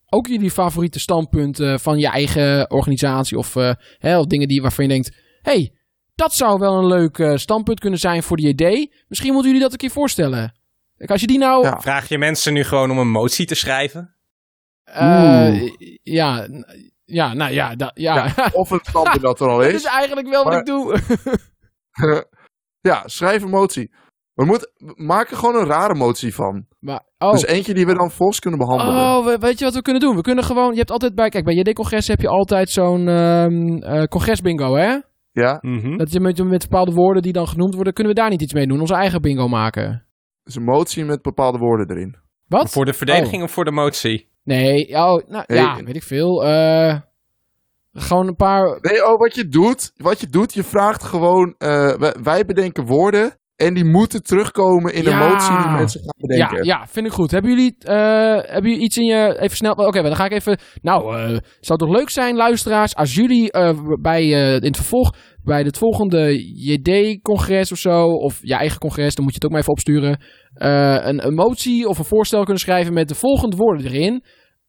ook 0.10 0.28
jullie 0.28 0.52
favoriete 0.52 1.00
standpunten 1.00 1.80
van 1.80 1.98
je 2.00 2.08
eigen 2.08 2.72
organisatie 2.72 3.38
of, 3.38 3.56
eh, 3.56 3.74
hè, 3.98 4.20
of 4.20 4.26
dingen 4.26 4.48
die, 4.48 4.62
waarvan 4.62 4.86
je 4.86 4.92
denkt... 4.92 5.16
hey, 5.42 5.74
dat 6.16 6.34
zou 6.34 6.60
wel 6.60 6.78
een 6.78 6.88
leuk 6.88 7.18
eh, 7.20 7.36
standpunt 7.36 7.80
kunnen 7.80 8.00
zijn 8.00 8.24
voor 8.24 8.38
die 8.38 8.48
idee. 8.48 8.94
Misschien 9.08 9.32
moeten 9.32 9.48
jullie 9.48 9.64
dat 9.64 9.72
een 9.72 9.78
keer 9.80 9.90
voorstellen. 9.92 10.54
Kijk, 10.98 11.12
Als 11.12 11.22
je 11.22 11.28
die 11.28 11.38
nou... 11.38 11.64
Ja. 11.64 11.80
Vraag 11.82 12.10
je 12.10 12.18
mensen 12.18 12.54
nu 12.54 12.64
gewoon 12.64 12.92
om 12.92 12.98
een 12.98 13.12
motie 13.12 13.46
te 13.46 13.56
schrijven? 13.56 14.16
eh, 14.84 15.72
ja, 16.04 16.48
ja, 17.06 17.34
nou 17.34 17.52
ja, 17.52 17.76
da- 17.76 17.92
ja. 17.94 18.34
Of 18.54 18.72
een 18.72 18.80
standpunt 18.84 19.22
dat 19.22 19.40
er 19.40 19.48
al 19.48 19.58
dat 19.60 19.68
is. 19.68 19.74
is 19.74 19.84
eigenlijk 19.84 20.28
wel 20.30 20.44
wat 20.44 20.54
ik 20.54 20.66
doe. 20.66 21.00
ja, 22.90 23.04
schrijf 23.08 23.44
een 23.44 23.50
motie. 23.50 23.92
We 24.34 24.46
moeten 24.46 24.72
maak 24.96 25.30
er 25.32 25.38
gewoon 25.38 25.56
een 25.56 25.66
rare 25.68 25.96
motie 25.96 26.34
van. 26.36 26.66
Maar, 26.80 27.02
oh. 27.18 27.32
Dus 27.32 27.46
eentje 27.46 27.74
die 27.74 27.86
we 27.86 27.94
dan 27.94 28.12
volgens 28.12 28.40
kunnen 28.40 28.60
behandelen. 28.60 28.94
Oh, 29.02 29.26
we- 29.26 29.38
weet 29.40 29.60
je 29.60 29.66
wat 29.66 29.74
we 29.74 29.82
kunnen 29.82 30.02
doen? 30.02 30.16
We 30.16 30.22
kunnen 30.22 30.44
gewoon, 30.44 30.72
je 30.72 30.78
hebt 30.78 30.92
altijd 30.92 31.16
bij, 31.16 31.30
kijk, 31.30 31.46
bij 31.46 31.54
JD-congres 31.56 32.08
heb 32.08 32.22
je 32.22 32.28
altijd 32.28 32.70
zo'n 32.70 33.08
ehm 33.08 33.78
eh, 33.78 34.04
congresbingo, 34.04 34.76
hè? 34.76 34.98
Ja, 35.32 35.58
Mhm. 35.62 35.98
Dat 35.98 36.12
je 36.12 36.20
met, 36.20 36.44
met 36.44 36.62
bepaalde 36.70 36.92
woorden 36.94 37.22
die 37.22 37.34
dan 37.34 37.48
genoemd 37.48 37.76
worden, 37.76 37.94
kunnen 37.94 38.14
we 38.14 38.20
daar 38.20 38.30
niet 38.30 38.42
iets 38.42 38.54
mee 38.54 38.68
doen? 38.68 38.80
Onze 38.80 38.94
eigen 38.96 39.22
bingo 39.22 39.48
maken. 39.48 40.06
dus 40.44 40.56
een 40.56 40.64
motie 40.64 41.06
met 41.06 41.22
bepaalde 41.22 41.58
woorden 41.58 41.90
erin. 41.96 42.16
Wat? 42.48 42.70
Voor 42.70 42.86
de 42.86 42.94
verdediging 42.94 43.44
of 43.44 43.52
voor 43.52 43.66
de 43.66 43.72
motie? 43.72 44.28
Nee, 44.44 44.88
oh, 44.88 45.28
nou, 45.28 45.44
ja, 45.48 45.84
weet 45.84 45.96
ik 45.96 46.04
veel. 46.04 46.44
Eh, 46.46 46.96
gewoon 47.94 48.28
een 48.28 48.36
paar, 48.36 48.78
Nee, 48.82 49.06
oh, 49.08 49.18
wat 49.18 49.36
je 49.36 49.48
doet, 49.48 49.92
wat 49.96 50.20
je 50.20 50.28
doet, 50.28 50.54
je 50.54 50.64
vraagt 50.64 51.04
gewoon, 51.04 51.56
eh, 51.58 51.94
wij, 51.98 52.16
wij 52.24 52.46
bedenken 52.46 52.86
woorden 52.86 53.32
En 53.68 53.74
die 53.74 53.86
moeten 53.86 54.24
terugkomen 54.24 54.94
in 54.94 55.04
de 55.04 55.10
Ja. 55.10 55.28
motie 55.30 55.58
die 55.58 55.72
mensen 55.78 56.00
gaan 56.00 56.14
bedenken. 56.28 56.66
Ja, 56.66 56.80
ja, 56.80 56.88
vind 56.88 57.06
ik 57.06 57.12
goed. 57.12 57.32
Hebben 57.32 57.52
jullie, 57.52 57.76
eh, 57.80 57.94
hebben 58.52 58.72
jullie 58.72 58.80
iets 58.86 58.98
in 58.98 59.06
je... 59.06 59.38
Even 59.40 59.58
snel... 59.58 59.74
Oké, 59.74 60.02
dan 60.02 60.16
ga 60.16 60.26
ik 60.26 60.32
even... 60.32 60.58
Nou, 60.82 61.16
eh, 61.16 61.26
zou 61.28 61.40
het 61.60 61.80
toch 61.80 61.90
leuk 61.90 62.10
zijn, 62.10 62.36
luisteraars, 62.36 62.96
als 62.96 63.16
jullie 63.16 63.52
eh, 63.52 63.74
bij, 64.02 64.22
eh, 64.22 64.54
in 64.56 64.64
het 64.64 64.76
vervolg... 64.76 65.14
bij 65.44 65.62
het 65.62 65.78
volgende 65.78 66.36
JD-congres 66.56 67.72
of 67.72 67.78
zo... 67.78 68.06
of 68.06 68.40
je 68.42 68.56
eigen 68.56 68.80
congres, 68.80 69.16
dan 69.16 69.24
moet 69.24 69.34
je 69.34 69.40
het 69.40 69.46
ook 69.46 69.52
maar 69.52 69.62
even 69.62 69.74
opsturen... 69.74 70.22
eh, 70.54 70.98
een, 71.08 71.26
een 71.26 71.34
motie 71.36 71.88
of 71.88 71.98
een 71.98 72.06
voorstel 72.06 72.44
kunnen 72.44 72.62
schrijven 72.62 72.94
met 72.94 73.08
de 73.08 73.16
volgende 73.16 73.56
woorden 73.56 73.86
erin. 73.86 74.24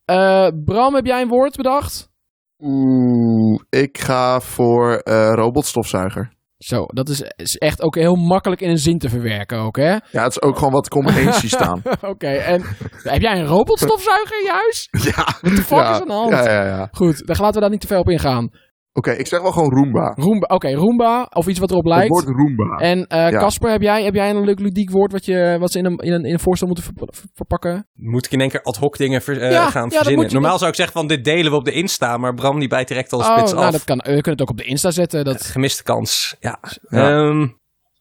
Eh, 0.04 0.48
Bram, 0.64 0.94
heb 0.94 1.06
jij 1.06 1.22
een 1.22 1.28
woord 1.28 1.56
bedacht? 1.56 2.10
Oeh, 2.58 3.60
ik 3.70 3.98
ga 3.98 4.40
voor 4.40 4.96
eh, 4.96 5.30
robotstofzuiger. 5.34 6.32
Zo, 6.60 6.84
dat 6.86 7.08
is, 7.08 7.22
is 7.36 7.56
echt 7.56 7.82
ook 7.82 7.94
heel 7.94 8.14
makkelijk 8.14 8.60
in 8.60 8.70
een 8.70 8.78
zin 8.78 8.98
te 8.98 9.08
verwerken 9.08 9.58
ook, 9.58 9.76
hè? 9.76 9.90
Ja, 9.90 10.22
het 10.22 10.30
is 10.30 10.42
ook 10.42 10.56
gewoon 10.56 10.72
wat 10.72 10.94
zie 11.34 11.48
staan. 11.58 11.82
Oké, 12.00 12.26
en 12.26 12.62
heb 13.02 13.20
jij 13.20 13.38
een 13.38 13.46
robotstofzuiger 13.46 14.38
in 14.38 14.44
je 14.44 14.50
huis? 14.50 14.88
ja. 15.16 15.24
What 15.40 15.56
the 15.56 15.62
fuck 15.62 15.78
ja, 15.78 15.94
is 15.94 16.00
aan 16.00 16.06
de 16.06 16.12
hand? 16.12 16.30
Ja, 16.30 16.52
ja, 16.52 16.64
ja. 16.64 16.88
Goed, 16.92 17.26
dan 17.26 17.36
laten 17.38 17.54
we 17.54 17.60
daar 17.60 17.70
niet 17.70 17.80
te 17.80 17.86
veel 17.86 18.00
op 18.00 18.08
ingaan. 18.08 18.50
Oké, 18.92 19.10
ik 19.10 19.26
zeg 19.26 19.40
wel 19.42 19.52
gewoon 19.52 19.72
Roomba. 19.74 20.12
Roomba, 20.16 20.46
oké, 20.54 20.72
Roomba, 20.74 21.26
of 21.32 21.46
iets 21.48 21.58
wat 21.58 21.70
erop 21.70 21.84
Het 21.84 21.92
lijkt. 21.92 22.08
woord 22.08 22.24
Roomba. 22.36 22.76
En 22.76 23.06
eh 23.06 23.30
Ja. 23.30 23.38
Casper, 23.38 23.70
heb, 23.70 23.82
jij, 23.82 24.04
heb 24.04 24.14
jij 24.14 24.30
een 24.30 24.44
leuk 24.44 24.58
ludiek 24.60 24.90
woord 24.90 25.12
wat, 25.12 25.24
je, 25.24 25.56
wat 25.60 25.72
ze 25.72 25.78
in 25.78 25.84
een, 25.84 25.96
in, 25.96 26.12
een, 26.12 26.24
in 26.24 26.32
een 26.32 26.38
voorstel 26.40 26.66
moeten 26.66 26.84
ver- 26.84 27.08
ver- 27.10 27.24
verpakken? 27.34 27.88
Moet 27.94 28.24
ik 28.26 28.32
in 28.32 28.40
één 28.40 28.48
keer 28.48 28.62
ad 28.62 28.76
hoc 28.76 28.96
dingen 28.96 29.22
ver- 29.22 29.40
eh, 29.40 29.50
Ja, 29.50 29.70
gaan 29.70 29.90
verzinnen? 29.90 30.26
je- 30.26 30.32
Normaal 30.32 30.58
zou 30.58 30.70
ik 30.70 30.76
zeggen 30.76 30.94
van 30.96 31.06
dit 31.06 31.24
delen 31.24 31.50
we 31.50 31.56
op 31.58 31.64
de 31.64 31.72
Insta, 31.72 32.16
maar 32.16 32.34
Bram 32.34 32.58
die 32.58 32.68
bijt 32.68 32.88
direct 32.88 33.12
al 33.12 33.18
oh, 33.18 33.24
spits 33.36 33.52
nou, 33.52 33.64
af. 33.64 33.72
dat 33.72 33.84
kan. 33.84 33.98
eh, 33.98 34.14
We 34.14 34.20
kunnen 34.20 34.30
het 34.32 34.42
ook 34.42 34.50
op 34.50 34.56
de 34.56 34.64
Insta 34.64 34.90
zetten. 34.90 35.24
Dat 35.24 35.42
Gemiste 35.44 35.82
kans. 35.82 36.36
Ja. 36.40 36.58
Ja. 36.88 37.10
Ehm 37.10 37.46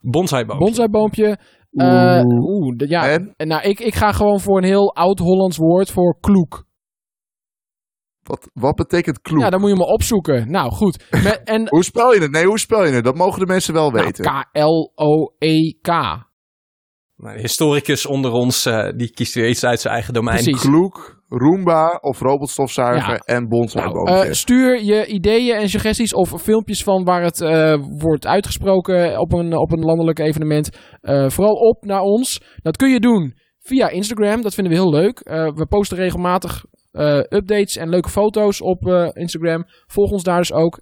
bonsaiboom. 0.01 0.59
bonsaiboompje. 0.59 1.37
Eh, 1.71 2.21
Oeh. 2.25 2.73
Ja. 2.89 3.09
En? 3.09 3.33
En 3.37 3.47
nou, 3.47 3.61
ik, 3.61 3.79
ik 3.79 3.95
ga 3.95 4.11
gewoon 4.11 4.39
voor 4.39 4.57
een 4.57 4.63
heel 4.63 4.95
oud-Hollands 4.95 5.57
woord 5.57 5.91
voor 5.91 6.17
kloek. 6.19 6.65
Wat, 8.29 8.49
wat 8.53 8.75
betekent 8.75 9.21
kloek? 9.21 9.41
Ja, 9.41 9.49
dan 9.49 9.59
moet 9.59 9.69
je 9.69 9.75
me 9.75 9.85
opzoeken. 9.85 10.51
Nou, 10.51 10.71
goed. 10.71 11.03
Met, 11.23 11.41
en 11.55 11.69
Hoe 11.69 11.83
spel 11.83 12.13
je 12.13 12.21
het? 12.21 12.31
Nee, 12.31 12.45
hoe 12.45 12.59
spel 12.59 12.85
je 12.85 12.91
het? 12.91 13.03
Dat 13.03 13.15
mogen 13.15 13.39
de 13.39 13.45
mensen 13.45 13.73
wel 13.73 13.89
nou, 13.91 14.03
weten. 14.05 14.23
K-L-O-E-K. 14.25 15.87
Nou, 17.17 17.35
de 17.35 17.41
historicus 17.41 18.05
onder 18.05 18.31
ons, 18.31 18.65
eh, 18.65 18.89
die 18.95 19.11
kiest 19.13 19.33
weer 19.33 19.49
iets 19.49 19.63
uit 19.63 19.79
zijn 19.79 19.93
eigen 19.93 20.13
domein. 20.13 20.43
Precies. 20.43 20.61
Kloek, 20.61 21.21
Roomba 21.27 21.97
of 22.01 22.19
robotstofzuiger 22.19 23.13
Ja. 23.13 23.17
en 23.25 23.35
Nou, 23.35 23.47
bonsaiboomtje. 23.47 24.15
eh, 24.25 24.31
stuur 24.31 24.83
je 24.83 25.05
ideeën 25.05 25.55
en 25.55 25.69
suggesties 25.69 26.13
of 26.13 26.41
filmpjes 26.41 26.83
van 26.83 27.03
waar 27.03 27.23
het 27.23 27.41
eh, 27.41 27.75
wordt 27.99 28.25
uitgesproken 28.27 29.19
op 29.19 29.33
een, 29.33 29.57
op 29.57 29.71
een 29.71 29.79
landelijk 29.83 30.19
evenement. 30.19 30.69
eh, 31.01 31.29
vooral 31.29 31.53
op 31.55 31.85
naar 31.85 32.01
ons. 32.01 32.41
Dat 32.61 32.77
kun 32.77 32.89
je 32.89 32.99
doen 32.99 33.33
via 33.59 33.89
Instagram. 33.89 34.41
Dat 34.41 34.53
vinden 34.53 34.73
we 34.73 34.79
heel 34.79 34.91
leuk. 34.91 35.19
Eh, 35.19 35.51
we 35.55 35.65
posten 35.67 35.97
regelmatig 35.97 36.63
updates 37.29 37.75
en 37.77 37.89
leuke 37.89 38.09
foto's 38.09 38.61
op 38.61 38.87
eh, 38.87 39.09
Instagram. 39.13 39.63
Volg 39.87 40.11
ons 40.11 40.23
daar 40.23 40.37
dus 40.37 40.53
ook. 40.53 40.79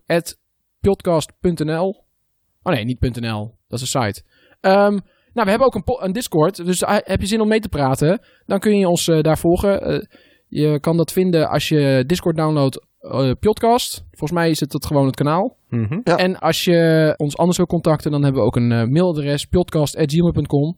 podcast.nl 0.80 2.06
Oh 2.63 2.74
nee, 2.74 2.84
niet 2.84 3.20
.nl. 3.20 3.58
Dat 3.67 3.82
is 3.82 3.93
een 3.93 4.04
site. 4.04 4.24
Ehm, 4.62 4.98
nou, 5.34 5.46
we 5.46 5.50
hebben 5.50 5.67
ook 5.67 5.76
een, 5.76 6.06
een 6.06 6.13
Discord. 6.13 6.65
Dus 6.65 6.82
eh, 6.82 6.96
heb 7.00 7.22
je 7.22 7.28
zin 7.28 7.41
om 7.41 7.48
mee 7.48 7.60
te 7.60 7.70
praten? 7.70 8.22
Dan 8.46 8.60
kun 8.60 8.78
je 8.78 8.88
ons 8.88 9.08
eh, 9.08 9.22
daar 9.22 9.38
volgen. 9.38 9.82
Eh, 9.82 10.02
je 10.48 10.80
kan 10.80 10.98
dat 10.98 11.12
vinden 11.12 11.50
als 11.50 11.67
je 11.67 12.04
Discord 12.06 12.36
downloadt, 12.36 12.86
eh, 13.00 13.32
podcast. 13.39 14.06
Volgens 14.12 14.39
mij 14.39 14.50
is 14.50 14.60
het 14.60 14.72
dat 14.72 14.86
gewoon 14.86 15.06
het 15.06 15.15
kanaal. 15.15 15.58
Mhm. 15.70 16.00
Ja. 16.04 16.15
En 16.15 16.39
als 16.39 16.63
je 16.63 17.13
ons 17.17 17.38
anders 17.38 17.58
wil 17.58 17.65
contacten, 17.65 18.12
dan 18.12 18.24
hebben 18.24 18.41
we 18.41 18.48
ook 18.48 18.56
een 18.56 18.72
eh, 18.72 18.84
mailadres, 18.84 19.46
podcast.gmail.com. 19.46 20.78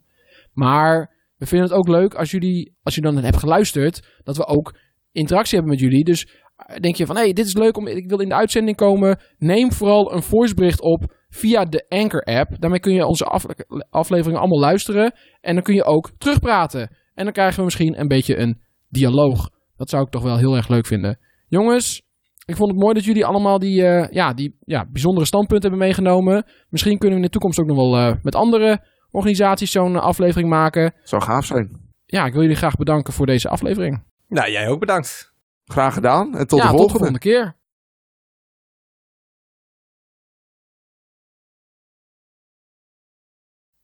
Maar 0.53 1.15
we 1.37 1.45
vinden 1.45 1.67
het 1.67 1.77
ook 1.77 1.87
leuk 1.87 2.13
als 2.13 2.31
jullie, 2.31 2.75
als 2.83 2.95
je 2.95 3.01
dan 3.01 3.17
hebt 3.17 3.37
geluisterd, 3.37 4.21
dat 4.23 4.37
we 4.37 4.45
ook 4.45 4.75
interactie 5.11 5.57
hebben 5.57 5.73
met 5.73 5.83
jullie. 5.83 6.03
Dus 6.03 6.27
eh, 6.55 6.75
denk 6.75 6.95
je 6.95 7.05
van, 7.05 7.15
hé, 7.15 7.21
hey, 7.21 7.33
dit 7.33 7.45
is 7.45 7.53
leuk, 7.55 7.77
om, 7.77 7.87
ik 7.87 8.09
wil 8.09 8.19
in 8.19 8.29
de 8.29 8.35
uitzending 8.35 8.77
komen. 8.77 9.19
Neem 9.37 9.71
vooral 9.71 10.13
een 10.13 10.23
voicebericht 10.23 10.81
op 10.81 11.17
via 11.29 11.65
de 11.65 11.85
Anchor-app. 11.87 12.59
Daarmee 12.59 12.79
kun 12.79 12.93
je 12.93 13.05
onze 13.05 13.25
afle- 13.25 13.85
afleveringen 13.89 14.39
allemaal 14.39 14.59
luisteren. 14.59 15.13
En 15.41 15.53
dan 15.53 15.63
kun 15.63 15.73
je 15.73 15.83
ook 15.83 16.11
terugpraten. 16.17 16.95
En 17.13 17.23
dan 17.23 17.33
krijgen 17.33 17.57
we 17.57 17.63
misschien 17.63 17.99
een 17.99 18.07
beetje 18.07 18.37
een 18.37 18.61
dialoog. 18.89 19.49
Dat 19.75 19.89
zou 19.89 20.03
ik 20.03 20.09
toch 20.09 20.23
wel 20.23 20.37
heel 20.37 20.55
erg 20.55 20.67
leuk 20.67 20.85
vinden. 20.85 21.19
Jongens, 21.47 22.01
ik 22.45 22.55
vond 22.55 22.71
het 22.71 22.79
mooi 22.79 22.93
dat 22.93 23.03
jullie 23.03 23.25
allemaal 23.25 23.59
die, 23.59 23.85
eh, 23.85 24.11
ja, 24.11 24.33
die 24.33 24.57
ja, 24.59 24.85
bijzondere 24.91 25.25
standpunten 25.25 25.69
hebben 25.69 25.87
meegenomen. 25.87 26.45
Misschien 26.69 26.97
kunnen 26.97 27.17
we 27.17 27.23
in 27.23 27.25
de 27.25 27.33
toekomst 27.33 27.59
ook 27.59 27.67
nog 27.67 27.77
wel 27.77 27.97
eh, 27.97 28.15
met 28.23 28.35
andere 28.35 28.83
organisaties 29.11 29.71
zo'n 29.71 30.01
aflevering 30.01 30.49
maken. 30.49 30.93
Zou 31.03 31.21
gaaf 31.21 31.45
zijn. 31.45 31.87
Ja, 32.05 32.25
ik 32.25 32.33
wil 32.33 32.41
jullie 32.41 32.57
graag 32.57 32.75
bedanken 32.75 33.13
voor 33.13 33.25
deze 33.25 33.49
aflevering. 33.49 34.03
Nou, 34.29 34.51
jij 34.51 34.69
ook 34.69 34.79
bedankt. 34.79 35.33
Graag 35.65 35.93
gedaan 35.93 36.35
en 36.37 36.47
tot 36.47 36.59
ja, 36.59 36.65
de 36.65 36.71
tot 36.71 36.71
de 36.71 36.77
volgende. 36.77 36.97
volgende 36.97 37.19
keer. 37.19 37.57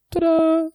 Tadaa! 0.10 0.75